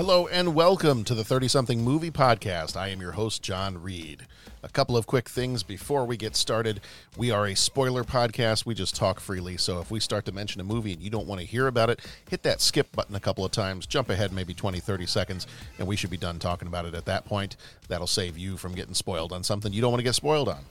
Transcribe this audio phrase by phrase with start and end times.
[0.00, 2.74] Hello and welcome to the 30 something movie podcast.
[2.74, 4.26] I am your host, John Reed.
[4.62, 6.80] A couple of quick things before we get started.
[7.18, 8.64] We are a spoiler podcast.
[8.64, 9.58] We just talk freely.
[9.58, 11.90] So if we start to mention a movie and you don't want to hear about
[11.90, 15.46] it, hit that skip button a couple of times, jump ahead maybe 20, 30 seconds,
[15.78, 17.58] and we should be done talking about it at that point.
[17.88, 20.64] That'll save you from getting spoiled on something you don't want to get spoiled on.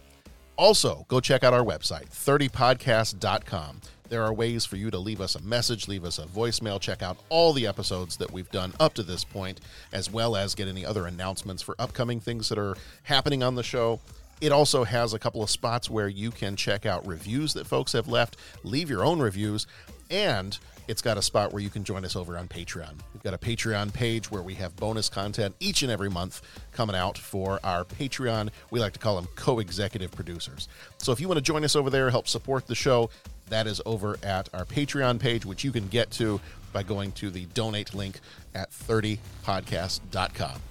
[0.55, 3.81] Also, go check out our website, 30podcast.com.
[4.09, 7.03] There are ways for you to leave us a message, leave us a voicemail, check
[7.03, 9.61] out all the episodes that we've done up to this point,
[9.93, 13.61] as well as get any other announcements for upcoming things that are happening on the
[13.61, 13.99] show.
[14.41, 17.91] It also has a couple of spots where you can check out reviews that folks
[17.91, 19.67] have left, leave your own reviews,
[20.09, 20.57] and
[20.89, 22.94] it's got a spot where you can join us over on Patreon.
[23.13, 26.95] We've got a Patreon page where we have bonus content each and every month coming
[26.95, 28.49] out for our Patreon.
[28.71, 30.67] We like to call them co executive producers.
[30.97, 33.11] So if you want to join us over there, help support the show,
[33.49, 36.39] that is over at our Patreon page, which you can get to
[36.71, 38.19] by going to the donate link
[38.53, 40.61] at 30podcast.com.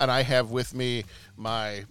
[0.00, 1.04] And I have with me
[1.36, 1.84] my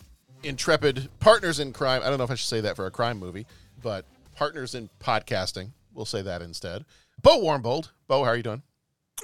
[0.44, 2.02] intrepid partners in crime.
[2.04, 3.46] I don't know if I should say that for a crime movie,
[3.82, 4.06] but
[4.36, 5.72] partners in podcasting.
[5.94, 6.86] We'll say that instead.
[7.22, 7.90] Bo Warmbold.
[8.08, 8.62] Bo, how are you doing?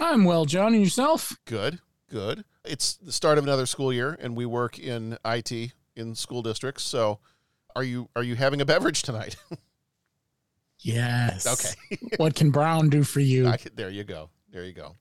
[0.01, 0.74] I'm well, John.
[0.74, 1.38] And yourself?
[1.45, 2.44] Good, good.
[2.66, 6.84] It's the start of another school year, and we work in IT in school districts.
[6.84, 7.19] So,
[7.75, 9.35] are you are you having a beverage tonight?
[10.84, 11.48] Yes.
[11.48, 11.98] Okay.
[12.18, 13.48] what can Brown do for you?
[13.48, 14.30] I, there you go.
[14.52, 14.96] There you go.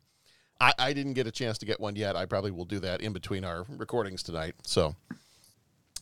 [0.60, 2.16] I, I didn't get a chance to get one yet.
[2.16, 4.54] I probably will do that in between our recordings tonight.
[4.62, 4.94] So,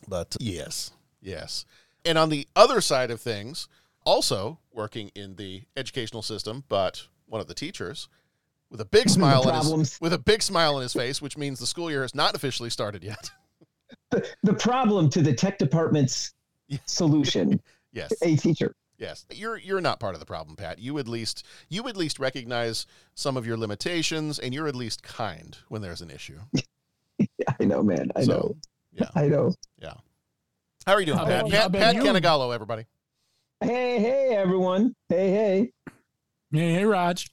[0.07, 1.65] but yes, yes.
[2.05, 3.67] And on the other side of things,
[4.05, 8.07] also working in the educational system, but one of the teachers
[8.69, 11.59] with a big smile on his, with a big smile on his face, which means
[11.59, 13.31] the school year has not officially started yet.
[14.09, 16.33] The, the problem to the tech department's
[16.85, 17.61] solution.
[17.93, 18.11] yes.
[18.21, 18.75] A teacher.
[19.01, 20.77] Yes, you're you're not part of the problem, Pat.
[20.77, 22.85] You at least you at least recognize
[23.15, 26.37] some of your limitations, and you're at least kind when there's an issue.
[27.59, 28.11] I know, man.
[28.15, 28.55] I So, know.
[28.93, 29.55] Yeah, I know.
[29.79, 29.95] yeah.
[30.85, 31.39] How are you doing, How Pat?
[31.41, 32.01] about- Pat, about Pat you?
[32.03, 32.85] Canigallo, everybody.
[33.59, 34.95] Hey, hey, everyone.
[35.09, 35.71] Hey, hey.
[36.51, 37.27] Hey, hey, Raj.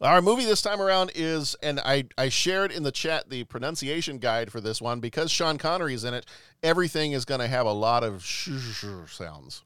[0.00, 4.16] Our movie this time around is, and I, I shared in the chat the pronunciation
[4.18, 6.24] guide for this one because Sean Connery is in it.
[6.62, 9.62] Everything is going to have a lot of sh sh sounds.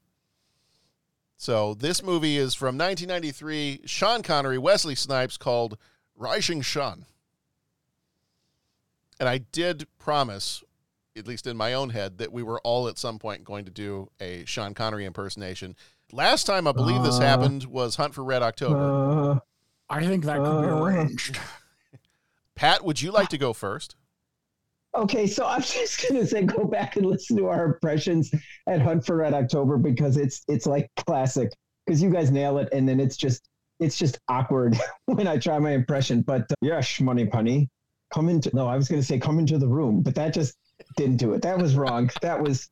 [1.37, 3.81] So this movie is from 1993.
[3.85, 5.77] Sean Connery, Wesley Snipes, called
[6.17, 7.05] Rising Sun.
[9.19, 10.63] And I did promise,
[11.15, 13.71] at least in my own head, that we were all at some point going to
[13.71, 15.77] do a Sean Connery impersonation.
[16.11, 17.21] Last time I believe this Uh.
[17.21, 19.31] happened was Hunt for Red October.
[19.31, 19.39] Uh,
[19.89, 20.83] I think that could be Uh.
[20.83, 21.39] arranged.
[22.55, 23.95] Pat, would you like to go first?
[24.95, 28.31] okay, so I'm just gonna say go back and listen to our impressions
[28.67, 31.51] at Hunt for Red October because it's it's like classic
[31.85, 33.49] because you guys nail it and then it's just
[33.81, 36.21] it's just awkward when I try my impression.
[36.21, 37.67] But uh, yes, money punny,
[38.13, 40.55] come into no, I was gonna say come into the room, but that just
[40.95, 41.41] didn't do it.
[41.41, 42.09] That was wrong.
[42.21, 42.69] That was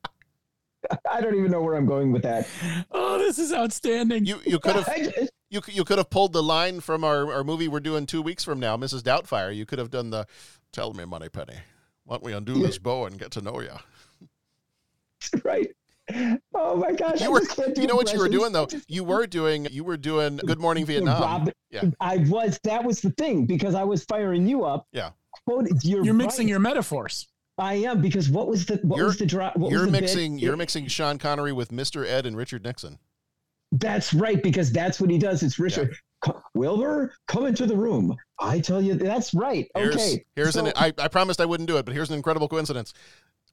[1.10, 2.46] I don't even know where I'm going with that.
[2.90, 4.24] Oh, this is outstanding.
[4.26, 7.44] You you could have just- you you could have pulled the line from our, our
[7.44, 9.02] movie we're doing two weeks from now, Mrs.
[9.02, 9.54] Doubtfire.
[9.54, 10.26] You could have done the
[10.72, 11.58] "Tell me, Money Penny,
[12.04, 13.70] why don't we undo this bow and get to know you?"
[15.44, 15.68] right.
[16.54, 17.20] Oh my gosh!
[17.22, 18.68] You were just can't do you know what you were doing though.
[18.88, 21.22] You were doing you were doing Good Morning Vietnam.
[21.22, 21.84] Rob- Yeah.
[22.00, 22.58] I was.
[22.64, 24.86] That was the thing because I was firing you up.
[24.92, 25.10] Yeah.
[25.46, 26.50] Quoted, you're, You're mixing right.
[26.50, 27.26] your metaphors.
[27.58, 29.54] I am because what was the what You're- was the drop?
[29.56, 30.00] You're was the bit?
[30.02, 32.06] mixing you're It- mixing Sean Connery with Mr.
[32.06, 32.98] Ed and Richard Nixon.
[33.72, 35.42] That's right because that's what he does.
[35.42, 35.94] It's Richard.
[36.20, 38.14] Co- Wilbur, come into the room.
[38.38, 39.68] I tell you, that's right.
[39.76, 40.24] Here's, okay.
[40.36, 40.72] Here's so- an.
[40.76, 42.92] I, I promised I wouldn't do it, but here's an incredible coincidence.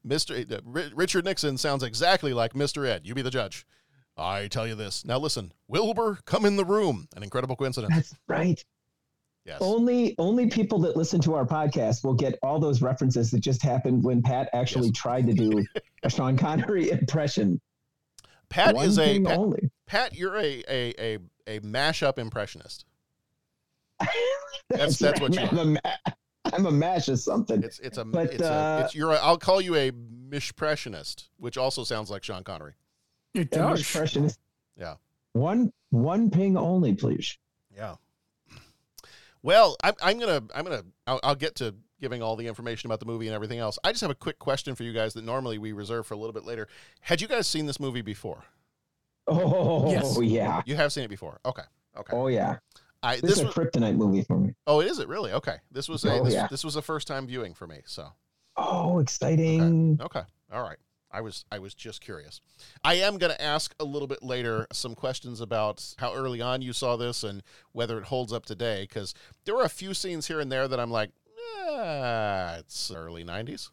[0.07, 0.51] Mr.
[0.51, 2.87] uh, Ri- Richard Nixon sounds exactly like Mr.
[2.87, 3.01] Ed.
[3.05, 3.65] You be the judge.
[4.17, 5.05] I tell you this.
[5.05, 7.07] Now listen, Wilbur, come in the room.
[7.15, 7.93] An incredible coincidence.
[7.95, 8.63] That's right.
[9.45, 9.57] Yes.
[9.61, 13.63] Only only people that listen to our podcast will get all those references that just
[13.63, 15.63] happened when Pat actually tried to do
[16.03, 17.59] a Sean Connery impression.
[18.49, 19.71] Pat One is a Pat, only.
[19.87, 21.17] Pat, you're a a a,
[21.47, 22.85] a mashup impressionist.
[24.69, 25.61] That's that's what you I'm are.
[25.61, 26.13] a, ma-
[26.53, 27.63] I'm a mash of something.
[27.63, 31.27] It's it's a But, it's a uh, it's you're a, I'll call you a mishpressionist,
[31.37, 32.73] which also sounds like Sean Connery.
[33.33, 34.37] It does.
[34.77, 34.95] Yeah.
[35.33, 37.37] One one ping only, please.
[37.75, 37.95] Yeah.
[39.43, 42.99] Well, I'm, I'm gonna I'm gonna I'll, I'll get to giving all the information about
[42.99, 43.77] the movie and everything else.
[43.83, 46.17] I just have a quick question for you guys that normally we reserve for a
[46.17, 46.67] little bit later.
[47.01, 48.43] Had you guys seen this movie before?
[49.27, 50.17] Oh Yes.
[50.21, 50.61] yeah.
[50.65, 51.39] You have seen it before.
[51.45, 51.63] Okay.
[51.97, 52.15] Okay.
[52.15, 52.57] Oh yeah.
[53.03, 54.53] I This, this is a was, kryptonite movie for me.
[54.67, 55.31] oh, is it really?
[55.33, 55.57] Okay.
[55.71, 56.47] This was a Oh, this, yeah.
[56.47, 57.81] this was a first time viewing for me.
[57.85, 58.07] So
[58.57, 59.99] Oh, exciting.
[60.01, 60.21] okay.
[60.51, 60.77] All right.
[61.13, 62.41] I was I was just curious.
[62.83, 66.61] I am going to ask a little bit later some questions about how early on
[66.61, 69.13] you saw this and whether it holds up today because
[69.45, 71.11] there were a few scenes here and there that I'm like,
[71.69, 73.69] eh, it's early '90s.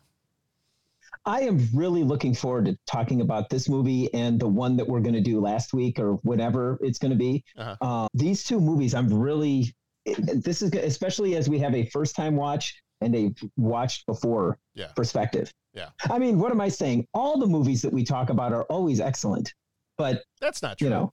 [1.25, 5.01] I am really looking forward to talking about this movie and the one that we're
[5.01, 7.45] going to do last week or whatever it's going to be.
[7.57, 7.77] Uh-huh.
[7.81, 9.75] Uh, these two movies, I'm really.
[10.17, 14.89] This is especially as we have a first time watch and a watched before Yeah.
[14.97, 15.53] perspective.
[15.75, 15.91] Yeah.
[16.11, 17.07] I mean, what am I saying?
[17.15, 19.55] All the movies that we talk about are always excellent,
[19.97, 20.87] but That's not true.
[20.87, 21.13] you know.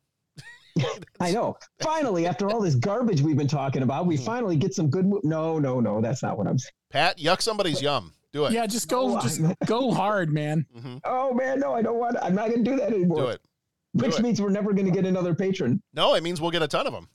[1.19, 1.57] I know.
[1.81, 4.23] Finally, after all this garbage we've been talking about, we Hmm.
[4.23, 5.05] finally get some good.
[5.05, 6.01] Mo- no, no, no.
[6.01, 6.71] That's not what I'm saying.
[6.91, 8.13] Pat, yuck somebody's yum.
[8.33, 8.51] Do it.
[8.51, 10.65] Yeah, just go, No, just go hard, man.
[10.77, 12.17] hmm Oh man, no, I don't want.
[12.21, 13.17] I'm not going to do that anymore.
[13.17, 13.41] Do it.
[13.95, 14.23] Do Which it.
[14.23, 15.81] means we're never going to get another patron.
[15.93, 17.07] No, it means we'll get a ton of them.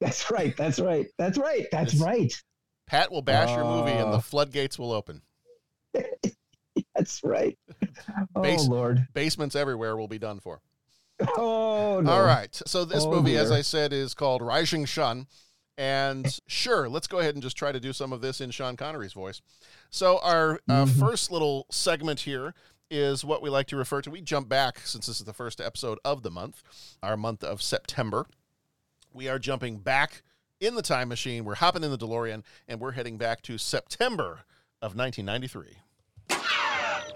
[0.00, 0.56] That's right.
[0.56, 1.06] That's right.
[1.18, 1.66] That's right.
[1.70, 2.32] That's It's- right.
[2.86, 4.20] Pat will bash your movie and the Uh.
[4.20, 5.22] floodgates will open.
[6.94, 7.58] That's right.
[8.34, 9.06] Oh Base- Lord.
[9.14, 10.60] Basements everywhere will be done for.
[11.36, 12.10] Oh no.
[12.10, 12.54] All right.
[12.66, 13.50] So this Oh, movie, as.
[13.50, 15.26] I said, is called Rising Shun.
[15.78, 18.76] And sure, let's go ahead and just try to do some of this in Sean
[18.76, 19.40] Connery's voice.
[19.90, 20.98] So our uh, Mhm.
[20.98, 22.54] first little segment here
[22.90, 24.10] is what we like to refer to.
[24.10, 26.62] We jump back since this is the first episode of the month,
[27.02, 28.26] our month of September.
[29.12, 30.22] We are jumping back
[30.62, 31.44] in the time machine.
[31.44, 34.44] We're hopping in the DeLorean, and we're heading back to September
[34.80, 35.78] of 1993.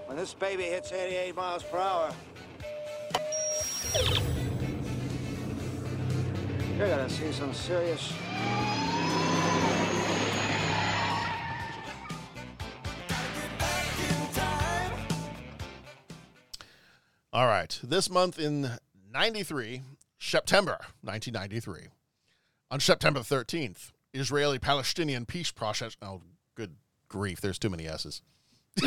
[0.07, 2.13] When this baby hits 88 miles per hour,
[6.77, 8.13] you're gonna see some serious.
[17.33, 17.79] All right.
[17.83, 18.71] This month in
[19.13, 19.83] 93,
[20.19, 21.89] September 1993.
[22.71, 25.97] On September 13th, Israeli Palestinian peace process.
[26.03, 26.23] Oh,
[26.55, 26.75] good
[27.09, 27.41] grief.
[27.41, 28.23] There's too many S's.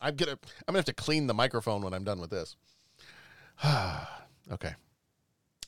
[0.00, 2.56] I'm gonna I'm gonna have to clean the microphone when I'm done with this.
[4.52, 4.74] okay.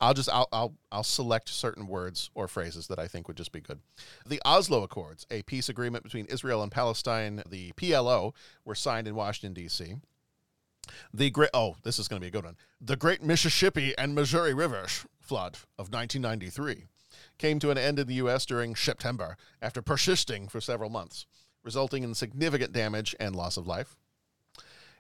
[0.01, 3.53] I'll just I'll, I'll I'll select certain words or phrases that I think would just
[3.53, 3.81] be good.
[4.27, 8.35] The Oslo Accords, a peace agreement between Israel and Palestine, the PLO,
[8.65, 9.97] were signed in Washington D.C.
[11.13, 12.57] The great oh, this is going to be a good one.
[12.81, 16.85] The Great Mississippi and Missouri Rivers flood of 1993
[17.39, 18.47] came to an end in the U.S.
[18.47, 21.27] during September after persisting for several months,
[21.63, 23.97] resulting in significant damage and loss of life.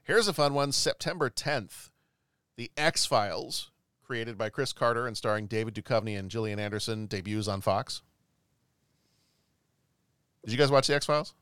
[0.02, 1.90] Here's a fun one: September 10th,
[2.56, 3.70] The X Files,
[4.02, 8.02] created by Chris Carter and starring David Duchovny and Gillian Anderson, debuts on Fox.
[10.44, 11.34] Did you guys watch The X Files?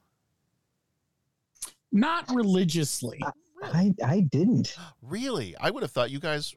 [1.90, 3.20] Not religiously.
[3.62, 4.76] I I didn't.
[5.00, 5.56] Really?
[5.60, 6.54] I would have thought you guys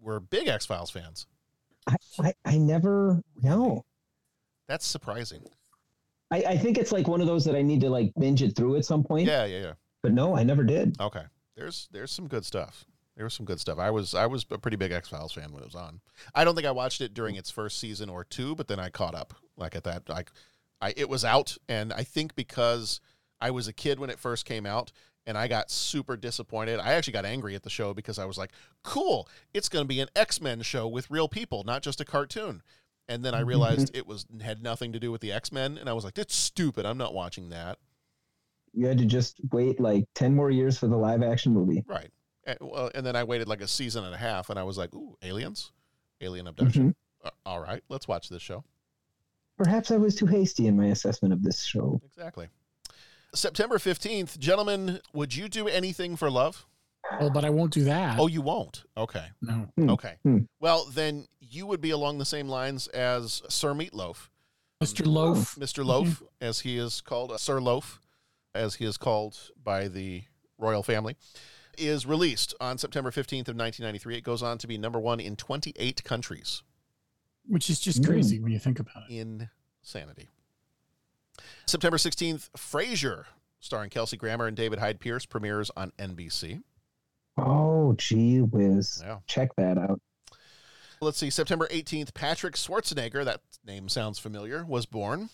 [0.00, 1.26] were big X Files fans.
[1.86, 3.22] I, I I never.
[3.42, 3.84] No.
[4.68, 5.42] That's surprising.
[6.30, 8.56] I I think it's like one of those that I need to like binge it
[8.56, 9.28] through at some point.
[9.28, 9.72] Yeah, yeah, yeah.
[10.02, 11.00] But no, I never did.
[11.00, 11.22] Okay.
[11.56, 12.84] There's there's some good stuff.
[13.16, 13.78] There was some good stuff.
[13.78, 16.00] I was I was a pretty big X Files fan when it was on.
[16.34, 18.90] I don't think I watched it during its first season or two, but then I
[18.90, 19.34] caught up.
[19.56, 20.30] Like at that, like
[20.82, 23.00] I it was out, and I think because
[23.40, 24.92] I was a kid when it first came out,
[25.26, 26.78] and I got super disappointed.
[26.78, 28.52] I actually got angry at the show because I was like,
[28.82, 32.04] "Cool, it's going to be an X Men show with real people, not just a
[32.04, 32.62] cartoon."
[33.08, 35.88] And then I realized it was had nothing to do with the X Men, and
[35.88, 36.86] I was like, "That's stupid.
[36.86, 37.78] I'm not watching that."
[38.72, 41.84] You had to just wait like ten more years for the live action movie.
[41.86, 42.10] Right.
[42.44, 44.78] And, well, and then I waited like a season and a half, and I was
[44.78, 45.72] like, "Ooh, aliens,
[46.20, 46.94] alien abduction.
[47.24, 48.64] Uh, all right, let's watch this show."
[49.58, 52.00] Perhaps I was too hasty in my assessment of this show.
[52.04, 52.48] Exactly.
[53.34, 56.66] September fifteenth, gentlemen, would you do anything for love?
[57.20, 58.18] Oh, but I won't do that.
[58.18, 58.84] Oh, you won't.
[58.96, 59.26] Okay.
[59.40, 59.68] no.
[59.76, 59.90] Hmm.
[59.90, 60.14] Okay.
[60.22, 60.38] Hmm.
[60.60, 64.28] Well, then you would be along the same lines as Sir Meatloaf,
[64.82, 65.06] Mr.
[65.06, 65.54] Loaf.
[65.56, 65.84] Mr.
[65.84, 68.00] Loaf, as he is called, uh, Sir Loaf,
[68.54, 70.24] as he is called by the
[70.58, 71.16] royal family,
[71.78, 74.16] is released on September 15th of 1993.
[74.16, 76.62] It goes on to be number one in 28 countries.
[77.48, 79.14] Which is just crazy when you think about it.
[79.14, 80.28] Insanity.
[81.66, 83.24] September 16th, Frasier,
[83.60, 86.62] starring Kelsey Grammer and David Hyde Pierce, premieres on NBC.
[87.36, 89.02] Oh, gee whiz.
[89.04, 89.18] Yeah.
[89.26, 90.00] Check that out.
[91.00, 95.28] Let's see, September 18th, Patrick Schwarzenegger, that name sounds familiar, was born.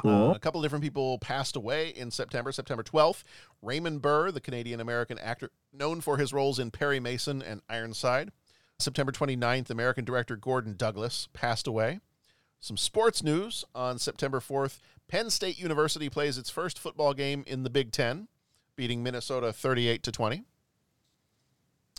[0.00, 0.30] Cool.
[0.30, 2.52] Uh, a couple different people passed away in September.
[2.52, 3.22] September 12th,
[3.62, 8.30] Raymond Burr, the Canadian American actor known for his roles in Perry Mason and Ironside.
[8.78, 12.00] September 29th, American director Gordon Douglas passed away.
[12.60, 17.62] Some sports news on September 4th, Penn State University plays its first football game in
[17.62, 18.28] the Big Ten,
[18.76, 20.44] beating Minnesota 38 to 20.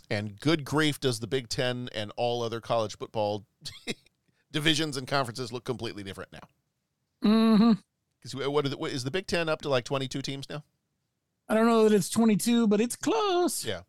[0.08, 3.44] And good grief, does the Big Ten and all other college football
[4.52, 7.28] divisions and conferences look completely different now?
[7.28, 7.72] Mm-hmm.
[8.20, 10.62] Because what, are the- what is the Big Ten up to like 22 teams now?
[11.48, 13.64] I don't know that it's 22, but it's close.
[13.64, 13.80] Yeah.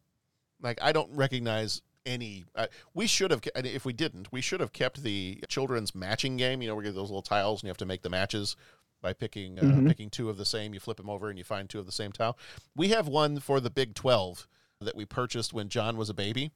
[0.62, 2.46] Like I don't recognize any.
[2.56, 6.38] Uh, we should have, and if we didn't, we should have kept the children's matching
[6.38, 6.62] game.
[6.62, 8.56] You know, we get those little tiles, and you have to make the matches
[9.02, 9.88] by picking uh, Mhm.
[9.88, 10.74] picking two of the same.
[10.74, 12.38] You flip them over, and you find two of the same tile.
[12.76, 14.48] We have one for the Big Twelve
[14.80, 16.52] that we purchased when John was a baby.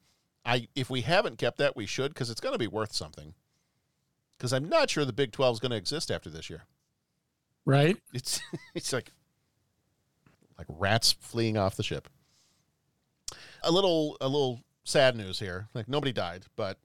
[0.46, 3.34] I if we haven't kept that, we should because it's going to be worth something.
[4.38, 6.64] Because I'm not sure the Big Twelve is going to exist after this year.
[7.66, 7.98] Right?
[8.14, 8.40] It's
[8.76, 9.12] it's like
[10.58, 12.08] like rats fleeing off the ship.
[13.64, 15.68] A little a little sad news here.
[15.74, 16.78] Like nobody died, but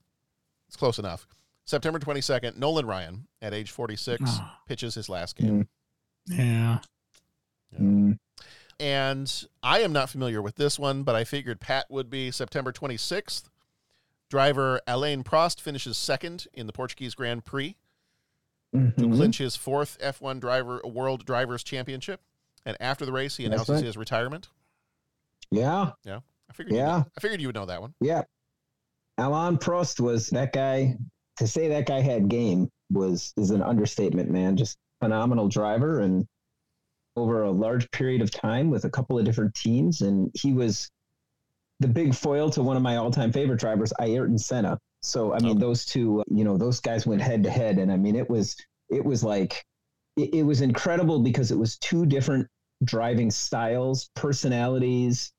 [0.68, 1.26] it's close enough.
[1.64, 4.61] September 22nd, Nolan Ryan at age 46 Ah.
[4.66, 5.68] pitches his last game.
[6.26, 6.80] Yeah.
[7.80, 8.18] Mm.
[8.80, 12.73] And I am not familiar with this one, but I figured Pat would be September
[12.73, 13.44] 26th.
[14.28, 17.76] Driver Alain Prost finishes second in the Portuguese Grand Prix
[18.73, 19.14] to Mhm.
[19.14, 22.23] clinch his fourth F1 driver World Drivers Championship.
[22.64, 23.85] And after the race, he announces right.
[23.85, 24.49] his retirement.
[25.50, 25.92] Yeah.
[26.04, 26.76] Yeah, I figured.
[26.76, 26.99] Yeah.
[26.99, 27.94] you I figured you would know that one.
[28.00, 28.22] Yeah.
[29.18, 30.96] Alain Prost was that guy.
[31.38, 34.56] To say that guy had game was is an understatement, man.
[34.56, 36.26] Just phenomenal driver and
[37.16, 40.90] over a large period of time with a couple of different teams, and he was
[41.80, 44.78] the big foil to one of my all-time favorite drivers, Ayrton Senna.
[45.02, 47.96] So I mean, those two, you know, those guys went head to head, and I
[47.96, 48.56] mean, it was
[48.88, 49.64] it was like
[50.16, 52.46] it, it was incredible because it was two different
[52.84, 55.32] driving styles, personalities,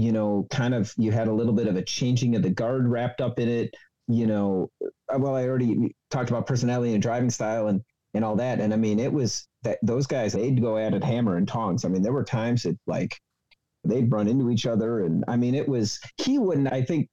[0.00, 2.88] you know, kind of you had a little bit of a changing of the guard
[2.88, 3.74] wrapped up in it.
[4.06, 7.82] You know, uh, well, I already talked about personality and driving style and
[8.14, 11.04] and all that, and I mean, it was that those guys they'd go at it
[11.04, 11.84] hammer and tongs.
[11.84, 13.18] I mean, there were times that like
[13.84, 16.72] they'd run into each other, and I mean, it was he wouldn't.
[16.72, 17.08] I think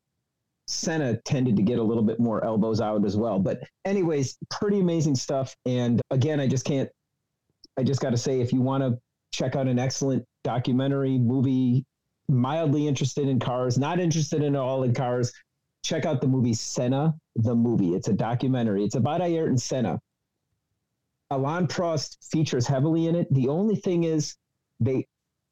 [0.67, 3.39] Senna tended to get a little bit more elbows out as well.
[3.39, 5.55] But anyways, pretty amazing stuff.
[5.65, 6.89] And again, I just can't.
[7.77, 8.97] I just got to say, if you want to
[9.33, 11.85] check out an excellent documentary movie,
[12.27, 15.31] mildly interested in cars, not interested in all in cars,
[15.83, 17.93] check out the movie Senna, the movie.
[17.93, 18.83] It's a documentary.
[18.83, 19.99] It's about Ayrton Senna.
[21.31, 23.31] Alain Prost features heavily in it.
[23.33, 24.35] The only thing is,
[24.79, 25.05] they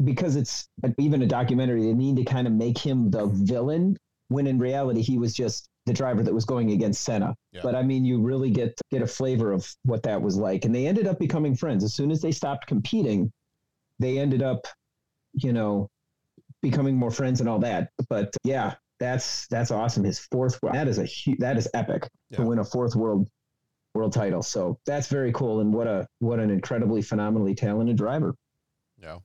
[0.03, 3.95] because it's even a documentary, they need to kind of make him the villain
[4.27, 7.35] when in reality he was just the driver that was going against Senna.
[7.51, 7.61] Yeah.
[7.63, 10.73] But I mean, you really get get a flavor of what that was like, and
[10.73, 13.31] they ended up becoming friends as soon as they stopped competing.
[13.99, 14.67] They ended up,
[15.33, 15.89] you know,
[16.63, 17.89] becoming more friends and all that.
[18.09, 20.03] But yeah, that's that's awesome.
[20.03, 22.37] His fourth that is a hu- that is epic Yeah.
[22.37, 23.27] to win a fourth world
[23.93, 24.41] world title.
[24.41, 28.33] So that's very cool, and what a what an incredibly phenomenally talented driver.
[28.99, 29.19] Yeah.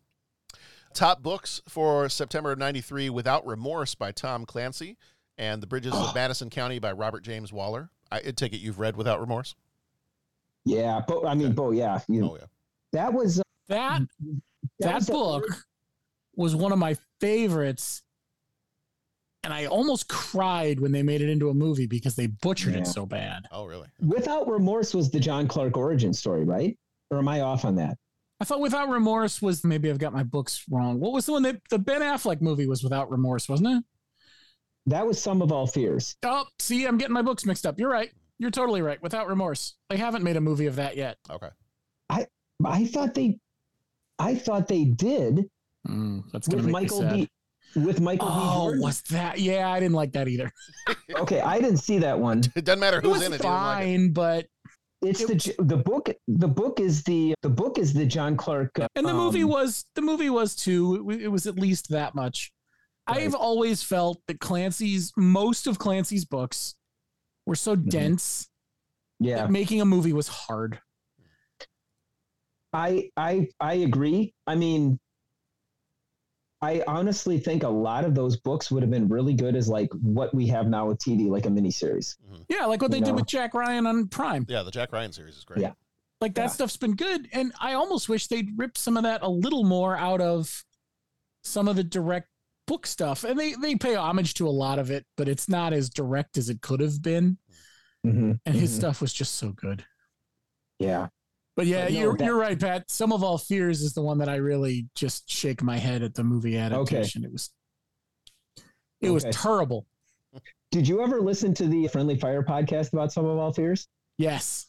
[0.92, 4.96] Top books for September of 93 Without Remorse by Tom Clancy
[5.36, 7.90] and The Bridges of Madison County by Robert James Waller.
[8.10, 9.54] I I take it you've read Without Remorse?
[10.64, 12.46] Yeah, but I mean, Bo, yeah, you, Oh, yeah.
[12.92, 14.02] that was uh, That
[14.80, 15.44] that was the book
[16.38, 18.02] was one of my favorites.
[19.44, 22.80] And I almost cried when they made it into a movie because they butchered Yeah.
[22.80, 23.44] it so bad.
[23.52, 23.88] Oh, really?
[24.00, 26.76] Without Remorse was the John Clark origin story, right?
[27.10, 27.96] Or am I off on that?
[28.40, 31.00] I thought Without Remorse was maybe I've got my books wrong.
[31.00, 33.84] What was the one that the Ben Affleck movie was Without Remorse, wasn't it?
[34.86, 36.16] That was Sum of All Fears.
[36.22, 37.78] Oh, see, I'm getting my books mixed up.
[37.78, 38.10] You're right.
[38.38, 39.02] You're totally right.
[39.02, 39.74] Without Remorse.
[39.88, 41.18] They haven't made a movie of that yet.
[41.30, 41.48] Okay.
[42.10, 42.26] I
[42.64, 43.38] I thought they,
[44.18, 45.48] I thought they did
[45.86, 47.14] Mm, that's gonna with make Michael me sad.
[47.74, 47.80] B.
[47.84, 48.34] With Michael B.
[48.36, 48.82] Oh, Jordan.
[48.82, 49.38] was that?
[49.38, 50.50] Yeah, I didn't like that either.
[51.16, 52.42] Okay, I didn't see that one.
[52.54, 53.36] It doesn't matter It who's was in it.
[53.36, 53.86] you didn't like it.
[53.86, 54.46] fine, but
[55.02, 56.10] It's It the the book.
[56.28, 58.78] The book is the the book is the John Clark.
[58.78, 61.08] uh, and the movie um, was the movie was too.
[61.10, 62.52] It, it was at least that much.
[63.06, 66.74] I've always felt that Clancy's most of Clancy's books
[67.46, 68.48] were so dense
[69.18, 69.36] Yeah.
[69.38, 70.78] that making a movie was hard.
[72.72, 74.34] I I I agree.
[74.46, 74.98] I mean,
[76.60, 79.92] I honestly think a lot of those books would have been really good as like
[79.92, 82.16] what we have now with TV, like a miniseries.
[82.48, 83.16] Yeah, like what they You did know.
[83.16, 84.44] with Jack Ryan on Prime.
[84.48, 85.60] Yeah, the Jack Ryan series is great.
[85.60, 85.72] Yeah.
[86.20, 86.48] Like that Yeah.
[86.48, 87.28] stuff's been good.
[87.32, 90.64] And I almost wish they'd rip some of that a little more out of
[91.44, 92.28] some of the direct
[92.66, 93.22] book stuff.
[93.22, 96.36] And they they pay homage to a lot of it, but it's not as direct
[96.36, 97.38] as it could have been.
[98.04, 98.32] Mm-hmm.
[98.46, 98.78] And his Mhm.
[98.78, 99.84] stuff was just so good.
[100.80, 101.08] Yeah.
[101.58, 102.88] But yeah, But no, you're that- you're right, Pat.
[102.88, 106.14] Sum of all fears is the one that I really just shake my head at
[106.14, 107.24] the movie adaptation.
[107.24, 107.50] It was
[109.00, 109.84] it was terrible.
[110.70, 113.88] Did you ever listen to the Friendly Fire podcast about Sum of All Fears?
[114.18, 114.66] Yes.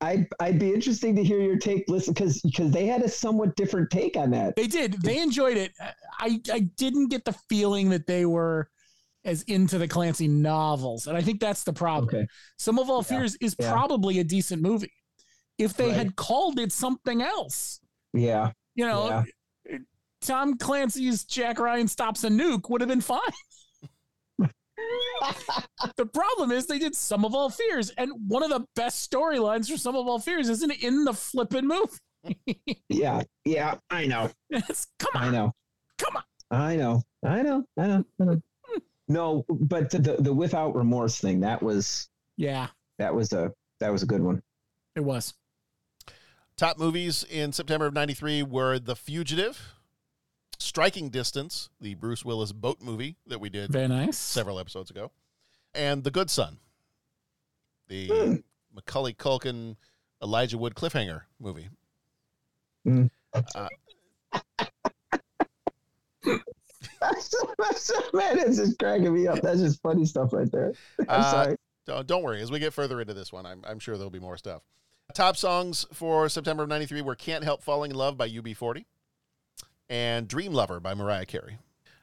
[0.00, 1.84] I I'd be interesting to hear your take.
[1.88, 4.56] Listen, because because they had a somewhat different take on that.
[4.56, 5.00] They did.
[5.02, 5.74] They enjoyed it.
[6.18, 8.68] I I didn't get the feeling that they were
[9.24, 12.08] as into the Clancy novels, and I think that's the problem.
[12.12, 12.26] Okay.
[12.58, 13.18] Sum of All Yeah.
[13.18, 13.70] Fears is Yeah.
[13.70, 14.90] probably a decent movie.
[15.58, 15.96] If they Right.
[15.96, 17.80] had called it something else,
[18.14, 18.52] Yeah.
[18.74, 19.24] you know,
[20.20, 23.20] Tom Clancy's Jack Ryan stops a nuke would have been fine.
[25.96, 29.68] the problem is they did Sum of All Fears, and one of the best storylines
[29.70, 31.98] for Sum of All Fears isn't in the flippin' movie.
[32.88, 33.22] Yeah.
[33.44, 33.76] Yeah.
[33.90, 34.30] I know.
[34.52, 35.52] Come on, I know.
[35.98, 36.22] come on.
[36.50, 37.02] I know.
[37.24, 37.64] I know.
[37.78, 38.04] I know.
[38.20, 38.42] I know.
[39.10, 42.66] No, but the the without remorse thing that was Yeah,
[42.98, 43.50] that was a
[43.80, 44.42] that was a good one.
[44.96, 45.32] it was.
[46.58, 49.74] Top movies in September of 93 were The Fugitive,
[50.58, 54.18] Striking Distance, the Bruce Willis boat movie that we did Very nice.
[54.18, 55.12] several episodes ago,
[55.72, 56.58] and The Good Son,
[57.86, 58.34] the Hmm.
[58.74, 59.76] Macaulay Culkin,
[60.20, 61.68] Elijah Wood cliffhanger movie.
[62.84, 63.06] Hmm.
[63.54, 63.68] Uh,
[68.12, 69.40] Man, it's just cracking me up.
[69.42, 70.72] That's just funny stuff right there.
[71.08, 71.56] I'm Uh, sorry.
[71.86, 72.42] Don't, don't worry.
[72.42, 74.62] As we get further into this one, I'm, I'm sure there'll be more stuff.
[75.14, 78.84] Top songs for September of 93 were Can't Help Falling in Love by UB40
[79.88, 81.58] and Dream Lover by Mariah Carey.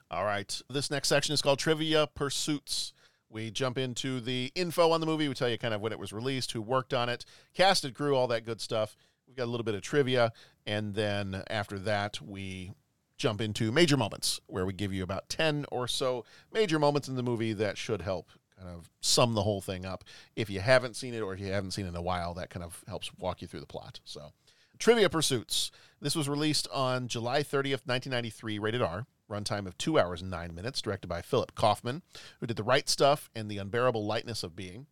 [0.09, 0.59] All right.
[0.69, 2.93] This next section is called Trivia Pursuits.
[3.29, 5.27] We jump into the info on the movie.
[5.27, 8.15] We tell you kind of when it was released, who worked on it, casted crew,
[8.15, 8.97] all that good stuff.
[9.27, 10.33] We've got a little bit of trivia.
[10.65, 12.73] And then after that, we
[13.17, 17.15] jump into major moments where we give you about 10 or so major moments in
[17.15, 20.03] the movie that should help kind of sum the whole thing up.
[20.35, 22.49] If you haven't seen it or if you haven't seen it in a while, that
[22.49, 23.99] kind of helps walk you through the plot.
[24.05, 24.31] So,
[24.79, 25.71] Trivia Pursuits.
[26.01, 29.07] This was released on July 30th, 1993, rated R.
[29.29, 32.01] Runtime of 2 hours and 9 minutes, directed by Philip Kaufman,
[32.39, 34.85] who did The Right Stuff and The Unbearable Lightness of Being.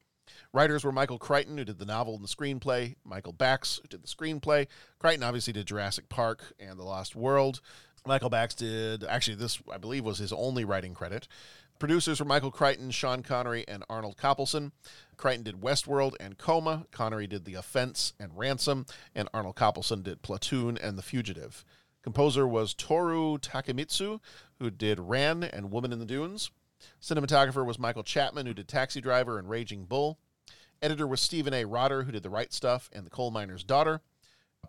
[0.52, 4.04] Writers were Michael Crichton, who did the novel and the screenplay, Michael Bax, who did
[4.04, 4.68] the screenplay.
[5.00, 7.62] Crichton obviously did Jurassic Park and The Lost World.
[8.06, 11.28] Michael Bax did, actually, this, I believe, was his only writing credit.
[11.84, 14.72] Producers were Michael Crichton, Sean Connery, and Arnold Kopelson.
[15.18, 16.86] Crichton did Westworld and Coma.
[16.92, 18.86] Connery did The Offense and Ransom.
[19.14, 21.66] And Arnold Kopelson did Platoon and The Fugitive.
[22.02, 24.22] Composer was Toru Takemitsu,
[24.60, 26.52] who did Ran and Woman in the Dunes.
[27.02, 30.20] Cinematographer was Michael Chapman, who did Taxi Driver and Raging Bull.
[30.82, 31.66] Editor was Stephen A.
[31.66, 34.00] Rotter, who did The Right Stuff and The Coal Miner's Daughter.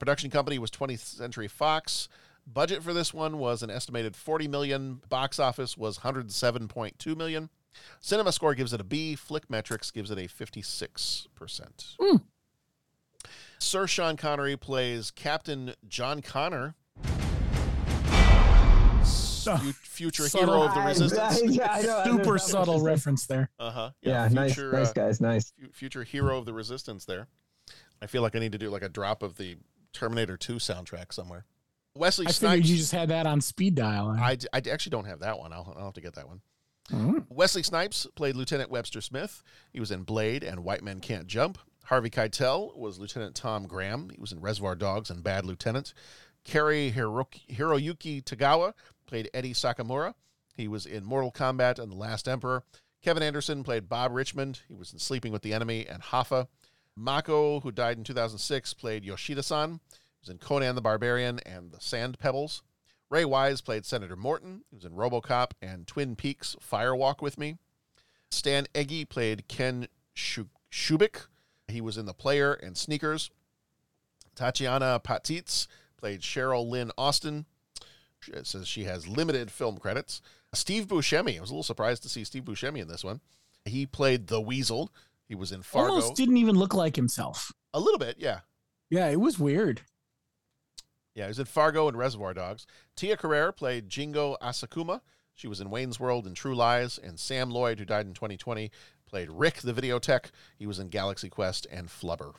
[0.00, 2.08] Production company was 20th Century Fox.
[2.46, 5.00] Budget for this one was an estimated 40 million.
[5.08, 7.48] Box office was 107.2 million.
[8.00, 9.16] Cinema Score gives it a B.
[9.16, 11.26] Flick Metrics gives it a 56%.
[13.58, 16.74] Sir Sean Connery plays Captain John Connor,
[19.82, 20.46] future Subtle.
[20.46, 21.58] hero of the Resistance.
[21.60, 23.50] I- I know, I know, Super subtle reference there.
[23.58, 23.90] Uh huh.
[24.02, 25.52] Yeah, nice, future, nice uh, guys, nice.
[25.58, 27.28] fu- future hero of the resistance there.
[28.02, 29.56] I feel like I need to do like a drop of the
[29.92, 31.44] Terminator 2 soundtrack somewhere.
[31.96, 32.70] Wesley I figured Snipes.
[32.70, 34.08] you just had that on speed dial.
[34.08, 35.52] I, I actually don't have that one.
[35.52, 36.40] I'll, I'll have to get that one.
[36.92, 37.22] Oh.
[37.30, 39.42] Wesley Snipes played Lieutenant Webster Smith.
[39.72, 41.58] He was in Blade and White Men Can't Jump.
[41.84, 44.10] Harvey Keitel was Lieutenant Tom Graham.
[44.10, 45.94] He was in Reservoir Dogs and Bad Lieutenant.
[46.44, 48.74] Cary Hiroki, Hiroyuki Tagawa
[49.06, 50.14] played Eddie Sakamura.
[50.54, 52.64] He was in Mortal Kombat and The Last Emperor.
[53.02, 54.60] Kevin Anderson played Bob Richmond.
[54.68, 56.48] He was in Sleeping with the Enemy and Hoffa.
[56.96, 59.80] Mako, who died in 2006, played Yoshida-san.
[59.90, 62.62] He was in Conan the Barbarian and The Sand Pebbles.
[63.10, 64.62] Ray Wise played Senator Morton.
[64.70, 67.58] He was in RoboCop and Twin Peaks Firewalk with Me.
[68.30, 71.26] Stan Egi played Ken Shu- Shubik.
[71.68, 73.30] He was in The Player and Sneakers.
[74.34, 75.66] Tatiana Patitz
[75.98, 77.44] played Cheryl Lynn Austin.
[78.26, 80.22] It says she has limited film credits.
[80.54, 81.36] Steve Buscemi.
[81.36, 83.20] I was a little surprised to see Steve Buscemi in this one.
[83.66, 84.90] He played the Weasel.
[85.28, 85.94] He was in Fargo.
[85.94, 87.52] Almost didn't even look like himself.
[87.74, 88.40] A little bit, yeah.
[88.90, 89.82] Yeah, it was weird.
[91.14, 92.66] Yeah, he was in Fargo and Reservoir Dogs.
[92.96, 95.00] Tia Carrere played Jingo Asakuma,
[95.34, 98.70] She was in Wayne's World and True Lies, and Sam Lloyd, who died in 2020,
[99.06, 100.30] played Rick the Videotech.
[100.58, 102.34] He was in Galaxy Quest and Flubber.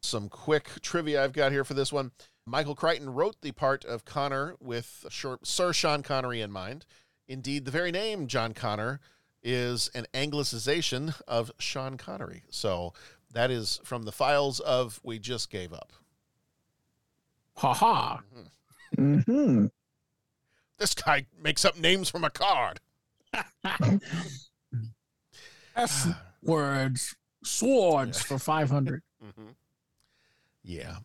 [0.00, 2.12] Some quick trivia I've got here for this one.
[2.46, 6.84] Michael Crichton wrote the part of Connor with Sir Sean Connery in mind.
[7.26, 9.00] Indeed, the very name John Connor
[9.42, 12.42] is an anglicization of Sean Connery.
[12.50, 12.92] So
[13.32, 15.92] that is from the files of We Just Gave Up.
[17.56, 18.20] Ha ha.
[18.96, 19.66] Mm-hmm.
[20.78, 22.80] This guy makes up names from a card.
[25.76, 26.08] S
[26.42, 29.02] words, swords for 500.
[29.24, 29.50] Mm-hmm.
[30.62, 30.96] Yeah.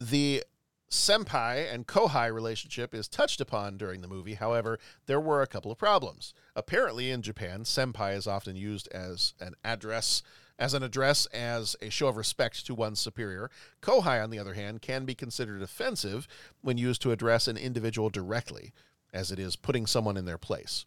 [0.00, 0.44] The
[0.90, 4.34] senpai and kohai relationship is touched upon during the movie.
[4.34, 6.34] However, there were a couple of problems.
[6.54, 10.22] Apparently, in Japan, senpai is often used as an address
[10.58, 13.50] as an address as a show of respect to one's superior.
[13.82, 16.26] Kohai, on the other hand, can be considered offensive
[16.62, 18.72] when used to address an individual directly,
[19.12, 20.86] as it is putting someone in their place.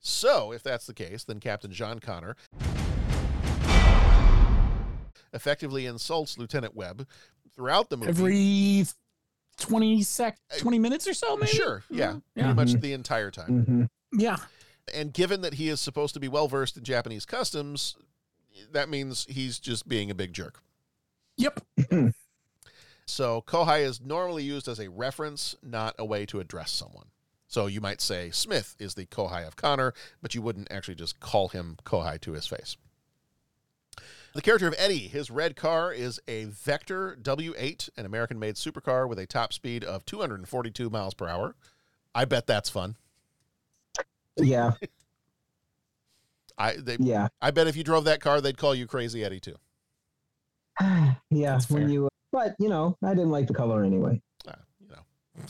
[0.00, 2.36] So, if that's the case, then Captain John Connor
[5.32, 7.06] effectively insults Lieutenant Webb
[7.54, 8.10] throughout the movie.
[8.10, 8.86] Every
[9.58, 12.18] 20 sec uh, 20 minutes or so maybe sure yeah, mm-hmm.
[12.34, 12.42] yeah.
[12.42, 12.80] pretty much mm-hmm.
[12.80, 13.84] the entire time Mm-hmm.
[14.20, 14.36] yeah
[14.92, 17.96] and given that he is supposed to be well versed in japanese customs
[18.72, 20.62] that means he's just being a big jerk
[21.36, 21.60] yep
[23.06, 27.06] so kohai is normally used as a reference not a way to address someone
[27.46, 29.92] so you might say smith is the kohai of connor
[30.22, 32.76] but you wouldn't actually just call him kohai to his face
[34.36, 39.08] the character of Eddie, his red car is a Vector W8, an American made supercar
[39.08, 41.54] with a top speed of 242 miles per hour.
[42.14, 42.96] I bet that's fun.
[44.36, 44.72] Yeah.
[46.58, 47.28] I they, yeah.
[47.40, 49.56] I bet if you drove that car, they'd call you Crazy Eddie too.
[51.30, 51.60] yeah.
[51.68, 54.20] When you, but you know, I didn't like the color anyway.
[54.46, 55.44] Uh, you know.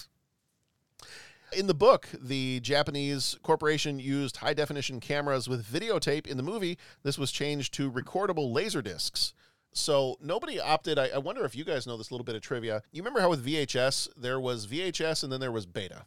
[1.53, 6.27] In the book, the Japanese corporation used high definition cameras with videotape.
[6.27, 9.33] In the movie, this was changed to recordable laser discs.
[9.73, 10.99] So nobody opted.
[10.99, 12.83] I, I wonder if you guys know this little bit of trivia.
[12.93, 16.05] You remember how with VHS there was VHS and then there was Beta.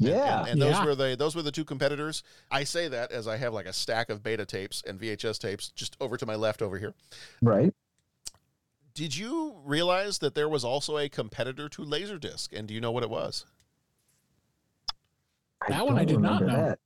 [0.00, 0.40] And- Yeah.
[0.40, 0.84] and, and those Yeah.
[0.84, 2.22] were the those were the two competitors.
[2.50, 5.68] I say that as I have like a stack of Beta tapes and VHS tapes
[5.70, 6.94] just over to my left over here.
[7.40, 7.72] Right.
[8.94, 12.52] Did you realize that there was also a competitor to Laserdisc?
[12.52, 13.44] And do you know what it was?
[15.68, 16.46] That one I did not know.
[16.54, 16.78] That.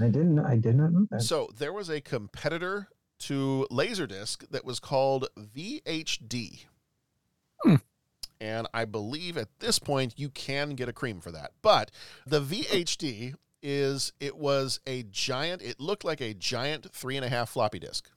[0.00, 0.38] I didn't.
[0.40, 1.22] I did not know that.
[1.22, 2.88] So there was a competitor
[3.20, 6.64] to Laserdisc that was called VHD.
[7.62, 7.76] Hmm.
[8.44, 11.52] And I believe at this point you can get a cream for that.
[11.62, 11.90] But
[12.26, 17.30] the VHD is it was a giant, it looked like a giant three and a
[17.30, 18.10] half floppy disk.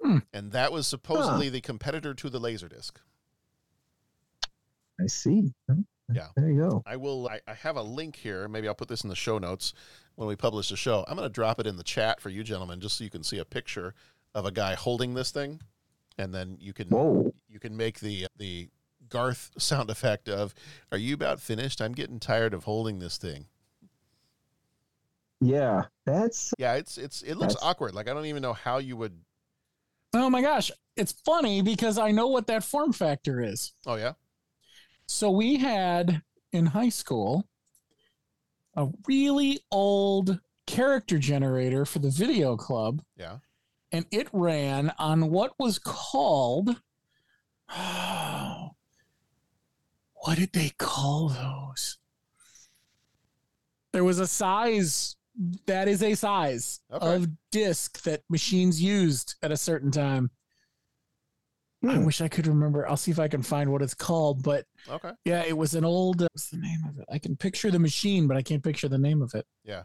[0.00, 0.18] Hmm.
[0.32, 2.92] And that was supposedly the competitor to the Laserdisc.
[5.00, 5.52] I see.
[6.12, 6.28] Yeah.
[6.36, 6.82] There you go.
[6.86, 7.28] I will.
[7.28, 8.46] I, I have a link here.
[8.46, 9.74] Maybe I'll put this in the show notes
[10.14, 11.04] when we publish the show.
[11.08, 13.24] I'm going to drop it in the chat for you gentlemen, just so you can
[13.24, 13.94] see a picture
[14.34, 15.60] of a guy holding this thing,
[16.18, 17.32] and then you can Whoa.
[17.48, 18.68] you can make the uh, the
[19.08, 20.54] Garth sound effect of
[20.92, 21.80] "Are you about finished?
[21.80, 23.46] I'm getting tired of holding this thing."
[25.40, 25.84] Yeah.
[26.04, 27.94] That's Yeah, it's it's it looks awkward.
[27.94, 29.12] Like I don't even know how you would.
[30.14, 34.14] oh my gosh it's funny because i know what that form factor is Oh yeah,
[35.06, 37.44] so we had in high school
[38.74, 43.36] a really old character generator for the video club yeah.
[43.92, 46.80] And it ran on what was called
[50.14, 51.98] what did they call those?
[53.92, 55.16] There was a size
[55.66, 57.14] that is a size Okay.
[57.14, 60.30] of disc that machines used at a certain time.
[61.84, 62.04] I Hmm.
[62.04, 62.88] wish i could remember.
[62.88, 65.12] I'll see if i can find what it's called but Okay.
[65.24, 67.04] yeah it was an old uh, what's the name of it?
[67.08, 69.46] I can picture the machine but i can't picture the name of it.
[69.62, 69.84] Yeah,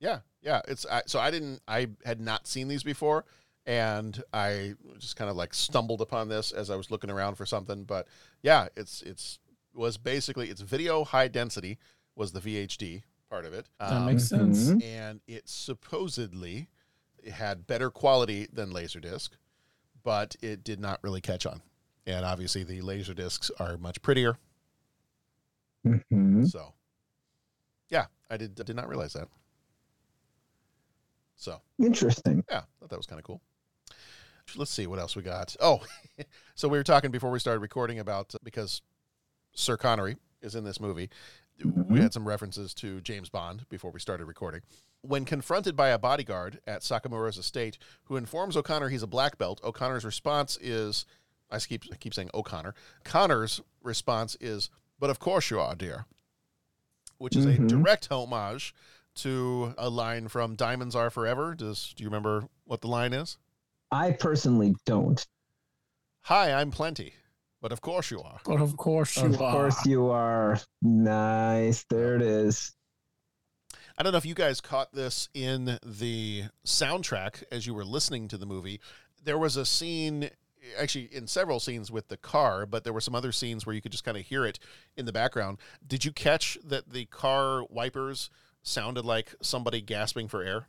[0.00, 0.62] yeah, yeah.
[0.66, 1.60] It's I, so I didn't.
[1.68, 3.26] I had not seen these before,
[3.66, 7.44] and I just kind of like stumbled upon this as I was looking around for
[7.44, 7.84] something.
[7.84, 8.06] But
[8.42, 9.38] yeah, it's it's
[9.74, 11.76] was basically it's video high density
[12.14, 13.66] was the VHD part of it.
[13.78, 14.82] that makes sense Mhm.
[14.82, 16.68] and it supposedly
[17.30, 19.30] had better quality than Laserdisc,
[20.02, 21.60] but it did not really catch on.
[22.06, 24.38] And obviously, the Laserdiscs are much prettier.
[25.84, 26.48] Mhm.
[26.48, 26.72] So,
[27.88, 29.28] yeah, I did did not realize that.
[31.36, 32.44] So, interesting.
[32.50, 33.40] yeah, thought that was kind of cool.
[34.56, 35.54] Let's see what else we got.
[35.60, 35.80] Oh,
[36.54, 38.80] so we were talking before we started recording about because
[39.54, 41.10] Sir Connery is in this movie.
[41.88, 44.60] We had some references to James Bond before we started recording.
[45.00, 49.60] When confronted by a bodyguard at Sakamura's estate who informs O'Connor he's a black belt,
[49.64, 51.06] O'Connor's response is
[51.50, 52.74] I keep I keep saying O'Connor.
[53.04, 54.68] Connor's response is,
[54.98, 56.06] "But of course you are, dear."
[57.18, 57.64] which is Mhm.
[57.64, 58.74] a direct homage
[59.16, 61.54] to a line from Diamonds Are Forever.
[61.54, 63.38] Does do you remember what the line is?
[63.90, 65.24] I personally don't.
[66.22, 67.14] Hi, I'm plenty,
[67.60, 68.40] but of course you are.
[68.44, 69.46] But of course you of are.
[69.46, 70.58] Of course you are.
[70.82, 71.84] Nice.
[71.88, 72.72] There it is.
[73.98, 78.28] I don't know if you guys caught this in the soundtrack as you were listening
[78.28, 78.80] to the movie.
[79.24, 80.28] There was a scene,
[80.78, 83.80] actually, in several scenes with the car, but there were some other scenes where you
[83.80, 84.58] could just kind of hear it
[84.96, 85.58] in the background.
[85.86, 88.28] Did you catch that the car wipers
[88.66, 90.66] sounded like somebody gasping for air?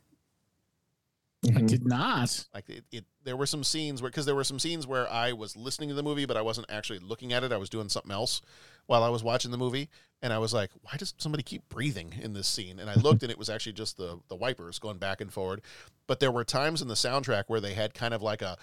[1.44, 1.66] I mm-hmm.
[1.66, 2.46] did not.
[2.52, 5.32] Like it, it there were some scenes where because there were some scenes where I
[5.32, 7.52] was listening to the movie, but I wasn't actually looking at it.
[7.52, 8.42] I was doing something else
[8.86, 9.88] while I was watching the movie,
[10.20, 13.22] and I was like, "Why does somebody keep breathing in this scene?" And I looked,
[13.22, 15.60] and it was actually just the the wipers going back and forward.
[16.08, 18.56] But there were times in the soundtrack where they had kind of like a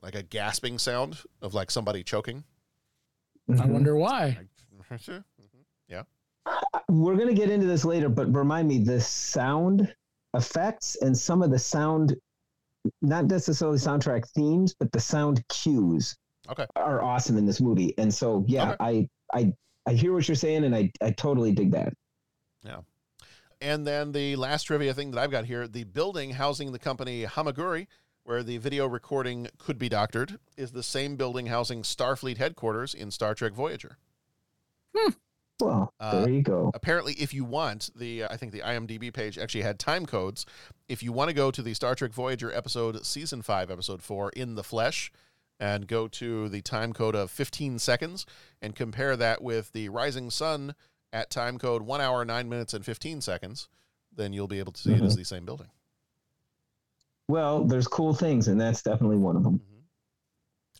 [0.00, 2.44] like a gasping sound of like somebody choking.
[3.48, 3.72] I mm-hmm.
[3.72, 4.38] wonder why.
[5.06, 5.18] yeah.
[6.88, 9.94] We're gonna get into this later, but remind me the sound
[10.34, 12.16] effects and some of the sound,
[13.00, 16.16] not necessarily soundtrack themes, but the sound cues
[16.50, 16.66] Okay.
[16.76, 17.94] are awesome in this movie.
[17.98, 19.52] And so, yeah, I, I,
[19.86, 21.92] I hear what you're saying, and I, I totally dig that.
[22.64, 22.80] Yeah.
[23.60, 27.24] And then the last trivia thing that I've got here the building housing the company
[27.24, 27.86] Hamaguri,
[28.24, 33.10] where the video recording could be doctored, is the same building housing Starfleet headquarters in
[33.10, 33.98] Star Trek Voyager.
[34.96, 35.10] Hmm.
[35.62, 36.70] Well, Uh, there you go.
[36.74, 40.44] Apparently, if you want, the I think the IMDb page actually had time codes.
[40.88, 44.30] If you want to go to the Star Trek Voyager episode, season five, episode four,
[44.30, 45.12] in the flesh,
[45.60, 48.26] and go to the time code of 15 seconds
[48.60, 50.74] and compare that with the Rising Sun
[51.12, 53.68] at time code one hour, nine minutes, and 15 seconds,
[54.14, 55.18] then you'll be able to see it as Mhm.
[55.18, 55.68] the same building.
[57.28, 59.60] Well, there's cool things, and that's definitely one of them.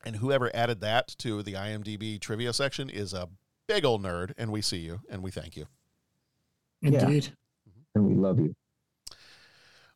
[0.04, 3.28] And whoever added that to the IMDb trivia section is a
[3.66, 5.66] big old nerd, and we see you and we thank you.
[6.80, 7.00] Yeah.
[7.00, 7.24] Indeed.
[7.68, 7.80] Mm-hmm.
[7.94, 8.54] And we love you.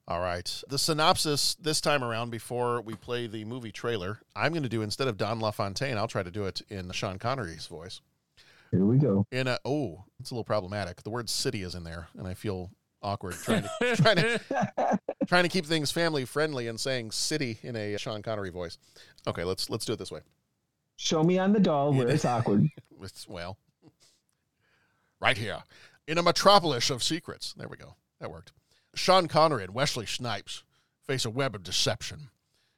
[0.09, 0.63] All right.
[0.69, 4.83] The synopsis this time around, before we play the movie trailer, I'm going to do
[4.83, 8.01] instead of Don LaFontaine, I'll try to do it in Sean Connery's voice.
[8.71, 9.27] Here we go.
[9.33, 11.03] In a oh, it's a little problematic.
[11.03, 12.71] The word city is in there, and I feel
[13.03, 17.75] awkward trying to trying to trying to keep things family friendly and saying city in
[17.77, 18.79] a Sean Connery voice.
[19.27, 20.21] Okay, let's let's do it this way.
[20.97, 22.69] Show me on the doll where it's awkward.
[23.03, 23.59] It's, well,
[25.21, 25.59] right here
[26.09, 27.55] in a metropolis of secrets.
[27.57, 27.95] There we go.
[28.21, 28.53] That worked.
[28.95, 30.65] Sean Connery and Wesley Snipes
[31.07, 32.31] face a web of deception.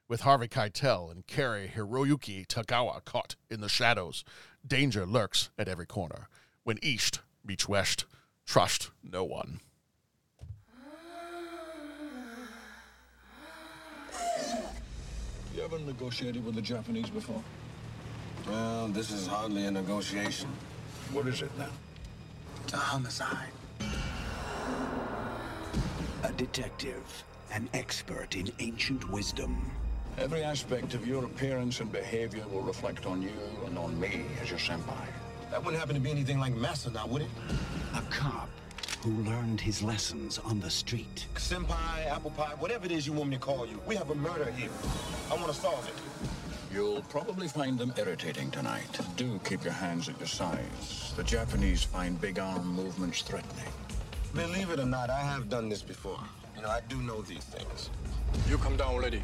[0.09, 4.25] With Harvey Keitel and Cary Hiroyuki Tagawa caught in the shadows,
[4.67, 6.29] danger lurks at every corner.
[6.65, 8.05] When east meets west,
[8.45, 9.61] trust no one.
[15.55, 17.43] You ever negotiated with the Japanese before?
[18.47, 20.49] Well, this is hardly a negotiation.
[21.13, 21.71] What is it then?
[22.65, 23.49] It's a homicide.
[26.23, 29.71] A detective, an expert in ancient wisdom.
[30.19, 33.33] Every aspect of your appearance and behavior will reflect on you
[33.67, 35.07] and on me as your senpai.
[35.51, 37.31] That wouldn't happen to be anything like Massa now, would it?
[37.95, 38.49] A cop
[39.03, 41.27] who learned his lessons on the street.
[41.37, 43.81] Senpai, apple pie, whatever it is you want me to call you.
[43.87, 44.71] We have a murder here.
[45.31, 45.95] I want to solve it.
[46.73, 49.01] You'll probably find them irritating tonight.
[49.17, 51.15] Do keep your hands at your sides.
[51.17, 53.73] The Japanese find big arm movements threatening.
[54.35, 56.21] Believe it or not, I have done this before.
[56.55, 57.89] You know, I do know these things.
[58.49, 59.23] You come down, already.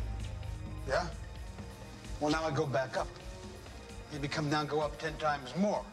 [0.89, 1.07] Yeah?
[2.21, 3.09] Well, now I go back up.
[4.13, 5.85] Maybe come down, go up ten times more.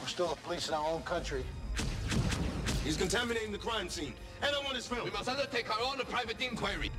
[0.00, 1.44] We're still the police in our own country.
[2.84, 5.04] He's contaminating the crime scene, and I want his film.
[5.04, 6.90] We must undertake our own private inquiry.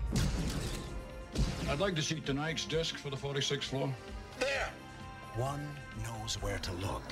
[1.69, 3.89] I'd like to see tonight's disc for the 46th floor.
[4.39, 4.69] There!
[5.35, 5.67] One
[6.03, 7.03] knows where to look.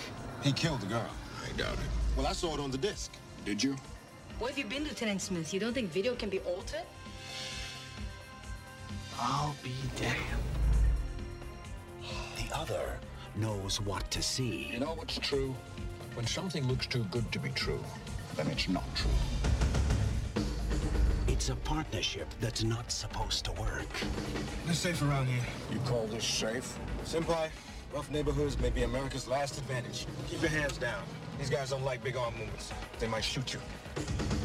[0.43, 1.09] He killed the girl.
[1.43, 1.79] I doubt it.
[2.15, 3.11] Well, I saw it on the disc.
[3.45, 3.75] Did you?
[4.39, 5.53] What have you been, Lieutenant Smith?
[5.53, 6.83] You don't think video can be altered?
[9.19, 10.17] I'll be damned.
[12.37, 12.99] The other
[13.35, 14.69] knows what to see.
[14.73, 15.55] You know what's true?
[16.15, 17.83] When something looks too good to be true,
[18.35, 19.11] then it's not true.
[21.41, 23.87] It's a partnership that's not supposed to work.
[24.67, 25.41] It's safe around here.
[25.71, 26.77] You call this safe?
[27.03, 27.49] Senpai,
[27.91, 30.05] rough neighborhoods may be America's last advantage.
[30.29, 31.01] Keep your hands down.
[31.39, 32.71] These guys don't like big arm movements.
[32.99, 33.59] They might shoot you.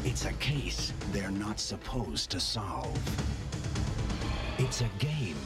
[0.05, 2.99] It's a case they're not supposed to solve.
[4.57, 5.37] It's a game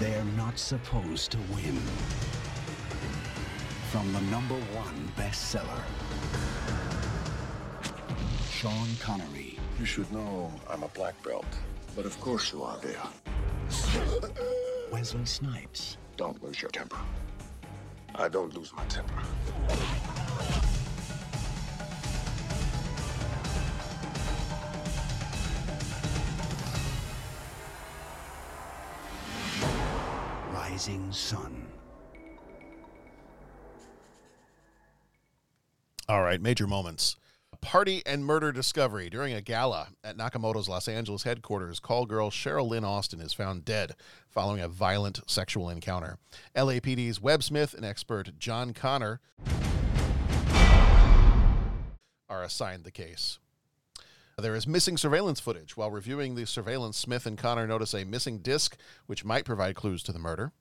[0.00, 1.80] they're not supposed to win.
[3.90, 5.82] From the number one bestseller,
[8.50, 9.47] Sean Connery.
[9.78, 11.46] You should know I'm a black belt.
[11.94, 13.00] But of course you are, there.
[14.90, 15.98] Wesley Snipes.
[16.16, 16.98] Don't lose your temper.
[18.16, 19.14] I don't lose my temper.
[30.52, 31.66] Rising Sun.
[36.08, 37.16] All right, major moments.
[37.60, 39.10] Party and murder discovery.
[39.10, 43.64] During a gala at Nakamoto's Los Angeles headquarters, call girl Cheryl Lynn Austin is found
[43.64, 43.94] dead
[44.30, 46.18] following a violent sexual encounter.
[46.56, 49.20] LAPD's Webb Smith and expert John Connor
[52.28, 53.38] are assigned the case.
[54.38, 55.76] There is missing surveillance footage.
[55.76, 60.02] While reviewing the surveillance, Smith and Connor notice a missing disc, which might provide clues
[60.04, 60.52] to the murder.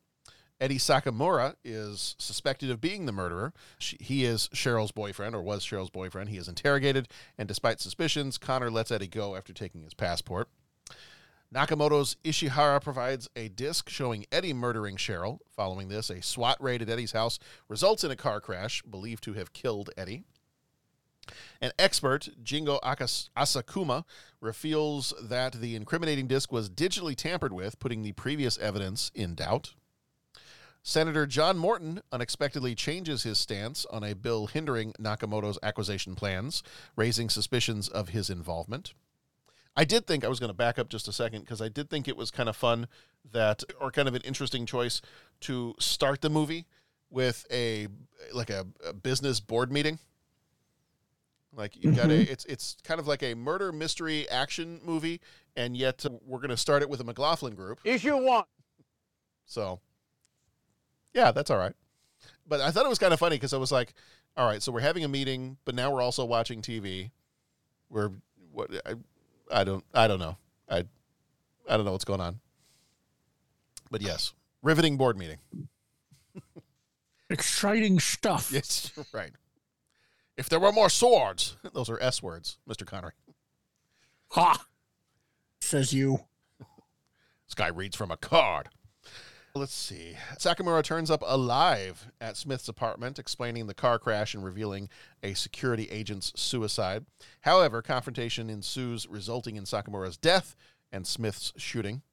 [0.59, 3.53] Eddie Sakamura is suspected of being the murderer.
[3.77, 6.29] She, he is Cheryl's boyfriend, or was Cheryl's boyfriend.
[6.29, 10.49] He is interrogated, and despite suspicions, Connor lets Eddie go after taking his passport.
[11.53, 15.39] Nakamoto's Ishihara provides a disc showing Eddie murdering Cheryl.
[15.55, 17.39] Following this, a SWAT raid at Eddie's house
[17.69, 20.23] results in a car crash, believed to have killed Eddie.
[21.61, 24.03] An expert, Jingo Akas- Asakuma,
[24.41, 29.73] reveals that the incriminating disc was digitally tampered with, putting the previous evidence in doubt.
[30.91, 36.63] Senator John Morton unexpectedly changes his stance on a bill hindering Nakamoto's acquisition plans,
[36.95, 38.93] raising suspicions of his involvement.
[39.75, 41.89] I did think I was going to back up just a second because I did
[41.89, 42.87] think it was kind of fun
[43.33, 45.01] that, or kind of an interesting choice
[45.41, 46.65] to start the movie
[47.09, 47.87] with a
[48.33, 49.99] like a, a business board meeting.
[51.53, 52.29] Like you've got a, Mhm.
[52.29, 55.19] it's it's kind of like a murder mystery action movie,
[55.57, 57.81] and yet uh, we're going to start it with a McLaughlin group.
[57.83, 58.45] Issue one.
[59.45, 59.81] So,
[61.17, 61.73] yeah, that's all right.
[62.47, 63.95] But I thought it was kind of funny because I was like,
[64.37, 67.09] all right, so we're having a meeting, but now we're also watching TV.
[67.89, 68.11] We're
[68.51, 68.93] what I,
[69.51, 70.37] I don't I don't know.
[70.69, 70.83] I
[71.67, 72.39] I don't know what's going on.
[73.89, 75.39] But yes, riveting board meeting.
[77.31, 78.51] Exciting stuff.
[78.53, 79.31] Yes, right.
[80.37, 82.85] If there were more swords, those are S words, Mr.
[82.85, 83.13] Connery.
[84.29, 84.63] Ha!
[85.61, 86.19] Says you.
[86.59, 88.69] This guy reads from a card.
[89.57, 90.15] Let's see.
[90.37, 94.87] Sakamura turns up alive at Smith's apartment, explaining the car crash and revealing
[95.23, 97.07] a security agent's suicide.
[97.41, 100.55] However, confrontation ensues, resulting in Sakamura's death
[100.91, 102.03] and Smith's shooting.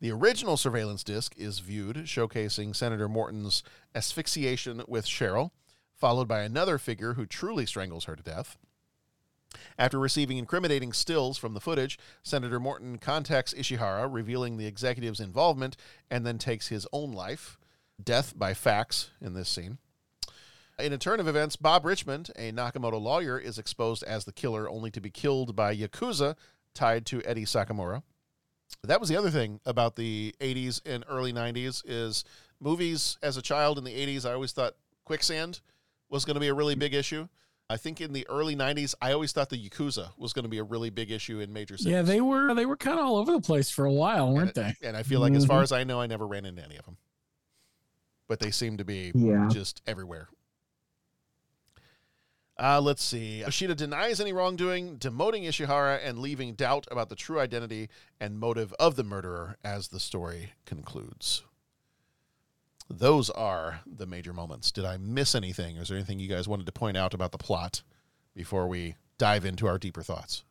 [0.00, 3.62] The original surveillance disc is viewed, showcasing Senator Morton's
[3.94, 5.52] asphyxiation with Cheryl,
[5.94, 8.58] followed by another figure who truly strangles her to death.
[9.78, 15.76] After receiving incriminating stills from the footage, Senator Morton contacts Ishihara, revealing the executive's involvement,
[16.10, 17.58] and then takes his own life.
[18.02, 19.78] Death by fax in this scene.
[20.78, 24.68] In a turn of events, Bob Richmond, a Nakamoto lawyer, is exposed as the killer,
[24.68, 26.36] only to be killed by Yakuza
[26.74, 28.02] tied to Eddie Sakamura.
[28.82, 32.24] That was the other thing about the 80s and early 90s is
[32.58, 35.60] movies as a child in the 80s, I always thought quicksand
[36.08, 37.28] was going to be a really big issue.
[37.72, 40.58] I think in the early 90s, I always thought the Yakuza was going to be
[40.58, 41.92] a really big issue in major cities.
[41.92, 44.54] Yeah, they were they were kind of all over the place for a while, weren't
[44.54, 44.74] they?
[44.82, 45.62] And I feel like, as far Mhm.
[45.64, 46.98] as I know, I never ran into any of them.
[48.28, 49.48] But they seem to be Yeah.
[49.50, 50.28] just everywhere.
[52.58, 53.40] Uh, let's see.
[53.40, 57.88] Yoshida denies any wrongdoing, demoting Ishihara and leaving doubt about the true identity
[58.20, 61.42] and motive of the murderer as the story concludes.
[62.88, 64.70] Those are the major moments.
[64.70, 65.76] Did I miss anything?
[65.76, 67.82] Is there anything you guys wanted to point out about the plot
[68.34, 70.44] before we dive into our deeper thoughts?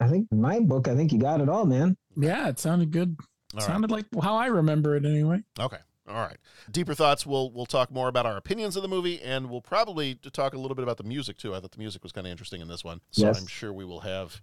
[0.00, 1.96] I think my book, I think you got it all, man.
[2.16, 3.16] Yeah, it sounded good.
[3.54, 3.66] All right.
[3.66, 5.42] sounded like how I remember it anyway.
[5.58, 5.78] Okay.
[6.08, 6.36] All right.
[6.70, 7.26] Deeper thoughts.
[7.26, 10.58] We'll we'll talk more about our opinions of the movie, and we'll probably talk a
[10.58, 11.54] little bit about the music too.
[11.54, 13.40] I thought the music was kind of interesting in this one, so Yes.
[13.40, 14.40] I'm sure we will have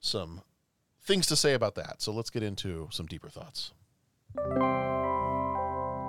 [0.00, 0.42] some
[1.00, 2.02] things to say about that.
[2.02, 3.72] So let's get into some deeper thoughts.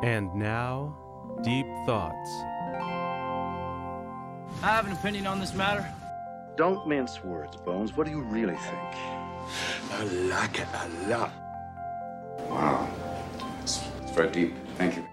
[0.04, 0.98] And now,
[1.44, 2.30] Deep Thoughts.
[4.64, 5.88] I have an opinion on this matter.
[6.58, 7.96] Don't mince words, Bones.
[7.96, 8.96] What do you really think?
[9.92, 11.32] I like it a lot.
[12.50, 12.90] Wow.
[13.62, 14.56] It's, it's very deep.
[14.78, 15.06] Thank you.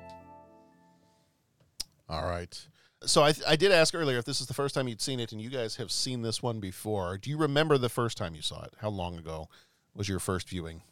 [2.08, 2.66] All right.
[3.04, 5.32] So I I did ask earlier if this is the first time you'd seen it,
[5.32, 7.18] and you guys have seen this one before.
[7.18, 8.74] Do you remember the first time you saw it?
[8.78, 9.48] How long ago
[9.94, 10.82] was your first viewing?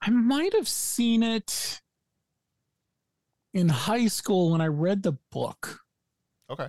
[0.00, 1.82] I might have seen it
[3.54, 5.80] in high school when I read the book.
[6.50, 6.68] Okay.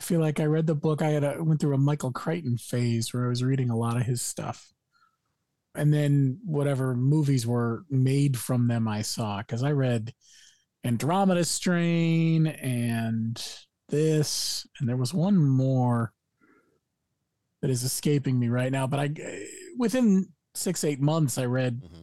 [0.00, 1.02] I feel like I read the book.
[1.02, 3.96] I had a, went through a Michael Crichton phase where I was reading a lot
[3.96, 4.72] of his stuff,
[5.74, 10.14] and then whatever movies were made from them, I saw because I read
[10.84, 13.40] Andromeda Strain and
[13.88, 16.12] this, and there was one more
[17.60, 18.86] that is escaping me right now.
[18.86, 19.10] But I,
[19.76, 22.02] within six eight months, I read mm-hmm.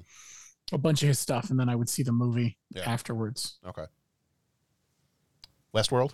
[0.71, 2.89] A bunch of his stuff, and then I would see the movie Yeah.
[2.89, 3.59] afterwards.
[3.65, 3.85] Okay.
[5.75, 6.13] Westworld.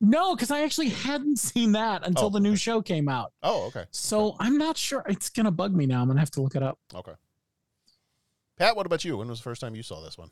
[0.00, 3.32] No, because I actually hadn't seen that until Oh, the new show came out.
[3.42, 3.84] Oh, okay.
[3.92, 5.04] So I'm not sure.
[5.06, 6.02] It's gonna bug me now.
[6.02, 6.78] I'm gonna have to look it up.
[6.92, 7.12] Okay.
[8.58, 9.16] Pat, what about you?
[9.16, 10.30] When was the first time you saw this one?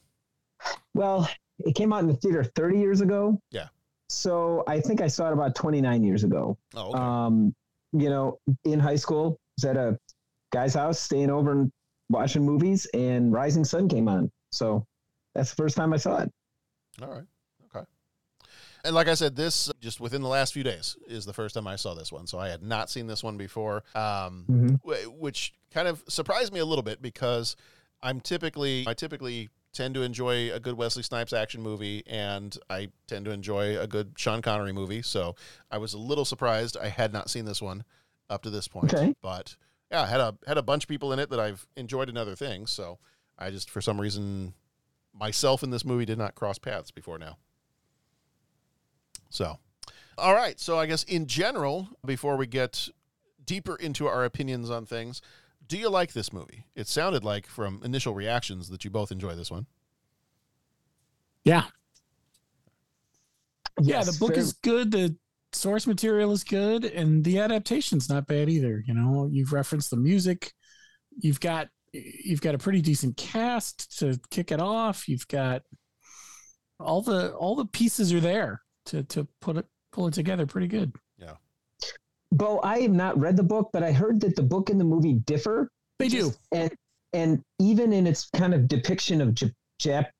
[0.95, 1.29] Well,
[1.61, 3.41] it came out in the theater 30 years ago.
[3.51, 3.69] Yeah.
[4.09, 6.59] So I think I saw it about 29 years ago.
[6.75, 6.99] Oh, okay.
[6.99, 7.55] Um,
[7.93, 9.99] you know, in high school, was at a
[10.53, 11.73] guy's house, staying over and
[12.11, 14.31] watching movies, and Rising Sun came on.
[14.51, 14.85] So
[15.35, 16.33] that's the first time I saw it.
[17.01, 17.25] All right.
[17.75, 17.87] Okay.
[18.85, 21.67] And like I said, this just within the last few days is the first time
[21.67, 22.27] I saw this one.
[22.27, 24.81] So I had not seen this one before, um, Mhm.
[24.83, 27.57] wh- which kind of surprised me a little bit because
[28.03, 32.89] I'm typically I typically tend to enjoy a good Wesley Snipes action movie, and I
[33.07, 35.01] tend to enjoy a good Sean Connery movie.
[35.03, 35.37] So
[35.71, 37.85] I was a little surprised I had not seen this one
[38.29, 38.93] up to this point.
[38.93, 39.15] Okay.
[39.23, 39.57] But
[39.91, 42.35] yeah, had a had a bunch of people in it that I've enjoyed in other
[42.35, 42.71] things.
[42.71, 42.99] So
[43.39, 44.55] I just for some reason
[45.13, 47.37] myself in this movie did not cross paths before now.
[49.29, 49.59] So,
[50.19, 50.59] all right.
[50.59, 52.89] So, I guess in general, before we get
[53.45, 55.23] deeper into our opinions on things,
[55.67, 56.65] do you like this movie?
[56.75, 59.67] It sounded like from initial reactions that you both enjoy this one.
[61.45, 61.65] Yeah.
[63.81, 64.91] yeah, the book very- is good.
[64.91, 65.17] The
[65.53, 68.83] source material is good, and the adaptation's not bad either.
[68.87, 70.53] You know, you've referenced the music.
[71.19, 75.09] You've got you've got a pretty decent cast to kick it off.
[75.09, 75.63] You've got
[76.79, 80.69] all the all the pieces are there to to put it pull it together pretty
[80.69, 80.93] good.
[81.19, 81.35] Yeah.
[82.33, 84.85] Bo, I have not read the book, but I heard that the book and the
[84.85, 85.71] movie differ.
[85.99, 86.33] They do.
[86.53, 86.73] And
[87.13, 90.11] and even in its kind of depiction of Jap- Jap-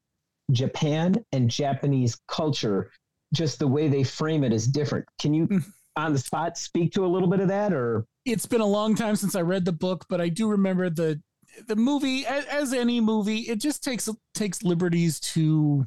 [0.51, 2.91] Japan and Japanese culture,
[3.33, 5.07] just the way they frame it is different.
[5.21, 5.65] Can you mm.
[5.97, 8.95] on the spot speak to a little bit of that or it's been a long
[8.95, 11.21] time since I read the book, but I do remember the
[11.67, 12.27] the movie.
[12.27, 15.87] As, as any movie, it just takes takes liberties to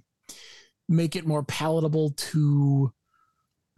[0.89, 2.91] make it more palatable to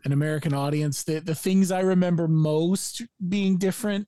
[0.04, 1.04] an American audience.
[1.04, 4.08] The the things I remember most being different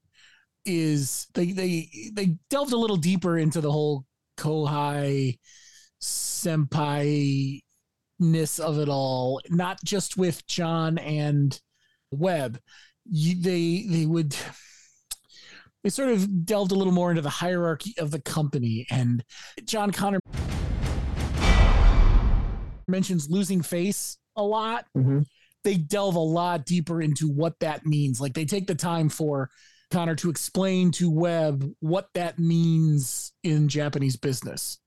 [0.66, 4.06] is they they they delved a little deeper into the whole
[4.38, 5.40] Kohai
[6.02, 7.62] senpai
[8.20, 11.60] ness of it all, not just with John and
[12.12, 12.60] Webb.
[13.10, 14.36] You, they they would
[15.84, 19.24] they sort of delved a little more into the hierarchy of the company and
[19.66, 20.20] John Connor
[22.88, 24.86] mentions losing face a lot.
[24.98, 25.22] Mm-hmm.
[25.64, 28.22] They delve a lot deeper into what that means.
[28.22, 29.50] Like they take the time for
[29.92, 34.80] Connor to explain to Webb what that means in Japanese business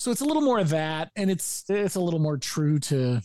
[0.00, 3.20] so it's a little more of that and it's it's a little more true to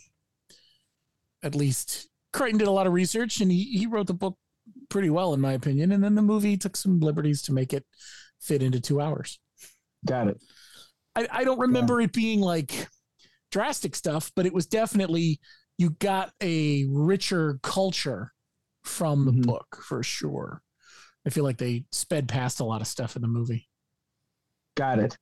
[1.42, 4.38] at least Crichton did a lot of research and he, he wrote the book
[4.90, 7.86] pretty well in my opinion and then the movie took some liberties to make it
[8.42, 9.40] fit into two hours.
[10.06, 10.38] Got it.
[11.16, 12.88] I, I don't remember it being like
[13.52, 15.40] drastic stuff but it was definitely
[15.78, 18.34] you got a richer culture
[18.84, 19.42] from the mm-hmm.
[19.44, 20.62] book for sure.
[21.26, 23.68] I feel like they sped past a lot of stuff in the movie.
[24.76, 25.18] Got it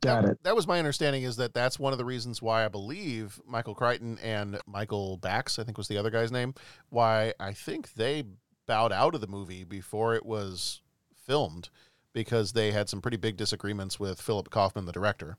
[0.00, 1.22] got that, it That was my understanding.
[1.22, 5.58] Is that that's one of the reasons why I believe Michael Crichton and Michael Backes,
[5.58, 6.54] I think was the other guy's name,
[6.90, 8.24] why I think they
[8.66, 10.80] bowed out of the movie before it was
[11.14, 11.68] filmed
[12.12, 15.36] because they had some pretty big disagreements with Philip Kaufman, the director,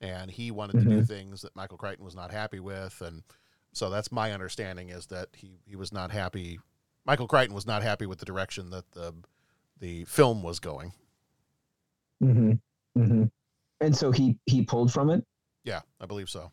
[0.00, 1.06] and he wanted to do Mhm.
[1.06, 3.22] things that Michael Crichton was not happy with, and
[3.72, 6.58] so that's my understanding is that he he was not happy.
[7.04, 9.14] Michael Crichton was not happy with the direction that the
[9.78, 10.92] the film was going.
[12.20, 12.52] hmm
[12.94, 13.24] hmm
[13.80, 15.24] and so he he pulled from it
[15.64, 16.52] Yeah, I believe so.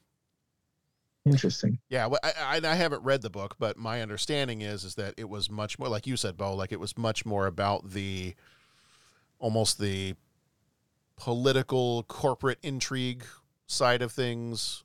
[1.25, 4.95] interesting Yeah, well, I, I I haven't read the book, but my understanding is is
[4.95, 6.55] that it was much more like you said, Bo.
[6.55, 8.35] Like it was much more about the
[9.39, 10.15] almost the
[11.17, 13.23] political corporate intrigue
[13.67, 14.83] side of things.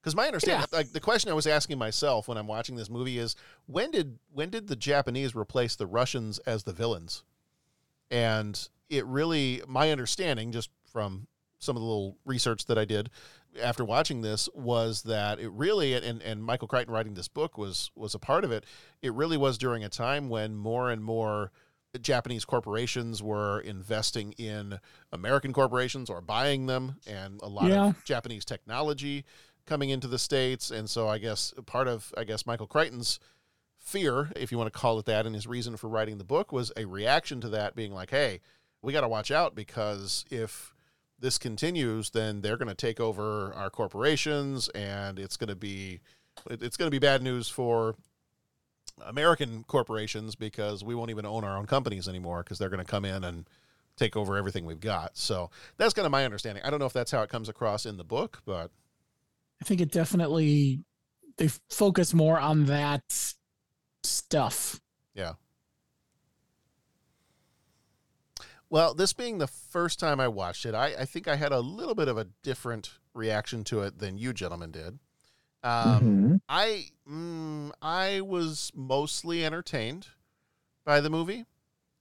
[0.00, 3.18] Because my understanding, like the question I was asking myself when I'm watching this movie
[3.18, 3.34] is
[3.66, 7.24] when did when did the Japanese replace the Russians as the villains?
[8.10, 11.26] And it really, my understanding, just from
[11.58, 13.10] some of the little research that I did
[13.60, 17.90] after watching this, was that it really, and, and Michael Crichton writing this book was
[17.96, 18.64] was a part of it.
[19.02, 21.50] It really was during a time when more and more
[22.00, 24.78] Japanese corporations were investing in
[25.10, 27.88] American corporations or buying them, and a lot Yeah.
[27.88, 29.24] of Japanese technology
[29.66, 30.70] coming into the states.
[30.70, 33.18] And so, I guess part of I guess Michael Crichton's
[33.78, 36.52] fear, if you want to call it that, and his reason for writing the book
[36.52, 38.40] was a reaction to that, being like, "Hey,
[38.82, 40.74] we got to watch out because if
[41.18, 46.00] this continues, then they're going to take over our corporations, and it's going to be
[46.48, 47.96] it- it's going to be bad news for
[49.04, 52.90] American corporations because we won't even own our own companies anymore because they're going to
[52.90, 53.48] come in and
[53.96, 56.62] take over everything we've got." So that's kind of my understanding.
[56.64, 58.70] I don't know if that's how it comes across in the book, but
[59.60, 60.84] I think it definitely
[61.36, 63.02] they focus more on that
[64.02, 64.80] stuff.
[65.14, 65.34] Yeah.
[68.70, 71.60] Well, this being the first time I watched it, I, I think I had a
[71.60, 74.98] little bit of a different reaction to it than you gentlemen did.
[75.64, 76.40] Um, Mhm.
[76.48, 80.08] I mm, I was mostly entertained
[80.84, 81.46] by the movie.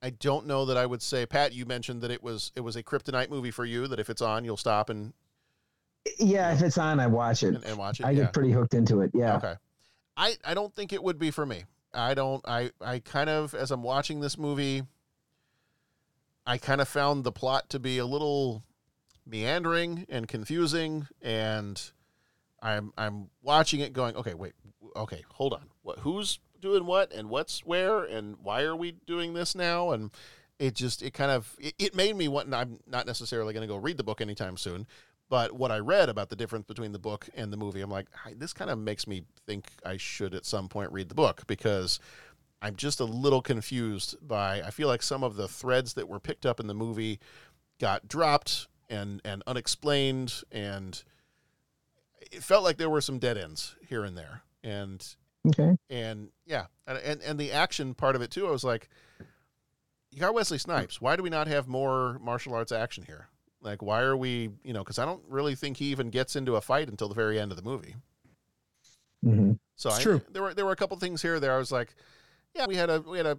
[0.01, 1.53] I don't know that I would say Pat.
[1.53, 3.87] You mentioned that it was it was a kryptonite movie for you.
[3.87, 5.13] That if it's on, you'll stop and
[6.19, 7.55] Yeah, if it's on, I watch it.
[7.55, 8.05] and, and watch it.
[8.05, 8.25] I yeah.
[8.25, 9.09] get pretty hooked into it.
[9.13, 9.37] Yeah.
[9.37, 9.55] Okay.
[10.15, 11.63] I I don't think it would be for me.
[11.95, 14.83] I don't I I kind of as I'm watching this movie
[16.47, 18.63] I kind of found the plot to be a little
[19.25, 21.91] meandering and confusing and
[22.61, 24.53] I'm I'm watching it going, okay, wait,
[24.95, 25.69] okay, hold on.
[25.83, 30.09] What who's doing what and what's where and why are we doing this now and
[30.57, 33.71] it just it kind of it, it made me want I'm not necessarily going to
[33.71, 34.87] go read the book anytime soon
[35.29, 38.07] but what I read about the difference between the book and the movie, I'm like,
[38.35, 41.99] this kind of makes me think I should at some point read the book because
[42.61, 44.61] I'm just a little confused by.
[44.61, 47.19] I feel like some of the threads that were picked up in the movie
[47.79, 51.03] got dropped and and unexplained, and
[52.31, 54.41] it felt like there were some dead ends here and there.
[54.63, 55.05] And
[55.47, 55.77] Okay.
[55.89, 58.47] and yeah, and, and and the action part of it too.
[58.47, 58.89] I was like,
[60.11, 60.99] you got Wesley Snipes.
[60.99, 63.27] Why do we not have more martial arts action here?
[63.61, 64.83] Like, why are we, you know?
[64.83, 67.51] Because I don't really think he even gets into a fight until the very end
[67.51, 67.95] of the movie.
[69.23, 70.21] hmm So It's I, true.
[70.31, 71.39] There were there were a couple things here.
[71.39, 71.95] There I was like,
[72.57, 73.37] yeah, we had a we had a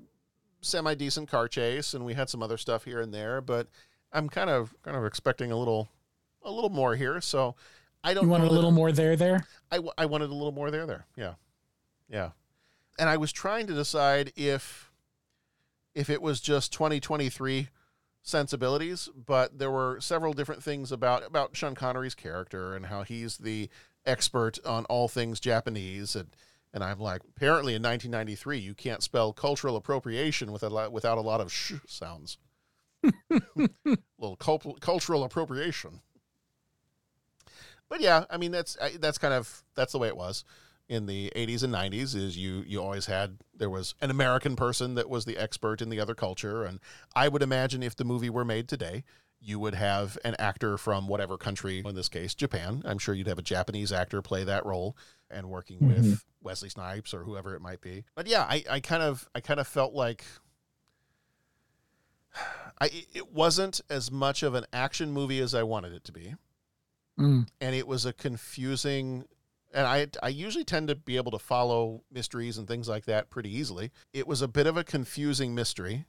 [0.60, 3.40] semi decent car chase, and we had some other stuff here and there.
[3.40, 3.68] But
[4.12, 5.88] I'm kind of kind of expecting a little
[6.42, 7.20] a little more here.
[7.20, 7.56] So
[8.02, 9.44] I don't You want know a little more there, there?
[9.70, 11.34] I, I wanted a little more there there yeah
[12.08, 12.30] yeah
[12.98, 14.90] and i was trying to decide if
[15.94, 17.68] if it was just 2023
[18.22, 23.38] sensibilities but there were several different things about about sean connery's character and how he's
[23.38, 23.68] the
[24.06, 26.28] expert on all things japanese and
[26.72, 31.18] and i'm like apparently in 1993 you can't spell cultural appropriation with a lot, without
[31.18, 32.38] a lot of sh sounds.
[34.18, 36.00] Little cult- cultural appropriation.
[37.88, 40.44] But yeah, I mean that's that's kind of that's the way it was
[40.88, 44.94] in the 80s and 90s is you you always had there was an American person
[44.94, 46.80] that was the expert in the other culture and
[47.14, 49.04] I would imagine if the movie were made today
[49.40, 52.82] you would have an actor from whatever country in this case Japan.
[52.84, 54.96] I'm sure you'd have a Japanese actor play that role
[55.30, 59.02] and working with Wesley Snipes or whoever it might be but yeah I, I kind
[59.02, 60.24] of I kind of felt like
[62.80, 66.34] I it wasn't as much of an action movie as I wanted it to be
[67.18, 67.48] Mm.
[67.60, 69.24] and it was a confusing
[69.74, 73.28] and I I usually tend to be able to follow mysteries and things like that
[73.28, 73.90] pretty easily.
[74.12, 76.06] It was a bit of a confusing mystery.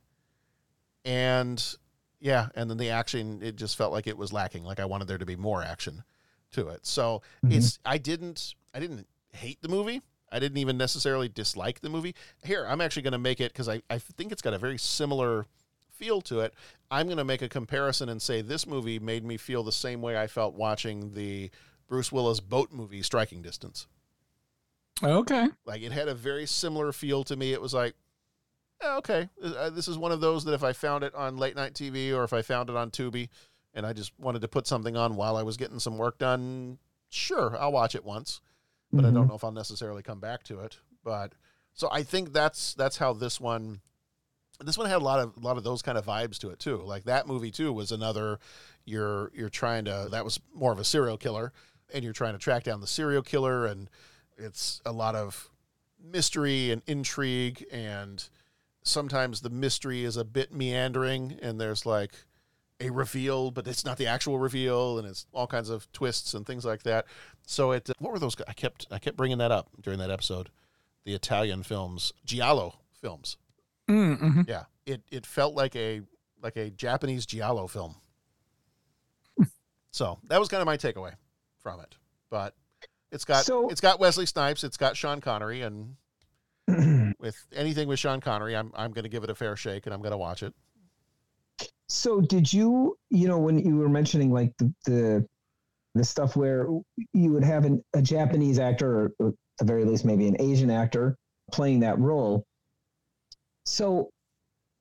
[1.04, 1.76] And
[2.20, 5.08] yeah, and then the action it just felt like it was lacking, like I wanted
[5.08, 6.04] there to be more action
[6.52, 6.86] to it.
[6.86, 7.54] So, Mhm.
[7.54, 10.02] it's I didn't I didn't hate the movie.
[10.32, 12.14] I didn't even necessarily dislike the movie.
[12.44, 14.78] Here, I'm actually going to make it cuz I I think it's got a very
[14.78, 15.46] similar
[15.92, 16.54] feel to it.
[16.92, 20.02] I'm going to make a comparison and say this movie made me feel the same
[20.02, 21.52] way I felt watching the
[21.88, 23.88] Bruce Willis boat movie Striking Distance.
[25.04, 25.48] Okay.
[25.66, 27.54] Like it had a very similar feel to me.
[27.54, 27.96] It was like,
[28.82, 31.56] "Eh, okay, uh, this is one of those that if I found it on late
[31.56, 33.30] night TV or if I found it on Tubi
[33.74, 36.80] and I just wanted to put something on while I was getting some work done,
[37.10, 38.42] sure, I'll watch it once,
[38.92, 39.30] but I don't Mhm.
[39.30, 40.78] know if I'll necessarily come back to it.
[41.04, 41.34] But
[41.74, 43.82] so I think that's that's how this one
[44.62, 46.60] this one had a lot of a lot of those kind of vibes to it
[46.60, 46.78] too.
[46.78, 48.40] Like that movie too was another
[48.86, 51.54] you're you're trying to that was more of a serial killer
[51.94, 53.90] and you're trying to track down the serial killer and
[54.38, 55.50] it's a lot of
[56.02, 58.30] mystery and intrigue and
[58.84, 62.26] sometimes the mystery is a bit meandering and there's like
[62.82, 66.46] a reveal but it's not the actual reveal and it's all kinds of twists and
[66.46, 67.06] things like that.
[67.46, 70.50] So it what were those i kept i kept bringing that up during that episode
[71.06, 73.38] the italian films giallo films.
[73.90, 74.48] Mm, mhm.
[74.50, 76.02] yeah it it felt like a
[76.42, 77.96] like a japanese giallo film.
[79.92, 81.14] So that was kind of my takeaway
[81.62, 81.96] from it
[82.30, 82.54] but
[83.12, 85.96] it's got So- it's got wesley snipes it's got sean connery and
[87.20, 89.94] with anything with sean connery i'm, I'm going to give it a fair shake and
[89.94, 90.54] i'm going to watch it
[91.90, 95.28] So did you, you know, when you were mentioning like the the,
[95.96, 96.68] the stuff where
[97.14, 100.70] you would have an, a Japanese actor, or at the very least maybe an Asian
[100.70, 101.18] actor,
[101.52, 102.46] playing that role.
[103.66, 104.10] So,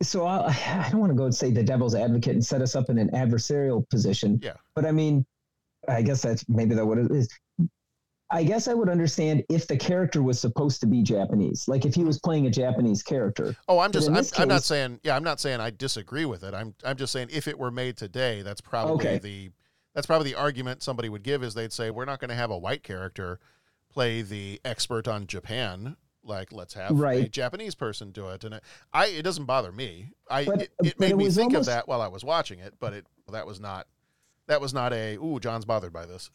[0.02, 2.76] so I, I don't want to go and say the devil's advocate and set us
[2.76, 4.38] up in an adversarial position.
[4.42, 4.54] Yeah.
[4.74, 5.24] But I mean,
[5.88, 7.28] I guess that's maybe that what it is.
[8.30, 11.94] I guess I would understand if the character was supposed to be Japanese, like if
[11.94, 13.56] he was playing a Japanese character.
[13.68, 16.42] Oh, I'm just I'm, this I'm not saying yeah, I'm not saying I disagree with
[16.44, 16.52] it.
[16.54, 19.18] I'm I'm just saying if it were made today, that's probably Okay.
[19.18, 19.50] the
[19.94, 22.50] that's probably the argument somebody would give is they'd say we're not going to have
[22.50, 23.40] a white character
[23.90, 25.96] play the expert on Japan.
[26.22, 28.62] Like let's have a Japanese person do it, and it,
[28.92, 30.10] I it doesn't bother me.
[30.30, 32.08] I But- it, uh, it but made it me think almost- of that while I
[32.08, 33.86] was watching it, but it that was not
[34.48, 36.30] that was not a ooh John's bothered by this.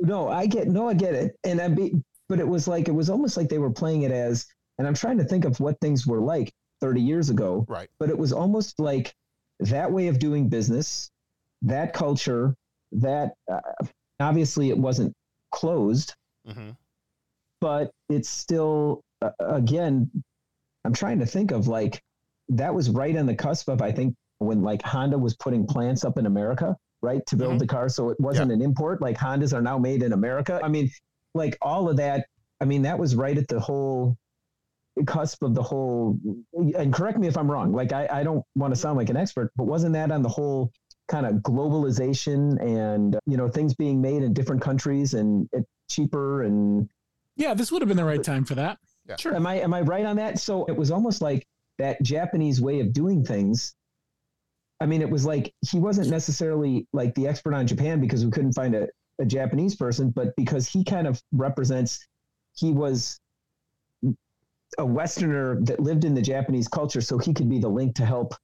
[0.00, 1.94] No, I get no, I get it, and I be,
[2.28, 4.46] but it was like it was almost like they were playing it as,
[4.78, 7.88] and I'm trying to think of what things were like 30 years ago, right?
[7.98, 9.14] But it was almost like
[9.60, 11.10] that way of doing business,
[11.62, 12.54] that culture,
[12.92, 13.60] that uh,
[14.20, 15.12] obviously it wasn't
[15.52, 16.14] closed,
[16.48, 16.70] Mm-hmm.
[17.60, 20.10] but it's still uh, again,
[20.84, 22.00] I'm trying to think of like
[22.50, 26.04] that was right on the cusp of I think when like Honda was putting plants
[26.04, 27.58] up in America, right, to build Mhm.
[27.60, 29.00] the car, so it wasn't an import.
[29.00, 30.60] Like Hondas are now made in America.
[30.62, 30.90] I mean,
[31.34, 32.26] like all of that.
[32.60, 34.16] I mean, that was right at the whole
[35.06, 36.18] cusp of the whole.
[36.76, 37.72] And correct me if I'm wrong.
[37.72, 40.28] Like I, I don't want to sound like an expert, but wasn't that on the
[40.28, 40.72] whole
[41.06, 46.42] kind of globalization and you know things being made in different countries and it cheaper
[46.42, 46.88] and
[47.36, 48.78] Yeah, this would have been the right time for that.
[49.18, 49.34] Sure.
[49.34, 50.38] Am I am I right on that?
[50.38, 51.46] So it was almost like
[51.78, 53.74] that Japanese way of doing things.
[54.80, 58.30] I mean, it was like he wasn't necessarily like the expert on Japan because we
[58.30, 62.06] couldn't find a, a Japanese person, but because he kind of represents
[62.54, 63.20] he was
[64.78, 68.04] a Westerner that lived in the Japanese culture, so he could be the link to
[68.04, 68.34] help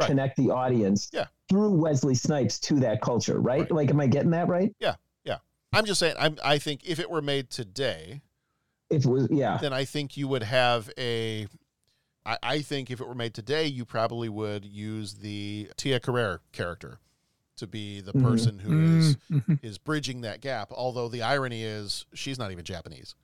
[0.00, 1.26] connect the audience Yeah.
[1.50, 3.70] through Wesley Snipes to that culture, right?
[3.70, 4.74] Like, am I getting that right?
[4.78, 5.38] Yeah, yeah.
[5.72, 6.14] I'm just saying.
[6.18, 8.22] I'm, I think if it were made today,
[8.90, 11.48] If it was, yeah, then I think you would have a.
[12.26, 16.40] I, I think if it were made today, you probably would use the Tia Carrere
[16.52, 16.98] character
[17.56, 18.22] to be the Mhm.
[18.22, 19.58] person who is Mhm.
[19.62, 20.70] is bridging that gap.
[20.72, 23.14] Although the irony is she's not even Japanese.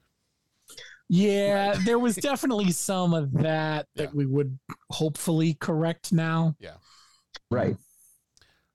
[1.09, 4.57] Yeah, there was definitely some of that that we would
[4.89, 6.55] hopefully correct now.
[6.59, 6.75] Yeah.
[7.51, 7.77] Right.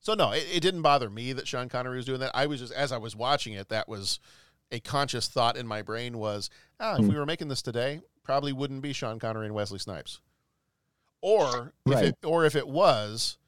[0.01, 2.31] So no, it, it didn't bother me that Sean Connery was doing that.
[2.35, 4.21] I was just as I was watching it, that was
[4.71, 7.09] a conscious thought in my brain was, ah, if Hmm.
[7.09, 10.21] we were making this today, probably wouldn't be Sean Connery and Wesley Snipes.
[11.23, 12.05] Or if Right.
[12.05, 13.39] it or if it was,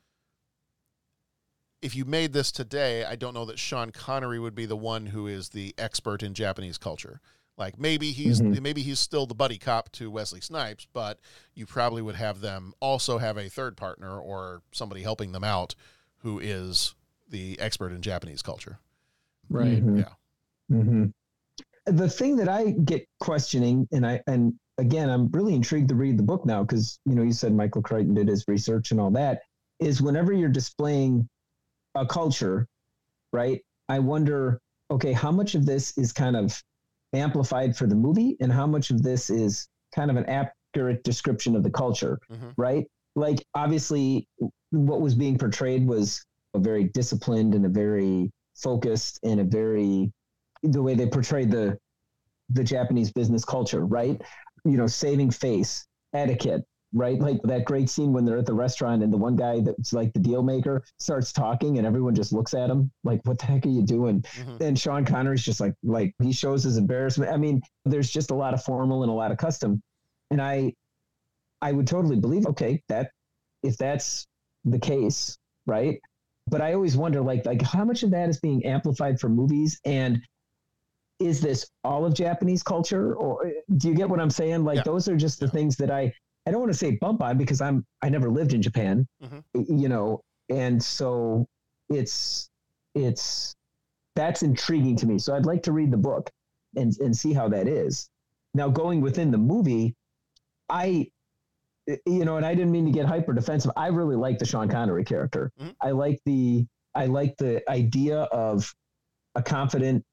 [1.83, 5.05] if you made this today, I don't know that Sean Connery would be the one
[5.07, 7.21] who is the expert in Japanese culture.
[7.59, 8.59] Like maybe he's Mhm.
[8.63, 11.21] maybe he's still the buddy cop to Wesley Snipes, but
[11.53, 15.75] you probably would have them also have a third partner or somebody helping them out
[16.21, 16.95] who is
[17.29, 18.79] the expert in Japanese culture.
[19.51, 19.85] Right.
[19.85, 19.99] Mhm.
[19.99, 20.15] Yeah.
[20.69, 21.05] hmm
[21.87, 26.19] The thing that I get questioning, and I and again, I'm really intrigued to read
[26.19, 29.11] the book now because you know you said Michael Crichton did his research and all
[29.13, 29.43] that.
[29.79, 31.29] Is whenever you're displaying
[31.95, 32.67] a culture,
[33.33, 33.61] right?
[33.89, 34.61] I wonder,
[34.91, 36.61] okay, how much of this is kind of
[37.13, 41.55] amplified for the movie, and how much of this is kind of an accurate description
[41.57, 42.51] of the culture, mm-hmm.
[42.57, 42.87] right?
[43.17, 44.27] Like obviously,
[44.71, 46.25] what was being portrayed was
[46.55, 50.13] a very disciplined and a very focused and a very
[50.63, 51.79] the way they portrayed the
[52.51, 54.21] the Japanese business culture, right?
[54.65, 57.19] You know, saving face, etiquette, right?
[57.19, 60.13] Like that great scene when they're at the restaurant and the one guy that's like
[60.13, 63.65] the deal maker starts talking and everyone just looks at him like, "What the heck
[63.67, 64.63] are you doing?" Mm-hmm.
[64.63, 67.33] And Sean Connery's just like, like he shows his embarrassment.
[67.33, 69.81] I mean, there's just a lot of formal and a lot of custom,
[70.31, 70.75] and I,
[71.63, 73.11] I would totally believe, okay, that
[73.63, 74.27] if that's
[74.65, 75.37] the case,
[75.67, 76.01] right?
[76.49, 79.79] But I always wonder, like, like how much of that is being amplified for movies,
[79.85, 80.21] and
[81.21, 84.65] is this all of Japanese culture, or uh, do you get what I'm saying?
[84.65, 86.13] Like, those are just the things that I,
[86.47, 89.79] I don't want to say bump on because I'm, I never lived in Japan, mm-hmm.
[89.79, 91.47] you know, and so
[91.89, 92.51] it's,
[92.95, 93.55] it's,
[94.17, 95.19] that's intriguing to me.
[95.19, 96.31] So I'd like to read the book
[96.77, 98.09] and and see how that is.
[98.55, 99.95] Now, going within the movie,
[100.69, 101.09] I
[101.87, 103.71] you know, and I didn't mean to get hyper defensive.
[103.77, 105.51] I really like the Sean Connery character.
[105.61, 105.71] Mm-hmm.
[105.81, 108.73] I like the I like the idea of
[109.35, 110.05] a confident,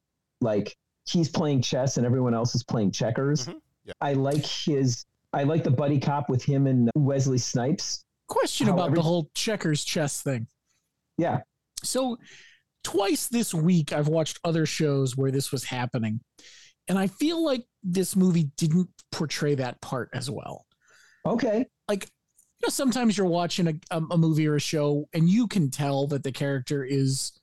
[0.42, 0.76] like
[1.10, 3.48] he's playing chess and everyone else is playing checkers.
[3.48, 3.58] Mm-hmm.
[4.02, 8.04] I like his I like the buddy cop with him and Wesley Snipes.
[8.28, 10.48] Question How about every- the whole checkers chess thing.
[11.18, 11.42] Yeah.
[11.84, 12.18] So
[12.84, 16.20] twice this week I've watched other shows where this was happening.
[16.90, 20.66] And I feel like this movie didn't portray that part as well.
[21.26, 21.66] Okay.
[21.90, 25.48] Like, you know, sometimes you're watching a, a, a movie or a show and you
[25.48, 27.34] can tell that the character is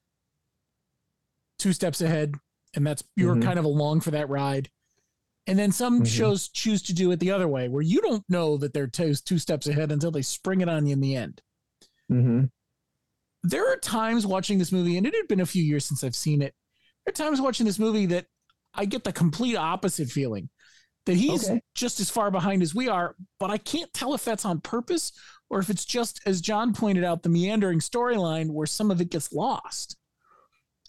[1.58, 2.34] two steps ahead
[2.74, 3.42] and that's you're Mhm.
[3.42, 4.70] kind of along for that ride.
[5.46, 6.06] And then some Mhm.
[6.06, 9.14] shows choose to do it the other way where you don't know that they're two,
[9.14, 11.42] two steps ahead until they spring it on you in the end.
[12.10, 12.44] Mm-hmm.
[13.46, 16.16] there are times watching this movie, and it had been a few years since I've
[16.16, 16.54] seen it.
[17.04, 18.26] There are times watching this movie that
[18.72, 20.48] I get the complete opposite feeling
[21.04, 21.60] that he's Okay.
[21.74, 25.12] just as far behind as we are, but I can't tell if that's on purpose
[25.50, 29.10] or if it's just, as John pointed out, the meandering storyline where some of it
[29.10, 29.96] gets lost.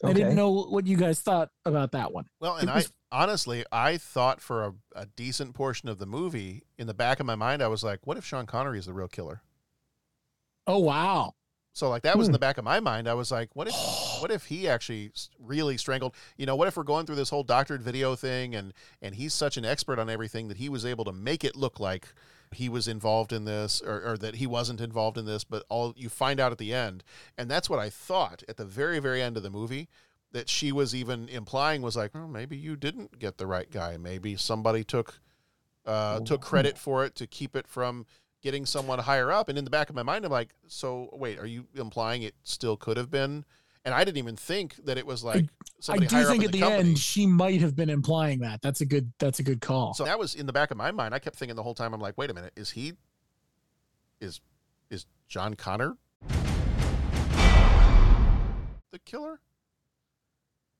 [0.03, 2.25] I didn't know what you guys thought about that one.
[2.41, 6.63] Well, and was- I honestly, I thought for a, a decent portion of the movie,
[6.77, 8.93] in the back of my mind, I was like, what if Sean Connery is the
[8.93, 9.41] real killer?
[10.67, 11.33] Oh wow.
[11.73, 12.33] So like that was in Hmm.
[12.33, 13.07] the back of my mind.
[13.07, 13.73] I was like, what if
[14.21, 16.15] what if he actually really strangled?
[16.37, 19.33] You know, what if we're going through this whole doctored video thing, and and he's
[19.33, 22.07] such an expert on everything that he was able to make it look like
[22.55, 25.93] he was involved in this, or, or that he wasn't involved in this, but all
[25.95, 27.03] you find out at the end,
[27.37, 29.87] and that's what I thought at the very very end of the movie.
[30.31, 33.95] That she was even implying was like, oh, maybe you didn't get the right guy.
[33.95, 35.21] Maybe somebody took
[35.85, 38.05] uh, took credit for it to keep it from
[38.41, 39.49] getting someone higher up.
[39.49, 42.35] And in the back of my mind, I'm like, so wait, are you implying it
[42.43, 43.45] still could have been?
[43.85, 45.45] And I didn't even think that it was like
[45.87, 48.61] I do higher think up at the, the, end she might have been implying that.
[48.61, 49.13] That's a good.
[49.19, 49.93] That's a good call.
[49.93, 51.13] So that was in the back of my mind.
[51.13, 51.93] I kept thinking the whole time.
[51.93, 52.93] I'm like, wait a minute, is he?
[54.19, 54.41] Is
[54.89, 55.97] is John Connor
[58.95, 59.39] the killer?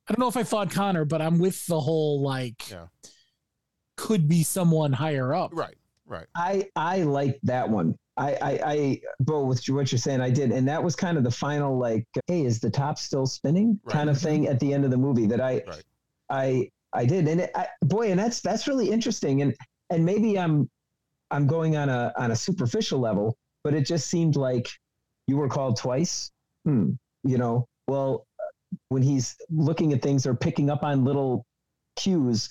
[0.08, 2.88] I don't know if I thought Connor, but I'm with the whole like Yeah.
[3.98, 5.52] could be someone higher up.
[5.54, 5.76] Right.
[6.08, 6.28] Right.
[6.36, 7.98] I I like that one.
[8.18, 11.24] I I, I Bo, with what you're saying, I did, and that was kind of
[11.24, 14.86] the final like, hey, is the top still spinning kind of thing at the end
[14.86, 15.64] of the movie that I
[16.30, 19.56] I I did, and it, I, boy, and that's that's really interesting, and
[19.90, 20.70] and maybe I'm
[21.32, 24.70] I'm going on a on a superficial level, but it just seemed like
[25.28, 26.32] you were called twice.
[26.66, 26.92] Hmm.
[27.24, 28.26] You know, well,
[28.90, 31.46] when he's looking at things or picking up on little
[31.96, 32.50] cues,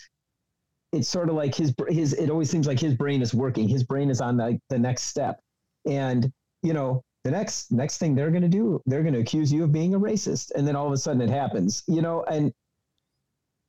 [0.92, 2.12] it's sort of like his his.
[2.14, 3.68] It always seems like his brain is working.
[3.68, 5.40] His brain is on the the next step,
[5.86, 6.30] and
[6.62, 9.64] you know the next next thing they're going to do, they're going to accuse you
[9.64, 11.82] of being a racist, and then all of a sudden it happens.
[11.86, 12.52] You know, and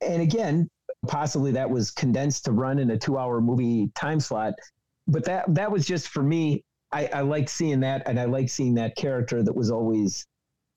[0.01, 0.69] and again,
[1.07, 4.53] possibly that was condensed to run in a two hour movie time slot,
[5.07, 6.63] but that that was just for me.
[6.91, 10.25] I, I like seeing that, and I like seeing that character that was always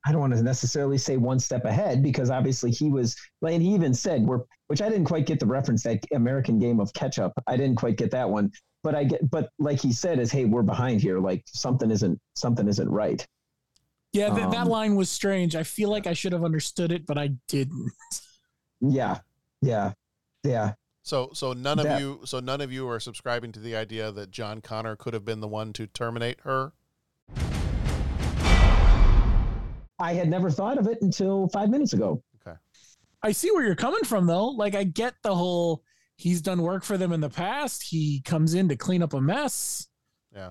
[0.09, 3.15] I don't want to necessarily say one step ahead because obviously he was,
[3.47, 6.81] and he even said, "We're," which I didn't quite get the reference that American game
[6.81, 7.35] of catch up.
[7.47, 8.51] I didn't quite get that one,
[8.83, 11.19] but I get, but like he said, is hey, we're behind here.
[11.21, 13.23] Like something isn't something isn't right.
[14.15, 15.55] Yeah, th- that Um, line was strange.
[15.55, 17.93] I feel like I should have understood it, but I didn't.
[18.81, 19.19] Yeah,
[19.61, 19.93] yeah,
[20.43, 20.73] yeah.
[21.03, 24.11] So so none of That- you so none of you are subscribing to the idea
[24.11, 26.73] that John Connor could have been the one to terminate her.
[29.99, 32.23] I had never thought of it until five minutes ago.
[32.41, 32.57] Okay.
[33.23, 34.49] I see where you're coming from, though.
[34.49, 35.83] Like, I get the whole
[36.17, 37.83] he's done work for them in the past.
[37.83, 39.87] He comes in to clean up a mess.
[40.35, 40.51] Yeah.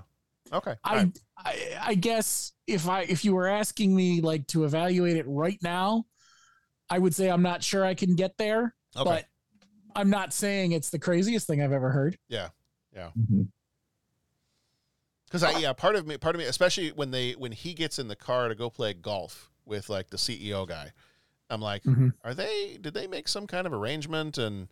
[0.51, 0.75] Okay.
[0.83, 5.25] I, I, I guess if I if you were asking me like to evaluate it
[5.27, 6.05] right now,
[6.89, 8.73] I would say I'm not sure I can get there.
[8.95, 9.03] Okay.
[9.03, 9.25] But
[9.95, 12.17] I'm not saying it's the craziest thing I've ever heard.
[12.29, 12.49] Yeah.
[12.95, 13.09] Yeah.
[13.19, 13.43] Mm-hmm.
[15.27, 17.99] Because I yeah, part of me part of me, especially when they when he gets
[17.99, 20.91] in the car to go play golf with like the CEO guy,
[21.49, 22.13] I'm like, Mhm.
[22.23, 24.67] are they did they make some kind of arrangement and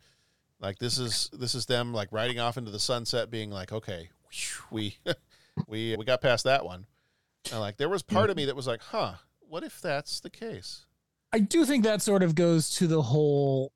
[0.61, 4.09] like this is this is them like riding off into the sunset being like, okay,
[4.71, 4.97] we
[5.67, 6.85] we we got past that one.
[7.51, 10.29] And like there was part of me that was like, huh, what if that's the
[10.29, 10.85] case?
[11.33, 13.73] I do think that sort of goes to the whole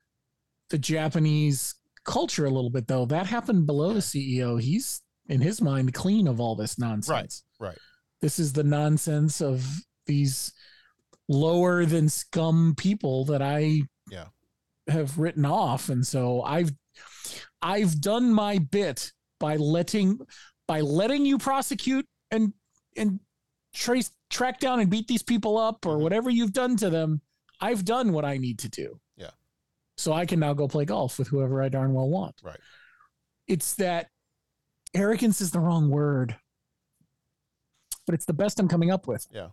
[0.70, 1.74] the Japanese
[2.04, 3.04] culture a little bit though.
[3.04, 4.60] That happened below the CEO.
[4.60, 7.44] He's in his mind clean of all this nonsense.
[7.60, 7.70] Right.
[7.70, 7.78] Right.
[8.20, 9.64] This is the nonsense of
[10.06, 10.52] these
[11.28, 14.26] lower than scum people that I Yeah.
[14.88, 16.72] have written off and so I've
[17.62, 20.18] I've done my bit by letting
[20.66, 22.52] by letting you prosecute and
[22.96, 23.20] and
[23.72, 26.02] trace track down and beat these people up or mm-hmm.
[26.02, 27.20] whatever you've done to them.
[27.60, 28.98] I've done what I need to do.
[29.16, 29.30] Yeah.
[29.96, 32.34] So I can now go play golf with whoever I darn well want.
[32.42, 32.58] Right.
[33.46, 34.08] It's that
[34.94, 36.36] arrogance is the wrong word.
[38.06, 39.26] But it's the best I'm coming up with.
[39.32, 39.48] Yeah.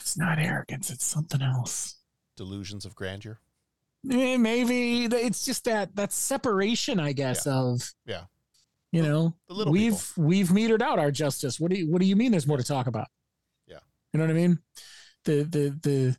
[0.00, 1.96] It's not arrogance, it's something else.
[2.36, 3.38] Delusions of grandeur.
[4.10, 8.24] Eh, maybe it's just that that separation, I guess, of Yeah.
[8.92, 11.58] you know the we've we've metered out our justice.
[11.58, 13.08] What do you what do you mean there's more to talk about?
[13.66, 13.78] Yeah.
[14.12, 14.58] You know what I mean?
[15.24, 16.16] The the the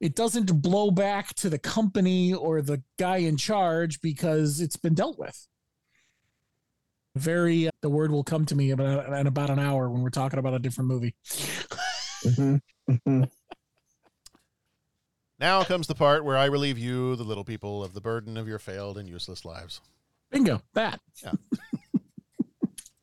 [0.00, 4.94] it doesn't blow back to the company or the guy in charge because it's been
[4.94, 5.46] dealt with.
[7.16, 10.10] Very uh, the word will come to me about in about an hour when we're
[10.10, 11.14] talking about a different movie.
[15.38, 18.48] Now comes the part where I relieve you, the little people, of the burden of
[18.48, 19.80] your failed and useless lives.
[20.30, 21.00] Bingo, that.
[21.22, 21.32] Yeah.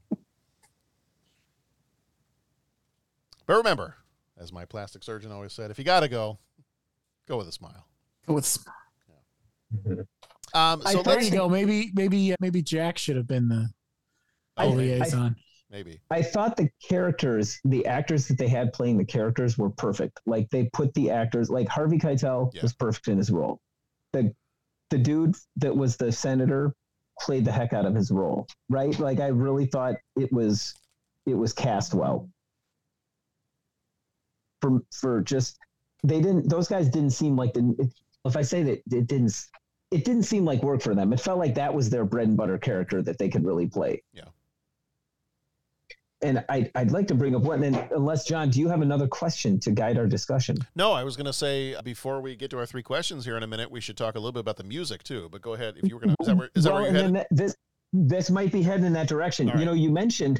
[3.45, 3.95] but remember,
[4.37, 6.39] as my plastic surgeon always said, if you gotta go,
[7.27, 7.85] go with a smile.
[8.27, 8.75] Go with smile.
[10.53, 11.47] Um, I- so there let's you go.
[11.47, 13.69] Maybe maybe uh, maybe Jack should have been the
[14.57, 15.35] I- I- liaison.
[15.69, 16.01] Maybe.
[16.09, 20.19] I thought the characters, the actors that they had playing the characters were perfect.
[20.25, 23.61] Like they put the actors, like Harvey Keitel was perfect in his role.
[24.11, 24.35] The
[24.89, 26.75] the dude that was the senator
[27.21, 28.97] played the heck out of his role, right?
[28.99, 30.75] Like I really thought it was
[31.25, 32.29] it was cast well.
[34.61, 35.57] For for just
[36.03, 36.49] they didn't.
[36.49, 37.89] Those guys didn't seem like the.
[38.25, 39.33] If I say that it didn't,
[39.91, 41.13] it didn't seem like work for them.
[41.13, 44.03] It felt like that was their bread and butter character that they could really play.
[44.13, 44.25] Yeah.
[46.23, 49.07] And I, I'd like to bring up one, and unless John, do you have another
[49.07, 50.57] question to guide our discussion?
[50.75, 53.43] No, I was going to say before we get to our three questions here in
[53.43, 55.29] a minute, we should talk a little bit about the music too.
[55.31, 56.21] But go ahead if you were going to.
[56.21, 57.15] Is that where, is that where you're headed?
[57.15, 57.55] that- this
[57.93, 59.47] this might be heading in that direction.
[59.47, 59.59] Right.
[59.59, 60.39] You know, you mentioned,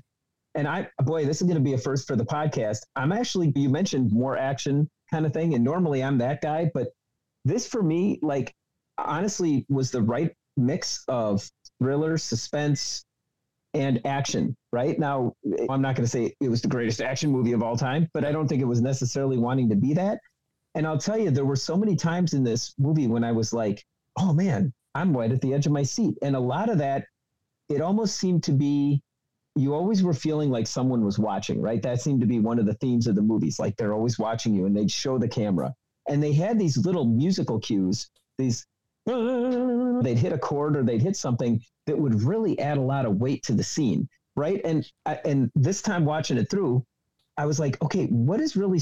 [0.56, 2.82] and I boy, this is going to be a first for the podcast.
[2.96, 6.90] I'm actually you mentioned more action kind of thing, and normally I'm that guy, but
[7.44, 8.54] this for me, like
[8.98, 13.04] honestly, was the right mix of thriller, suspense,
[13.74, 14.55] and action.
[14.74, 15.34] Right now,
[15.69, 18.26] I'm not going to say it was the greatest action movie of all time, but
[18.26, 20.19] I don't think it was necessarily wanting to be that.
[20.76, 23.53] And I'll tell you, there were so many times in this movie when I was
[23.53, 23.84] like,
[24.17, 26.15] oh man, I'm right at the edge of my seat.
[26.22, 27.05] And a lot of that,
[27.69, 29.01] it almost seemed to be,
[29.55, 31.82] you always were feeling like someone was watching, right?
[31.82, 33.59] That seemed to be one of the themes of the movies.
[33.59, 35.74] Like they're always watching you and they'd show the camera.
[36.07, 38.65] And they had these little musical cues, these,
[39.05, 41.61] they'd hit a chord or they'd hit something
[41.92, 44.62] that would really add a lot of weight to the scene, right?
[44.64, 46.86] And, uh, and this time watching it through,
[47.38, 48.80] I was like, okay, what is really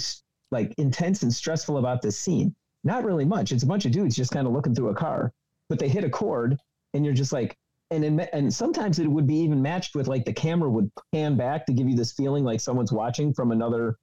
[0.52, 2.54] like intense and stressful about this scene?
[2.84, 3.52] Not really much.
[3.52, 5.34] It's a bunch of dudes just kind of looking through a car,
[5.70, 6.56] but they hit a chord,
[6.94, 7.58] and you're just like,
[7.90, 11.36] and in, and sometimes it would be even matched with like the camera would pan
[11.36, 13.98] back to give you this feeling like someone's watching from another,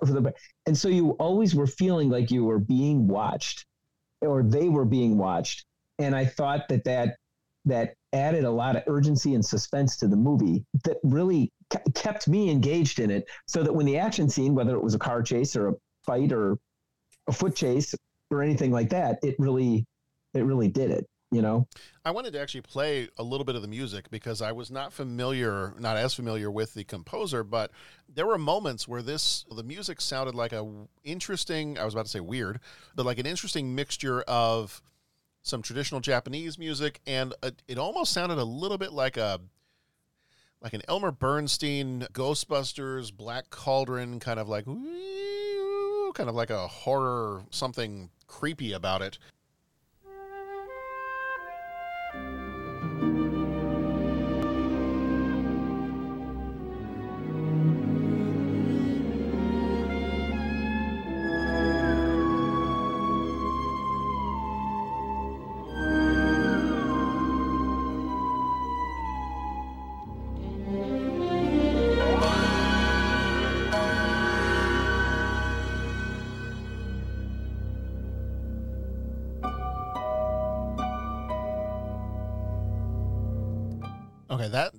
[0.00, 3.66] and so you always were feeling like you were being watched,
[4.22, 5.66] or they were being watched,
[5.98, 7.18] and I thought that that
[7.66, 11.52] that added a lot of urgency and suspense to the movie that really
[11.94, 14.98] kept me engaged in it so that when the action scene whether it was a
[14.98, 16.56] car chase or a fight or
[17.26, 17.94] a foot chase
[18.30, 19.84] or anything like that it really
[20.32, 21.66] it really did it you know?
[22.04, 24.92] I wanted to actually play a little bit of the music because I was not
[24.92, 27.72] familiar, not as familiar with the composer, but
[28.08, 30.66] there were moments where this the music sounded like a
[31.04, 32.60] interesting, I was about to say weird,
[32.94, 34.82] but like an interesting mixture of
[35.46, 39.40] some traditional Japanese music and a, it almost sounded a little bit like a
[40.60, 44.64] like an Elmer Bernstein Ghostbusters Black Cauldron kind of like
[46.14, 49.18] kind of like a horror something creepy about it.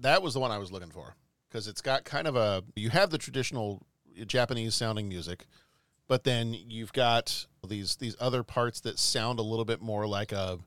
[0.07, 1.15] That was the one I was looking for
[1.49, 3.85] because it's got kind of a you have the traditional
[4.25, 5.45] Japanese sounding music,
[6.07, 10.31] but then you've got these these other parts that sound a little bit more like
[10.31, 10.57] a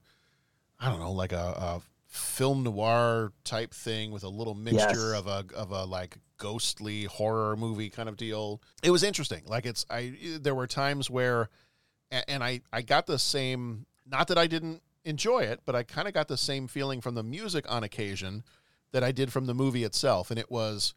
[0.79, 5.19] I don't know, like a, a film noir type thing with a little mixture Yes.
[5.21, 8.61] of a of a like ghostly horror movie kind of deal.
[8.83, 9.43] It was interesting.
[9.47, 11.49] Like it's I there were times where
[12.11, 16.09] and I I got the same not that I didn't enjoy it, but I kind
[16.09, 18.43] of got the same feeling from the music on occasion
[18.93, 20.95] that I did from the movie itself and it was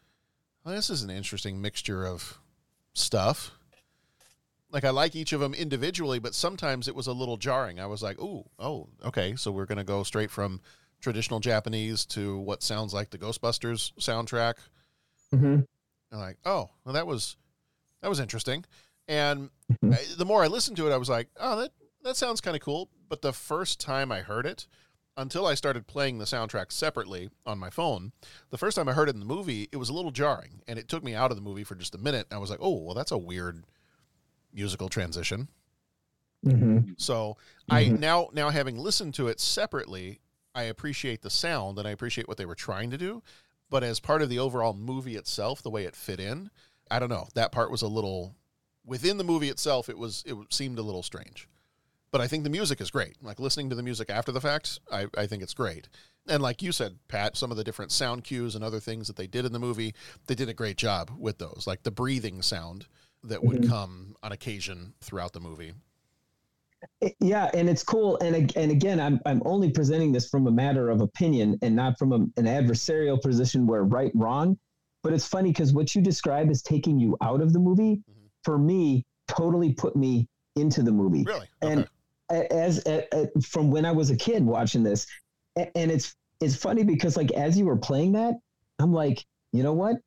[0.63, 2.39] well, this is an interesting mixture of
[2.93, 3.51] stuff.
[4.71, 7.79] Like I like each of them individually, but sometimes it was a little jarring.
[7.79, 10.61] I was like, "Ooh, oh, okay, so we're going to go straight from
[11.01, 14.55] traditional Japanese to what sounds like the Ghostbusters soundtrack."
[15.33, 15.61] mm-hmm.
[16.11, 17.37] And like, oh, well, that was
[18.01, 18.65] that was interesting.
[19.07, 19.49] And
[19.83, 21.71] I, the more I listened to it, I was like, oh, that
[22.03, 22.89] that sounds kind of cool.
[23.09, 24.67] But the first time I heard it,
[25.16, 28.11] until I started playing the soundtrack separately on my phone,
[28.49, 30.80] the first time I heard it in the movie, it was a little jarring, and
[30.80, 32.28] it took me out of the movie for just a minute.
[32.32, 33.64] I was like, oh, well, that's a weird
[34.53, 35.47] musical transition.
[36.45, 36.93] Mm-hmm.
[36.97, 37.38] So
[37.70, 37.99] I Mhm.
[37.99, 40.20] now now having listened to it separately,
[40.53, 43.24] I appreciate the sound and I appreciate what they were trying to do.
[43.70, 46.51] But as part of the overall movie itself, the way it fit in,
[46.91, 47.28] I don't know.
[47.34, 48.36] That part was a little
[48.86, 49.88] within the movie itself.
[49.89, 51.47] It was it seemed a little strange.
[52.14, 53.16] But I think the music is great.
[53.24, 55.89] Like listening to the music after the fact, I, I think it's great.
[56.28, 59.16] And like you said, Pat, some of the different sound cues and other things that
[59.16, 59.95] they did in the movie,
[60.28, 61.64] they did a great job with those.
[61.66, 62.86] Like the breathing sound
[63.24, 63.68] that would Mhm.
[63.70, 65.74] come on occasion throughout the movie.
[67.22, 70.89] yeah and it's cool and and again i'm i'm only presenting this from a matter
[70.89, 74.57] of opinion and not from a, an adversarial position where right wrong
[75.01, 78.01] but it's funny because what you describe as taking you out of the movie
[78.43, 81.88] for me totally put me into the movie really and
[82.30, 85.05] as a, a- from when i was a kid watching this
[85.55, 88.34] and it's it's funny because like as you were playing that
[88.80, 89.97] i'm like you know what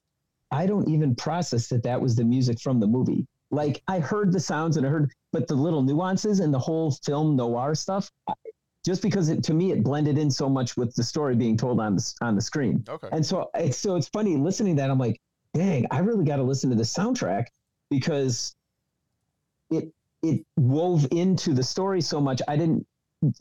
[0.50, 4.32] i don't even process that that was the music from the movie like i heard
[4.32, 8.10] the sounds and i heard but the little nuances and the whole film noir stuff,
[8.28, 8.32] I-
[8.86, 11.80] just because it, to me it blended in so much with the story being told
[11.80, 12.84] on the on the screen.
[12.88, 13.08] Okay.
[13.10, 15.20] And so it's so it's funny listening to that I'm like,
[15.54, 17.46] dang, I really got to listen to the soundtrack
[17.90, 18.54] because
[19.70, 19.92] it
[20.22, 22.40] it wove into the story so much.
[22.48, 22.86] I didn't.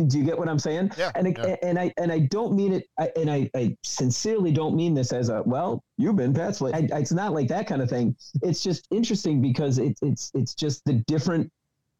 [0.07, 0.91] Do you get what I'm saying?
[0.97, 1.11] Yeah.
[1.15, 1.55] And it, yeah.
[1.61, 2.87] and I and I don't mean it.
[2.97, 5.83] I, and I, I sincerely don't mean this as a well.
[5.97, 6.75] You've been Pat's like.
[6.75, 8.15] I, it's not like that kind of thing.
[8.41, 11.51] It's just interesting because it's it's it's just the different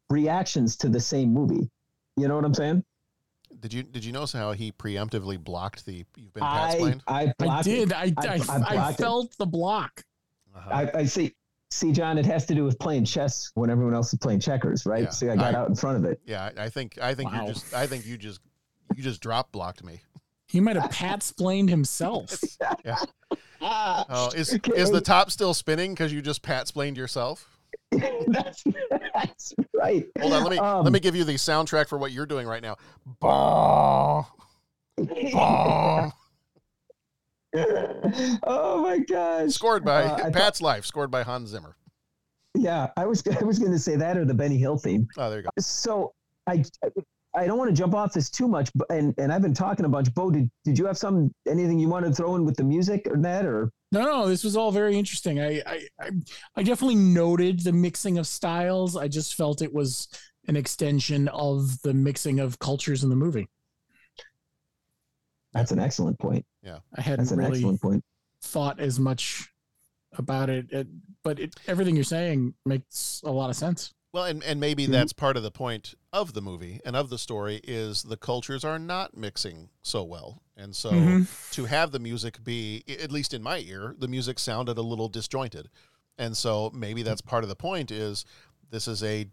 [0.08, 1.68] reactions to the same movie.
[2.16, 2.82] You know what I'm saying?
[3.60, 7.02] Did you did you notice how he preemptively blocked the you've been I explained?
[7.06, 7.90] I I did.
[7.90, 7.94] It.
[7.94, 9.02] I, I, I, blocked it.
[9.02, 10.02] felt the block.
[10.54, 10.70] Uh-huh.
[10.70, 11.34] I, I see.
[11.70, 14.86] See, John, it has to do with playing chess when everyone else is playing checkers,
[14.86, 15.04] right?
[15.04, 15.10] Yeah.
[15.10, 16.20] See, I got I- out in front of it.
[16.24, 17.46] yeah, I I think I think Wow.
[17.46, 18.40] you just I think you just
[18.94, 20.00] you just drop blocked me.
[20.48, 22.38] He might have pat splained himself.
[22.84, 22.96] Yeah.
[23.60, 24.72] Ah, Oh, is Okay.
[24.76, 27.50] is the top still spinning because you just pat splained yourself?
[28.28, 28.62] that's,
[29.14, 30.06] that's right.
[30.20, 32.46] Hold on, let me Um, let me give you the soundtrack for what you're doing
[32.46, 32.76] right now.
[33.20, 34.24] Bah,
[35.32, 36.10] bah.
[38.44, 39.50] oh my gosh!
[39.52, 41.76] Scored by Uh, I thought- Pat's Life, scored by Hans Zimmer.
[42.54, 45.06] Yeah, I was I was going to say that or the Benny Hill theme.
[45.16, 45.50] Oh, there you go.
[45.58, 46.12] So
[46.46, 46.64] I
[47.36, 49.84] I don't want to jump off this too much, but and and I've been talking
[49.84, 50.12] a bunch.
[50.14, 53.06] Bo, did did you have some anything you wanted to throw in with the music
[53.10, 53.70] or that or?
[53.92, 55.40] No, no, this was all very interesting.
[55.40, 56.10] I, I, I,
[56.56, 58.96] I definitely noted the mixing of styles.
[58.96, 60.08] I just felt it was
[60.48, 63.48] an extension of the mixing of cultures in the movie.
[65.56, 66.44] That's an excellent point.
[66.62, 66.78] Yeah.
[66.96, 68.04] I hadn't That's an really excellent point.
[68.42, 69.50] thought as much
[70.18, 70.86] about it, it
[71.22, 73.92] but it, everything you're saying makes a lot of sense.
[74.12, 74.92] Well, and, and maybe Mm-hmm.
[74.92, 78.64] that's part of the point of the movie and of the story is the cultures
[78.64, 80.40] are not mixing so well.
[80.56, 81.50] And so Mhm.
[81.52, 85.08] to have the music be, at least in my ear, the music sounded a little
[85.08, 85.68] disjointed.
[86.16, 88.24] And so maybe that's part of the point is
[88.70, 89.26] this is a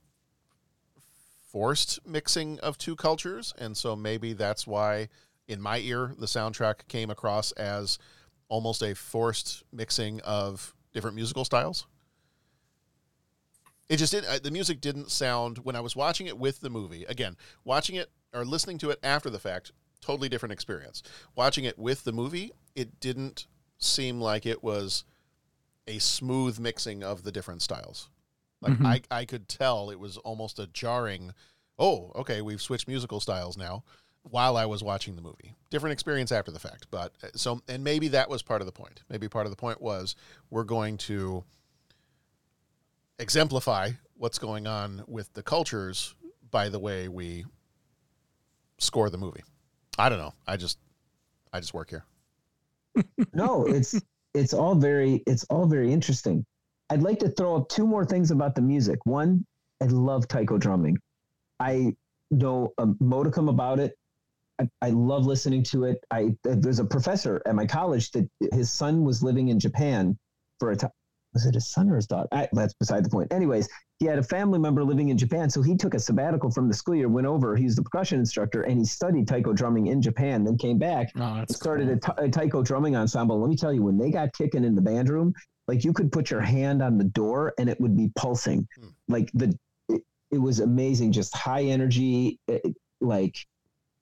[1.50, 3.54] forced mixing of two cultures.
[3.58, 5.08] And so maybe that's why
[5.48, 7.98] in my ear, the soundtrack came across as
[8.50, 11.86] almost a forced mixing of different musical styles.
[13.89, 14.26] It just did.
[14.26, 17.04] uh, The music didn't sound when I was watching it with the movie.
[17.06, 19.72] Again, watching it or listening to it after the fact,
[20.02, 21.04] totally different experience.
[21.36, 25.04] Watching it with the movie, it didn't seem like it was
[25.88, 28.10] a smooth mixing of the different styles.
[28.62, 28.86] Like Mhm.
[28.86, 31.34] I, I could tell it was almost a jarring.
[31.78, 33.84] Oh, okay, we've switched musical styles now.
[34.24, 36.88] While I was watching the movie, different experience after the fact.
[36.90, 39.02] But uh, so, and maybe that was part of the point.
[39.10, 40.16] Maybe part of the point was
[40.50, 41.44] we're going to
[43.20, 46.16] exemplify what's going on with the cultures
[46.52, 47.46] by the way we
[48.78, 49.44] score the movie.
[49.98, 50.34] I don't know.
[50.48, 50.80] I just
[51.52, 52.06] I just work here.
[53.34, 54.00] no, it's
[54.34, 56.46] it's all very it's all very interesting.
[56.90, 59.00] I'd like to throw up two more things about the music.
[59.06, 59.46] One,
[59.82, 60.98] I love taiko drumming.
[61.60, 61.96] I
[62.30, 63.96] know a modicum about it.
[64.62, 65.97] I, I love listening to it.
[66.12, 70.18] I there's a professor at my college that his son was living in Japan
[70.60, 70.91] for a time.
[71.34, 72.28] Was it his son or his daughter?
[72.32, 73.34] I, that's beside the point.
[73.34, 76.68] Anyways, he had a family member living in Japan, so he took a sabbatical from
[76.68, 77.56] the school year, went over.
[77.56, 80.43] He's the percussion instructor, and he studied taiko drumming in Japan.
[80.43, 81.95] Then came back, Oh, that's started cool.
[81.95, 83.41] a, ta- a taiko drumming ensemble.
[83.41, 85.34] Let me tell you, when they got kicking in the band room,
[85.68, 88.68] like you could put your hand on the door and it would be pulsing.
[88.80, 88.88] Hmm.
[89.08, 89.58] Like the,
[89.89, 92.60] it, it was amazing, just high energy, eh,
[93.01, 93.36] like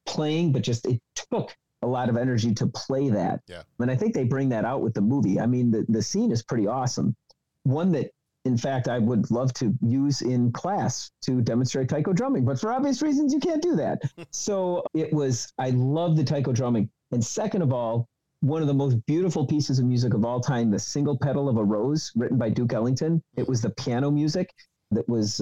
[0.06, 3.42] playing, but just it took a lot of energy to play that.
[3.48, 3.64] Yeah.
[3.80, 5.40] And I think they bring that out with the movie.
[5.40, 7.16] I mean, the, the scene is pretty awesome.
[7.64, 8.12] One that,
[8.46, 12.72] in fact, I would love to use in class to demonstrate taiko drumming, but for
[12.72, 14.02] obvious reasons, you can't do that.
[14.32, 16.90] so it was, I love the taiko drumming.
[17.12, 18.08] And second of all,
[18.42, 21.58] one of the most beautiful pieces of music of all time, The Single Petal of
[21.58, 23.22] a Rose, written by Duke Ellington.
[23.36, 23.50] It mm.
[23.50, 24.52] was the piano music
[24.90, 25.42] that was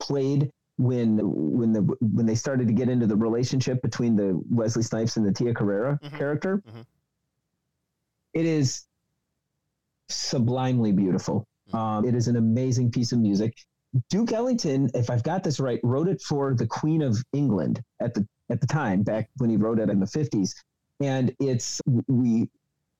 [0.00, 4.82] played when when the when they started to get into the relationship between the Wesley
[4.82, 6.18] Snipes and the Tia Carrere Mhm.
[6.18, 6.62] character.
[6.66, 6.84] Mhm.
[8.34, 8.84] It is
[10.08, 11.46] sublimely beautiful.
[11.72, 13.54] Um, it is an amazing piece of music.
[14.10, 18.14] Duke Ellington, if I've got this right, wrote it for the Queen of England at
[18.14, 20.54] the at the time back when he wrote it in the fifties,
[21.00, 22.48] and it's we.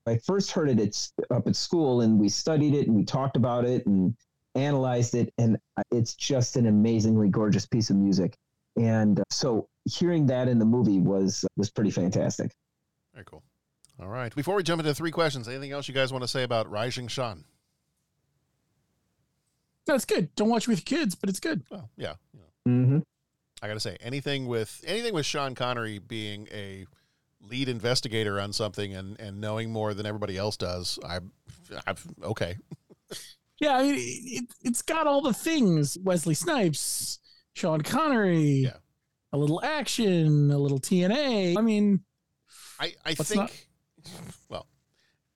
[0.06, 3.36] I first heard it it's up at school, and we studied it and we talked
[3.36, 4.14] about it and
[4.54, 5.58] analyzed it, and
[5.90, 8.36] it's just an amazingly gorgeous piece of music.
[8.76, 12.52] And uh, so hearing that in the movie was was pretty fantastic.
[13.12, 13.42] Very cool.
[14.00, 14.34] All right.
[14.34, 17.06] Before we jump into three questions, anything else you guys want to say about Rising
[17.06, 17.44] Shan?
[19.86, 20.34] No, it's good.
[20.34, 21.62] Don't watch it with kids, but it's good.
[21.70, 22.14] Well, yeah.
[22.32, 22.98] You know, Mm-hmm.
[23.62, 26.86] I got to say anything with anything with Sean Connery being a
[27.46, 30.98] lead investigator on something and and knowing more than everybody else does.
[31.06, 31.20] I,
[31.86, 32.56] I've okay.
[33.64, 35.96] Yeah, I mean, it, it's got all the things.
[36.02, 37.18] Wesley Snipes,
[37.54, 38.64] Sean Connery.
[38.64, 38.76] Yeah.
[39.32, 41.56] A little action, a little TNA.
[41.56, 42.00] I mean,
[42.78, 43.66] I I think not-
[44.50, 44.66] well,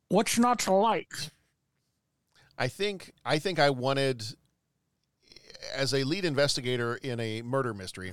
[0.09, 1.13] what's not to like?
[2.59, 4.23] I think I think I wanted
[5.75, 8.13] as a lead investigator in a murder mystery,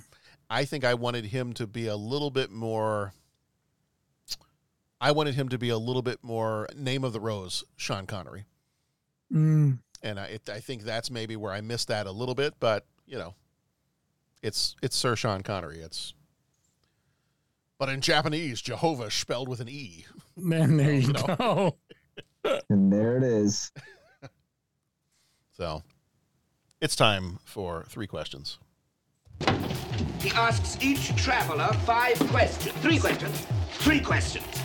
[0.50, 3.14] I think I wanted him to be a little bit more
[5.02, 8.46] I wanted him to be a little bit more name of the rose, Sean Connery.
[9.32, 12.54] Mm, And I, it, I think that's maybe where I missed that a little bit,
[12.60, 13.34] but you know,
[14.42, 15.80] it's it's Sir Sean Connery.
[15.80, 16.14] It's
[17.78, 20.06] but in Japanese, Jehovah spelled with an E.
[20.38, 21.76] man, there oh, you go.
[22.70, 23.72] And there it is.
[25.58, 25.84] So
[26.82, 28.60] it's time for three questions.
[30.20, 32.76] He asks each traveler five questions.
[32.80, 33.48] Three questions.
[33.76, 34.65] Three questions.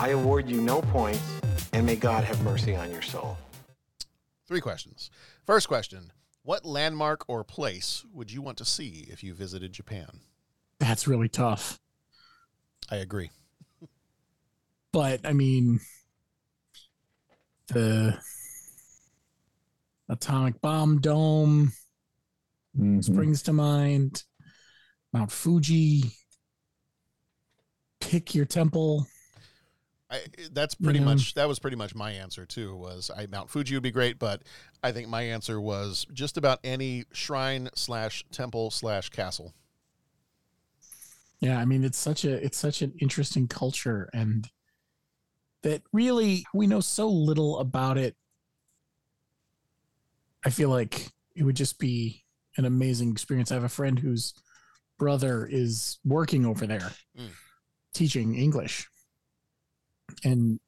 [0.00, 1.20] I award you no points,
[1.72, 3.36] and may God have mercy on your soul.
[4.46, 5.10] Three questions.
[5.44, 6.12] First question
[6.44, 10.20] What landmark or place would you want to see if you visited Japan?
[10.78, 11.80] That's really tough.
[12.88, 13.30] I agree.
[14.92, 15.80] But I mean,
[17.66, 18.18] the
[20.08, 21.72] atomic bomb dome
[22.78, 23.00] mm-hmm.
[23.00, 24.22] springs to mind.
[25.12, 26.04] Mount Fuji.
[28.00, 29.08] Pick your temple.
[30.10, 30.20] I,
[30.52, 31.04] that's pretty Yeah.
[31.04, 32.74] much that was pretty much my answer too.
[32.76, 34.42] Was I Mount Fuji would be great, but
[34.82, 39.52] I think my answer was just about any shrine slash temple slash castle.
[41.40, 44.48] Yeah, I mean it's such a it's such an interesting culture and
[45.62, 48.16] that really we know so little about it.
[50.44, 52.24] I feel like it would just be
[52.56, 53.50] an amazing experience.
[53.50, 54.34] I have a friend whose
[54.98, 57.30] brother is working over there Mm.
[57.92, 58.88] teaching English.
[60.24, 60.60] And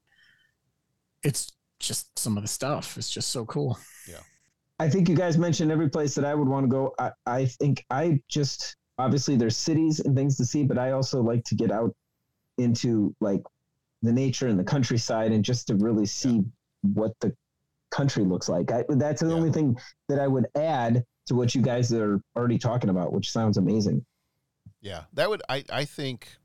[1.23, 3.79] it's just some of the stuff It's just so cool.
[4.09, 4.21] Yeah.
[4.79, 6.95] I think you guys mentioned every place that I would want to go.
[6.99, 11.23] I, I think I just obviously there's cities and things to see, but I also
[11.23, 11.95] like to get out
[12.59, 13.43] into like
[14.03, 16.43] the nature and the countryside and just to really see
[16.83, 17.35] what the
[17.91, 18.71] country looks like.
[18.73, 19.77] I, that's the only thing
[20.09, 24.05] that I would add to what you guys are already talking about, which sounds amazing.
[24.81, 26.37] Yeah, that would I I think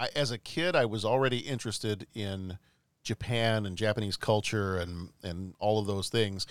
[0.00, 2.58] I, as a kid I was already interested in
[3.04, 6.46] Japan and Japanese culture and and all of those things.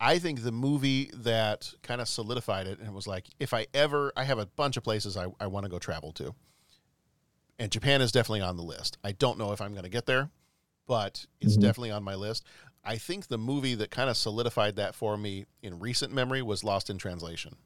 [0.00, 4.12] I think the movie that kind of solidified it and was like, if I ever,
[4.16, 6.34] I have a bunch of places I, I want to go travel to.
[7.58, 8.96] And Japan is definitely on the list.
[9.02, 10.30] I don't know if I'm going to get there,
[10.86, 11.62] but it's Mhm.
[11.62, 12.44] definitely on my list.
[12.84, 16.62] I think the movie that kind of solidified that for me in recent memory was
[16.62, 17.56] Lost in Translation.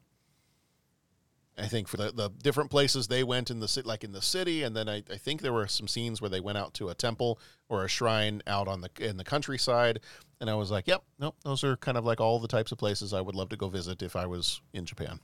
[1.58, 4.22] I think for the, the different places they went in the city, like in the
[4.22, 6.88] city, and then I, I think there were some scenes where they went out to
[6.88, 7.38] a temple
[7.68, 10.00] or a shrine out on the in the countryside,
[10.40, 12.78] and I was like, "Yep, nope, those are kind of like all the types of
[12.78, 15.20] places I would love to go visit if I was in Japan."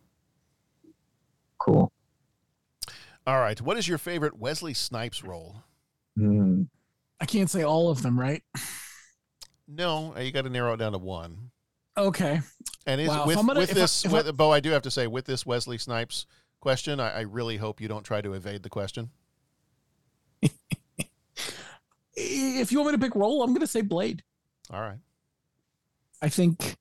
[1.58, 1.90] Cool.
[3.26, 5.62] All right, what is your favorite Wesley Snipes role?
[6.16, 6.64] Hmm.
[7.20, 8.42] I can't say all of them, right?
[9.66, 11.50] No, you got to narrow it down to one.
[11.98, 12.40] Okay.
[12.86, 14.90] And is Wow, with, gonna- with if I- this, I- Bo, I do have to
[14.90, 16.26] say, with this Wesley Snipes
[16.60, 19.10] question, I, I really hope you don't try to evade the question.
[22.20, 24.22] If you want me to pick role, I'm going to say Blade.
[24.70, 24.98] All right.
[26.20, 26.76] I think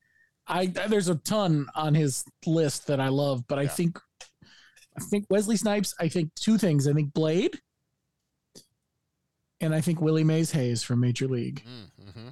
[0.47, 3.99] I there's a ton on his list that I love, but I think
[4.97, 5.93] I think Wesley Snipes.
[5.99, 6.87] I think two things.
[6.87, 7.59] I think Blade,
[9.61, 11.63] and I think Willie Mays Hayes from Major League,
[12.03, 12.29] Mm-hmm.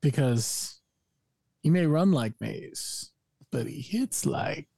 [0.00, 0.79] because
[1.62, 3.10] he may run like Mays,
[3.50, 4.68] but he hits like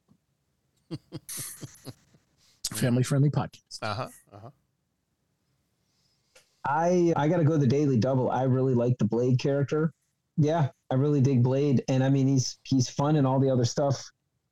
[2.72, 3.78] family friendly podcast.
[3.82, 4.08] Uh huh.
[4.32, 4.50] Uh huh.
[6.64, 8.30] I I gotta go the Daily Double.
[8.30, 9.92] I really like the Blade character.
[10.36, 13.64] Yeah, I really dig Blade, and I mean he's he's fun and all the other
[13.64, 14.10] stuff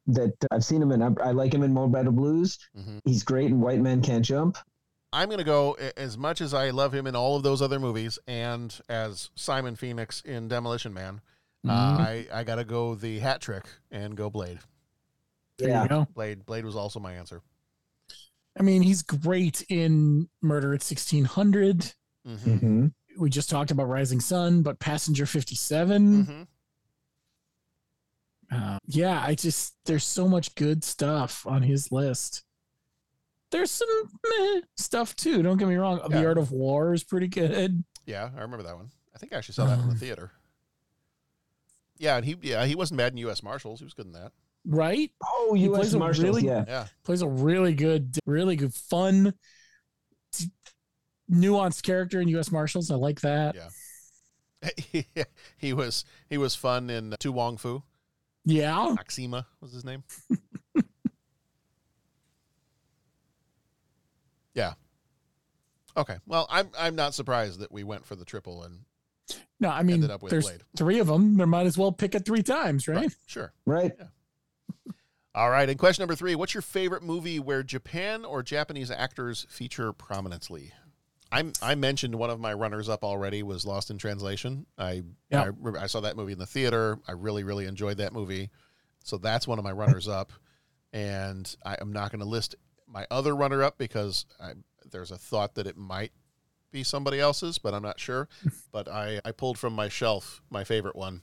[0.09, 1.02] that I've seen him in.
[1.02, 2.59] I, I like him in Mo' Better Blues.
[2.77, 2.98] Mm-hmm.
[3.05, 4.59] He's great in White Men Can't Jump.
[5.12, 7.81] I'm going to go as much as I love him in all of those other
[7.81, 11.20] movies, and as Simon Phoenix in Demolition Man.
[11.69, 12.01] Uh, Mhm.
[12.01, 14.59] I I got to go the hat trick and go Blade.
[15.59, 16.07] There you go.
[16.15, 17.43] Blade Blade was also my answer.
[18.59, 21.93] I mean, he's great in Murder at 1600.
[22.27, 22.87] Mm-hmm.
[23.19, 26.24] We just talked about Rising Sun, but Passenger 57.
[26.27, 26.43] Mm-hmm.
[28.53, 32.43] Uh, yeah, I just there's so much good stuff on his list.
[33.53, 33.89] There's some
[34.39, 35.43] meh stuff too.
[35.43, 36.01] Don't get me wrong.
[36.09, 37.85] The Art of War is pretty good.
[38.07, 38.91] Yeah, I remember that one.
[39.15, 40.32] I think I actually saw that in the Um, theater.
[42.01, 43.43] Yeah, and he yeah he wasn't bad in U.S.
[43.43, 43.78] Marshals.
[43.78, 44.32] He was good in that.
[44.66, 45.12] right?
[45.22, 45.78] Oh, He U.S.
[45.78, 46.24] plays a Marshals.
[46.24, 46.64] really- yeah.
[46.66, 49.35] Yeah, Plays a really good, really good, fun,
[50.32, 50.51] t-
[51.31, 52.51] nuanced character in U.S.
[52.51, 52.90] Marshals.
[52.90, 53.55] I like that.
[53.55, 55.24] yeah.
[55.59, 57.82] he was he was fun in To Wong Foo.
[58.47, 58.94] Yeah.
[58.97, 60.02] Maxima was his name.
[64.55, 64.72] yeah.
[65.97, 66.16] Okay.
[66.27, 68.81] Well, I'm I'm not surprised that we went for the triple and
[69.59, 70.62] No, I mean, Ended up with there's Blade.
[70.77, 71.36] three of them.
[71.36, 73.11] There might as well pick it three times, right?
[73.27, 73.52] sure.
[73.66, 73.93] Right.
[75.35, 75.69] All right.
[75.69, 80.73] And question number three: What's your favorite movie where Japan or Japanese actors feature prominently?
[81.32, 84.66] I'm, I mentioned one of my runners up already was Lost in Translation.
[84.77, 85.52] I, Yeah.
[85.65, 86.98] I I saw that movie in the theater.
[87.07, 88.51] I really really enjoyed that movie,
[89.05, 90.32] so that's one of my runners up.
[90.93, 92.57] And I am not going to list
[92.89, 94.55] my other runner up because I,
[94.90, 96.11] there's a thought that it might
[96.72, 98.28] be somebody else's, but I'm not sure.
[98.72, 101.22] but I I pulled from my shelf my favorite one,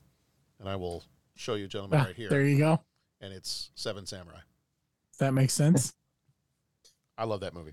[0.60, 1.04] and I will
[1.36, 2.30] show you gentlemen Ah, right here.
[2.30, 2.82] There you go.
[3.22, 4.40] And it's Seven Samurai.
[5.20, 5.94] That makes sense.
[7.18, 7.72] I love that movie.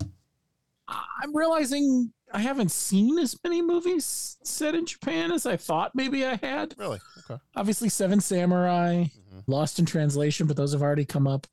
[0.87, 6.25] I'm realizing I haven't seen as many movies set in Japan as I thought maybe
[6.25, 6.75] I had.
[6.77, 6.99] Really?
[7.29, 7.41] Okay.
[7.55, 9.51] Obviously, Seven Samurai, Mm-hmm.
[9.51, 11.45] Lost in Translation, but those have already come up.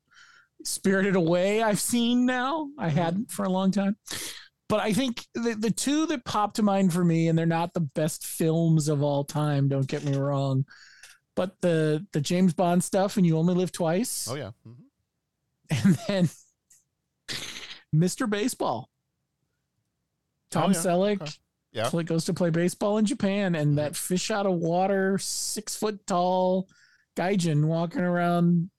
[0.63, 2.69] Spirited Away, I've seen now.
[2.77, 2.97] I Mm-hmm.
[2.97, 3.97] hadn't for a long time.
[4.73, 7.75] But I think the, the two that pop to mind for me, and they're not
[7.75, 10.65] the best films of all time, don't get me wrong,
[11.35, 14.49] but the the James Bond stuff and You Only Live Twice, Oh yeah.
[14.67, 15.87] Mm-hmm.
[15.87, 16.29] and then
[17.95, 18.27] Mr.
[18.27, 18.89] Baseball.
[20.49, 20.73] Tom Oh, yeah.
[20.73, 21.31] Selleck Okay.
[21.71, 22.01] Yeah.
[22.01, 26.67] goes to play baseball in Japan, and that fish out of water, six foot tall
[27.15, 28.71] gaijin walking around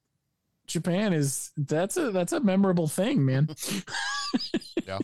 [0.67, 3.49] Japan is that's a that's a memorable thing, man.
[4.87, 4.99] Yeah.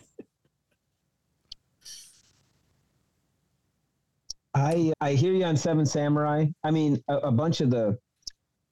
[4.53, 6.45] I I hear you on Seven Samurai.
[6.63, 7.97] I mean, a, a bunch of the.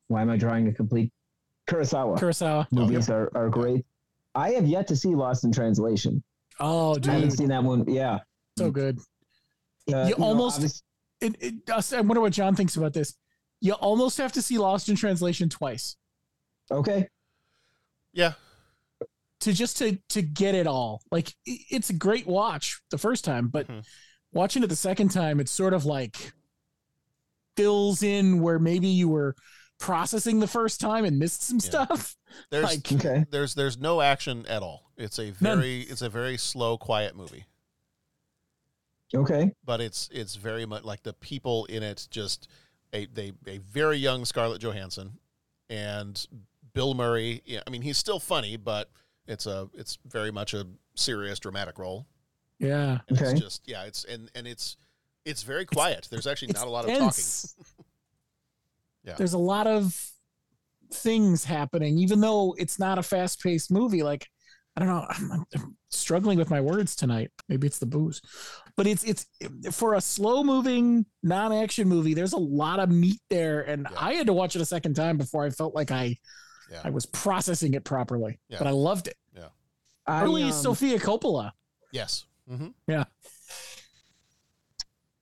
[0.07, 1.11] Why am I drawing a complete
[1.67, 2.17] Kurosawa?
[2.19, 2.67] Kurosawa.
[2.71, 3.85] movies are, are great.
[4.35, 6.23] I have yet to see Lost in Translation.
[6.59, 7.09] Oh, dude.
[7.09, 7.85] I haven't seen that one.
[7.87, 8.19] Yeah,
[8.57, 8.99] so good.
[9.91, 10.55] Uh, you know, almost.
[10.57, 10.83] obvious-
[11.21, 13.15] it, it, I wonder what John thinks about this.
[13.61, 15.97] You almost have to see Lost in Translation twice
[16.71, 17.09] okay.
[18.13, 18.33] Yeah.
[19.41, 21.01] to just to to get it all.
[21.11, 23.85] Like it's a great watch the first time, but Mhm.
[24.33, 26.33] Watching it the second time, it's sort of like
[27.55, 29.35] fills in where maybe you were
[29.79, 32.15] processing the first time and missed some stuff.
[32.51, 33.25] There's Like- Okay.
[33.31, 34.91] there's there's no action at all.
[34.97, 35.59] It's a None.
[35.59, 37.45] very it's a very slow, quiet movie.
[39.15, 39.51] Okay.
[39.65, 42.47] But it's it's very much like the people in it just
[42.93, 45.13] a they a very young Scarlett Johansson
[45.69, 46.23] and
[46.73, 47.41] Bill Murray.
[47.45, 48.91] Yeah, I mean he's still funny, but
[49.27, 52.05] it's a it's very much a serious dramatic role.
[52.59, 52.99] Yeah.
[53.07, 53.31] And Okay.
[53.31, 54.77] it's just yeah, it's and and it's
[55.25, 56.07] it's very quiet.
[56.11, 57.53] There's actually not a lot of tense.
[57.53, 57.85] talking.
[59.05, 59.15] Yeah.
[59.15, 59.97] There's a lot of
[60.93, 64.03] things happening, even though it's not a fast paced movie.
[64.03, 64.27] Like,
[64.75, 67.31] I don't know, I'm, I'm struggling with my words tonight.
[67.47, 68.21] Maybe it's the booze,
[68.75, 69.25] but it's, it's
[69.71, 72.13] for a slow moving non action movie.
[72.13, 73.61] There's a lot of meat there.
[73.61, 76.17] And I had to watch it a second time before I felt like I,
[76.69, 76.81] Yeah.
[76.83, 78.57] I was processing it properly, Yeah.
[78.57, 79.15] but I loved it.
[79.33, 79.47] Yeah.
[80.05, 81.51] I, Early um, Sofia Coppola.
[81.93, 82.25] Yes.
[82.49, 83.03] Hmm Yeah.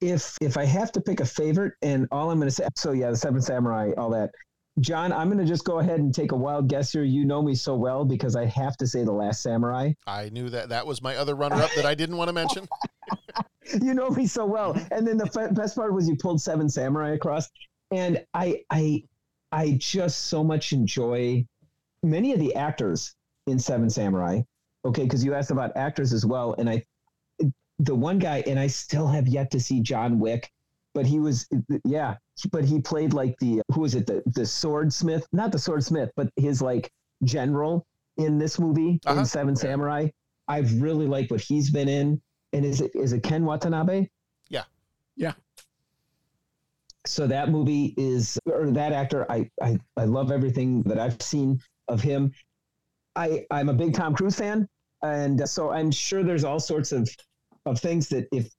[0.01, 2.91] if if I have to pick a favorite, and all I'm going to say, so
[2.91, 4.31] yeah, the Seven Samurai, all that.
[4.79, 7.03] John, I'm going to just go ahead and take a wild guess here.
[7.03, 9.93] You know me so well because I have to say the Last Samurai.
[10.05, 12.67] I knew that that was my other runner up that I didn't want to mention.
[13.81, 14.79] you know me so well.
[14.91, 17.49] And then the f- best part was you pulled Seven Samurai across,
[17.91, 19.03] and I I
[19.51, 21.45] I just so much enjoy
[22.03, 23.15] many of the actors
[23.47, 24.41] in Seven Samurai.
[24.85, 26.83] Okay, because you asked about actors as well, and I
[27.79, 30.51] the one guy, and I still have yet to see John Wick,
[30.93, 31.47] but he was
[31.85, 32.15] yeah,
[32.51, 36.29] but he played like the who was it the the swordsmith, not the swordsmith, but
[36.35, 36.91] his like
[37.23, 37.85] general
[38.17, 39.19] in this movie Uh-huh.
[39.19, 40.07] in Seven Samurai.
[40.47, 42.21] I've really liked what he's been in.
[42.53, 44.07] And is it is it Ken Watanabe?
[44.49, 44.63] Yeah.
[45.17, 45.33] Yeah.
[47.05, 51.59] So that movie is or that actor, I I, I love everything that I've seen
[51.87, 52.31] of him.
[53.15, 54.67] I I'm a big Tom Cruise fan,
[55.03, 57.09] and so I'm sure there's all sorts of
[57.69, 58.49] of things that if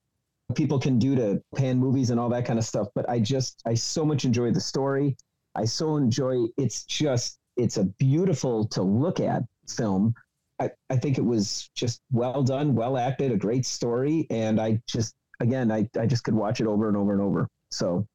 [0.54, 2.88] people can do to pan movies and all that kind of stuff.
[2.94, 5.16] But I just I so much enjoy the story.
[5.54, 10.14] I so enjoy it's just it's a beautiful to look at film.
[10.60, 14.80] I, I think it was just well done, well acted, a great story, and I
[14.86, 17.48] just again I, I just could watch it over and over and over.
[17.70, 18.06] So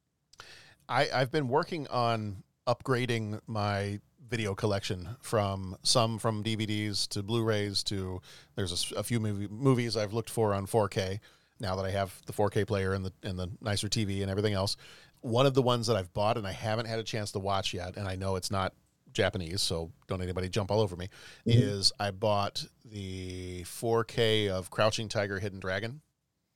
[0.89, 3.99] I, I've been working on upgrading my
[4.34, 8.19] video collection from some from DVDs to Blu-rays to
[8.55, 11.19] there's a few movie, movies I've looked for on 4K
[11.60, 14.55] now that I have the 4K player and the and the nicer TV and everything
[14.55, 14.76] else.
[15.22, 17.76] One of the ones that I've bought and I haven't had a chance to watch
[17.76, 18.73] yet, and I know it's not
[19.14, 21.10] Japanese, so don't anybody jump all over me.
[21.47, 21.61] Mhm.
[21.61, 26.01] Is I bought the 4K of Crouching Tiger, Hidden Dragon.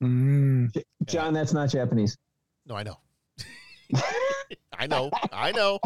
[0.02, 0.82] Mm.
[1.04, 2.18] John, that's not Japanese.
[2.66, 2.98] No, I know.
[4.76, 5.10] I know.
[5.32, 5.78] I know.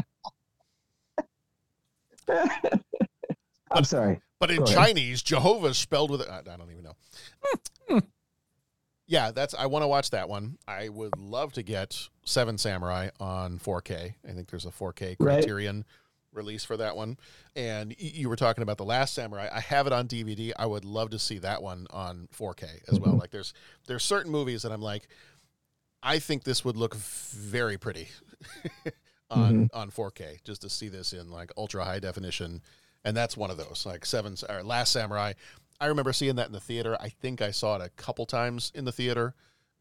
[3.71, 4.21] I'm sorry.
[4.39, 4.65] But in.
[4.67, 8.01] Chinese, Jehovah's spelled with I don't even know.
[9.07, 10.59] yeah, that's I want to watch that one.
[10.67, 14.15] I would love to get Seven Samurai on 4K.
[14.29, 15.39] I think there's a 4K Right.
[15.43, 15.85] Criterion
[16.33, 17.19] release for that one.
[17.55, 19.49] And you were talking about the Last Samurai.
[19.53, 20.53] I have it on DVD.
[20.59, 23.15] I would love to see that one on 4K as well.
[23.15, 23.21] Mhm.
[23.21, 23.53] Like there's
[23.87, 25.09] there's certain movies that I'm like
[26.03, 28.09] I think this would look very pretty
[29.33, 29.77] on Mm-hmm.
[29.79, 32.63] on 4K just to see this in like ultra high definition.
[33.05, 35.33] And that's one of those like seven or Last Samurai.
[35.81, 36.97] I remember seeing that in the theater.
[37.01, 39.35] I think I saw it a couple times in the theater.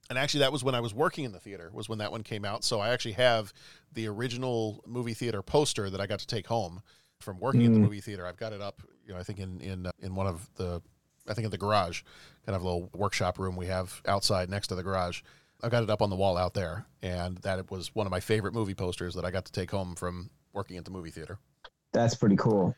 [0.09, 1.69] And actually, that was when I was working in the theater.
[1.73, 2.63] Was when that one came out.
[2.63, 3.53] So I actually have
[3.93, 6.81] the original movie theater poster that I got to take home
[7.19, 7.83] from working in the Mm.
[7.83, 8.25] movie theater.
[8.25, 8.81] I've got it up.
[9.05, 10.81] You know, I think in in uh, in one of the,
[11.27, 12.01] I think in the garage,
[12.45, 15.21] kind of a little workshop room we have outside next to the garage.
[15.63, 18.11] I've got it up on the wall out there, and that it was one of
[18.11, 21.11] my favorite movie posters that I got to take home from working at the movie
[21.11, 21.39] theater.
[21.93, 22.75] That's pretty cool.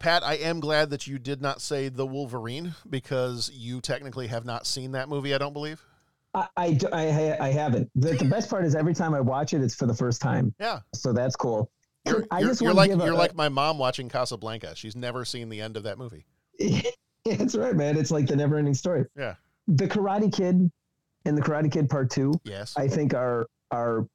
[0.00, 4.44] Pat, I am glad that you did not say the Wolverine because you technically have
[4.44, 5.34] not seen that movie.
[5.34, 5.82] I don't believe.
[6.34, 7.88] I, I, I, I haven't.
[7.94, 10.52] The, the best part is every time I watch it, it's for the first time.
[10.58, 10.80] Yeah.
[10.94, 11.70] So that's cool.
[12.06, 14.74] You're, I just you're like give you're a- like my mom watching Casablanca.
[14.74, 16.26] She's never seen the end of that movie.
[17.24, 17.96] That's right, man.
[17.96, 19.06] It's like the never ending story.
[19.16, 19.36] Yeah.
[19.68, 20.70] The Karate Kid
[21.24, 22.74] and the Karate Kid Part Two, Yes.
[22.76, 24.06] I think are are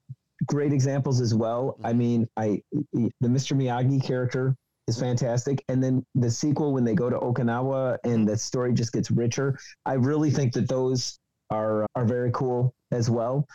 [0.45, 1.73] great examples as well.
[1.73, 1.85] Mm-hmm.
[1.85, 2.61] I mean, I
[2.93, 3.55] the Mr.
[3.55, 4.55] Miyagi character
[4.87, 5.05] is mm-hmm.
[5.05, 8.25] fantastic, and then the sequel when they go to Okinawa and mm-hmm.
[8.25, 9.57] the story just gets richer.
[9.85, 11.19] I really think that those
[11.49, 13.47] are are very cool as well.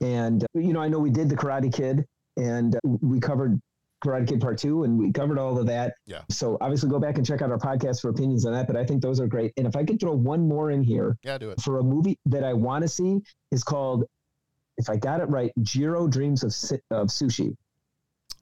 [0.00, 2.06] And you know, I know we did the Karate Kid,
[2.36, 3.60] and we covered
[4.04, 5.94] Karate Kid Part Two, and we covered all of that.
[6.06, 6.22] Yeah.
[6.30, 8.66] So obviously, go back and check out our podcast for opinions on that.
[8.66, 9.52] But I think those are great.
[9.56, 11.60] And if I could throw one more in here, Yeah, do it.
[11.60, 13.18] for a movie that I want to see
[13.50, 14.04] is called,
[14.78, 16.50] if I got it right, Jiro Dreams of
[16.90, 17.56] of Sushi.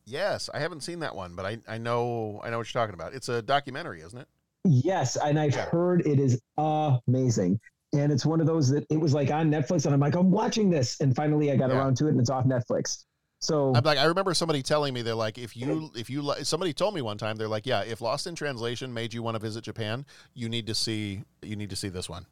[0.05, 2.95] Yes, I haven't seen that one, but I, I know I know what you're talking
[2.95, 3.13] about.
[3.15, 4.29] It's a documentary, isn't it?
[4.65, 7.61] Yes, and I've heard it is amazing.
[7.95, 10.31] And it's one of those that it was like on Netflix, and I'm like, I'm
[10.31, 11.79] watching this, and finally I got Yeah.
[11.79, 13.05] around to it, and it's off Netflix.
[13.41, 16.73] So I'm like I remember somebody telling me they're like if you if you somebody
[16.73, 19.39] told me one time they're like yeah if Lost in Translation made you want to
[19.41, 20.05] visit Japan
[20.35, 22.27] you need to see you need to see this one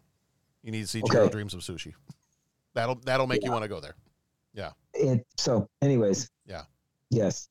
[0.63, 1.33] you need to see Jiro Okay.
[1.33, 1.95] Dreams of Sushi
[2.75, 3.95] that'll that'll make you want to go there
[4.53, 5.25] yeah it.
[5.37, 6.63] So, anyways, yeah
[7.11, 7.49] yes,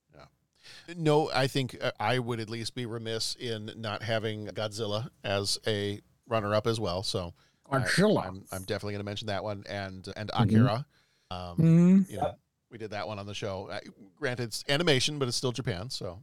[0.97, 5.57] No, I think uh, I would at least be remiss in not having Godzilla as
[5.65, 7.03] a runner-up as well.
[7.03, 7.33] So
[7.71, 8.25] I- Godzilla.
[8.27, 10.43] I'm, I'm definitely going to mention that one and and Mhm.
[10.43, 10.85] Akira.
[11.31, 12.09] Um, Mhm.
[12.09, 12.35] You know,
[12.75, 13.69] we did that one on the show.
[13.71, 13.79] Uh,
[14.19, 15.89] granted, it's animation, but it's still Japan.
[15.89, 16.19] So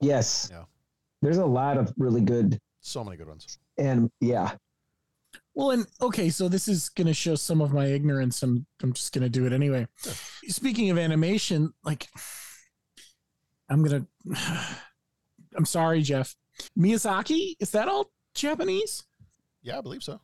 [0.00, 0.48] yes.
[0.50, 0.62] Yeah.
[1.20, 3.58] There's a lot of really good, so many good ones.
[3.76, 4.52] and yeah,
[5.52, 8.42] Well, and okay, so this is going to show some of my ignorance.
[8.42, 9.86] I'm I'm just going to do it anyway.
[10.46, 12.08] Speaking of animation, like
[13.68, 14.66] I'm going to
[15.58, 16.34] I'm sorry, Jeff.
[16.78, 19.04] Miyazaki, is that all Japanese?
[19.60, 20.20] Yeah, I believe so.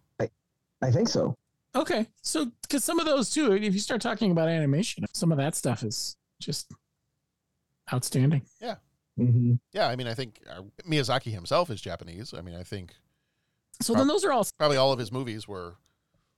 [0.80, 1.34] I think so.
[1.76, 2.06] Okay.
[2.22, 5.54] So cuz some of those too, if you start talking about animation, some of that
[5.54, 6.70] stuff is just
[7.92, 8.42] outstanding.
[8.60, 8.76] Yeah,
[9.18, 9.54] Mm-hmm.
[9.72, 9.88] yeah.
[9.88, 12.34] I mean, I think uh, Miyazaki himself is Japanese.
[12.34, 12.94] I mean, I think
[13.80, 15.76] So then those are all probably all of his movies were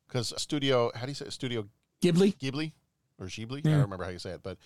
[0.08, 0.90] because Studio.
[0.94, 1.32] How do you say it?
[1.32, 1.66] Studio
[2.02, 2.36] Ghibli?
[2.38, 2.72] Ghibli
[3.18, 3.58] or Ghibli?
[3.66, 4.58] I don't remember how you say it, but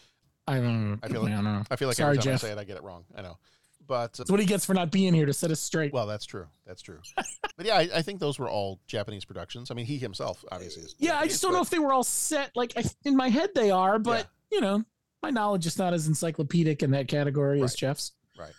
[0.48, 1.62] I don't I feel like I don't know.
[1.70, 2.44] I feel like Sorry, every time Jeff.
[2.44, 3.04] I say it, I get it wrong.
[3.14, 3.38] I know,
[3.86, 5.92] but uh, That's what he gets for not being here to set us straight.
[5.92, 6.46] well, that's true.
[6.66, 6.98] That's true.
[7.56, 9.70] but yeah, I, I think those were all Japanese productions.
[9.70, 10.94] I mean, he himself obviously is.
[10.98, 12.50] Yeah, I just don't know if they were all set.
[12.54, 14.84] Like I, in my head, they are, but you know,
[15.22, 18.12] my knowledge is not as encyclopedic in that category as Jeff's.
[18.38, 18.52] Right.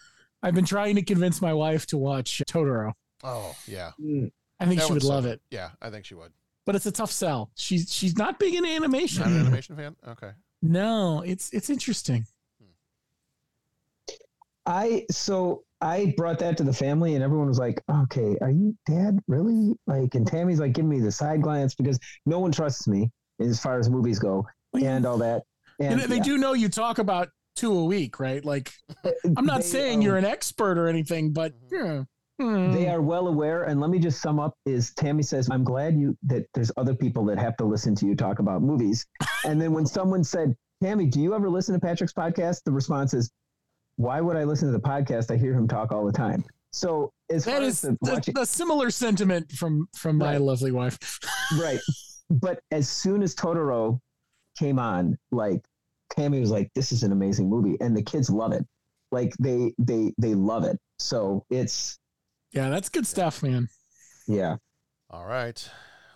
[0.43, 2.93] I've been trying to convince my wife to watch Totoro.
[3.23, 3.91] Oh yeah,
[4.59, 5.33] I think That she would love something.
[5.33, 6.31] it, Yeah, I think she would.
[6.65, 7.51] but it's a tough sell.
[7.55, 9.21] She's she's not big in animation.
[9.23, 9.95] Not an animation fan.
[10.07, 10.31] Okay.
[10.63, 12.25] No, it's it's interesting.
[14.71, 18.75] I so I brought that to the family, and everyone was like, "Okay, are you
[18.85, 22.87] dad really?" Like, and Tammy's like giving me the side glance because no one trusts
[22.87, 24.47] me as far as movies go
[24.81, 25.43] and all that.
[25.79, 28.45] And And they yeah, do know you talk about two a week, right?
[28.45, 28.71] Like,
[29.37, 32.03] I'm not They, saying um, you're an expert or anything, but yeah.
[32.39, 32.71] Hmm.
[32.71, 33.63] they are well aware.
[33.65, 36.95] And let me just sum up: is Tammy says, "I'm glad you that there's other
[36.95, 39.05] people that have to listen to you talk about movies."
[39.43, 42.63] And then when someone said, Tammy, do you ever listen to Patrick's podcast?
[42.63, 43.29] The response is,
[44.01, 45.31] "Why would I listen to the podcast?
[45.31, 48.11] I hear him talk all the time." So as That far is as the the,
[48.13, 50.41] watching, the similar sentiment from from my Right.
[50.41, 50.97] lovely wife.
[51.59, 51.79] right,
[52.29, 53.99] but as soon as Totoro
[54.57, 55.61] came on, like
[56.11, 58.65] Tammy was like, "This is an amazing movie," and the kids love it.
[59.11, 60.77] Like they they they love it.
[60.99, 61.97] So it's
[62.53, 63.67] Yeah, that's good stuff, man.
[64.27, 64.55] yeah.
[65.09, 65.69] All right.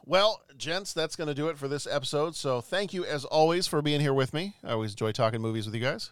[0.06, 2.36] Well, gents, that's going to do it for this episode.
[2.36, 4.56] So thank you, as always, for being here with me.
[4.64, 6.12] I always enjoy talking movies with you guys.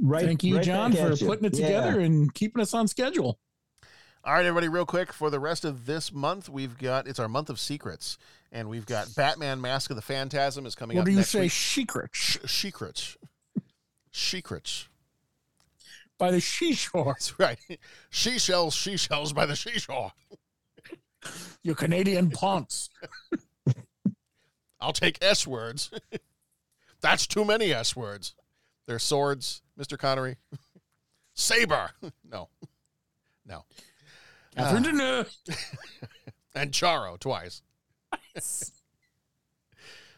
[0.00, 0.24] Right.
[0.24, 1.26] Thank you, right John, for you.
[1.26, 1.66] putting it Yeah.
[1.66, 3.38] together and keeping us on schedule.
[4.24, 7.28] All right, everybody, real quick for the rest of this month, we've got it's our
[7.28, 8.18] month of secrets,
[8.52, 11.06] and we've got Batman: Mask of the Phantasm is coming What up.
[11.06, 11.52] do you next say, week.
[11.52, 12.10] secret?
[12.14, 13.16] Secrets,
[14.12, 14.88] secrets.
[16.18, 17.14] By the seashore.
[17.14, 17.58] That's right.
[18.10, 20.12] She shells, she shells by the seashore.
[21.62, 22.90] Your Canadian ponce.
[24.80, 25.90] I'll take S words.
[27.00, 28.34] That's too many S words.
[28.88, 29.98] They're swords, Mr.
[29.98, 30.38] Connery.
[31.34, 31.90] Saber.
[32.30, 32.48] No.
[33.46, 33.64] No.
[34.56, 34.84] Catherine.
[35.00, 35.24] Uh.
[35.44, 35.74] Deneuve.
[36.54, 37.62] and Charo twice.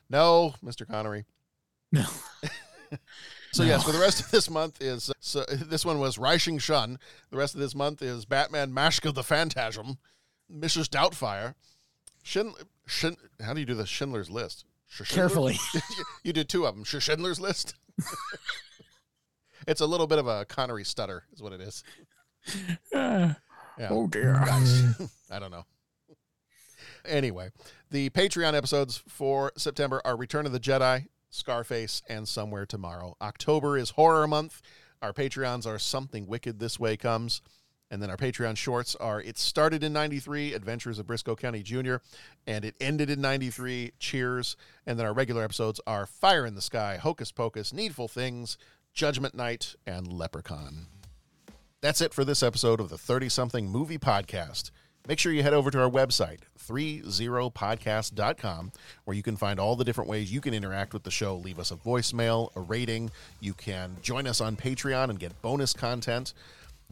[0.08, 0.86] no, Mr.
[0.88, 1.24] Connery.
[1.92, 2.04] No.
[3.52, 3.68] So No.
[3.68, 6.58] yes, for the rest of this month is uh, so uh, this one was Rising
[6.58, 6.98] Shun.
[7.30, 9.98] The rest of this month is Batman Mask of the Phantasm,
[10.52, 10.88] Mrs.
[10.88, 11.54] Doubtfire,
[12.22, 12.52] Shin,
[12.86, 14.64] Shin how do you do the Schindler's List?
[14.88, 15.14] Schindler?
[15.14, 15.56] Carefully.
[16.22, 16.84] you did two of them.
[16.84, 17.74] Sch- Schindler's List.
[19.66, 21.84] it's a little bit of a Connery stutter, is what it is.
[22.94, 23.36] Ah.
[23.78, 23.88] Yeah.
[23.90, 24.36] Oh, dear.
[25.30, 25.64] I don't know.
[27.06, 27.50] Anyway,
[27.90, 33.16] the Patreon episodes for September are Return of the Jedi, Scarface, and Somewhere Tomorrow.
[33.22, 34.60] October is horror month.
[35.00, 37.40] Our Patreons are Something Wicked This Way Comes.
[37.90, 41.96] And then our Patreon shorts are It Started in 93, Adventures of Briscoe County Jr.,
[42.46, 44.56] and It Ended in 93, Cheers.
[44.86, 48.56] And then our regular episodes are Fire in the Sky, Hocus Pocus, Needful Things,
[48.94, 50.86] Judgment Night, and Leprechaun.
[51.80, 54.70] That's it for this episode of the 30 something movie podcast.
[55.08, 58.72] Make sure you head over to our website, 30podcast.com,
[59.04, 61.36] where you can find all the different ways you can interact with the show.
[61.36, 63.10] Leave us a voicemail, a rating.
[63.40, 66.34] You can join us on Patreon and get bonus content.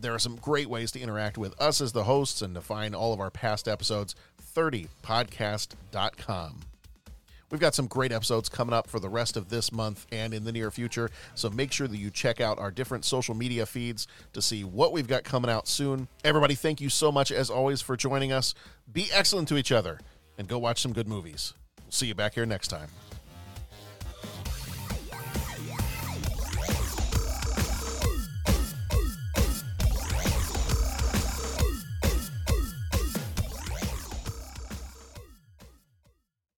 [0.00, 2.94] There are some great ways to interact with us as the hosts and to find
[2.94, 4.14] all of our past episodes,
[4.54, 6.60] 30podcast.com.
[7.50, 10.44] We've got some great episodes coming up for the rest of this month and in
[10.44, 11.10] the near future.
[11.34, 14.92] So make sure that you check out our different social media feeds to see what
[14.92, 16.08] we've got coming out soon.
[16.24, 18.54] Everybody, thank you so much, as always, for joining us.
[18.92, 19.98] Be excellent to each other
[20.36, 21.54] and go watch some good movies.
[21.82, 22.88] We'll see you back here next time.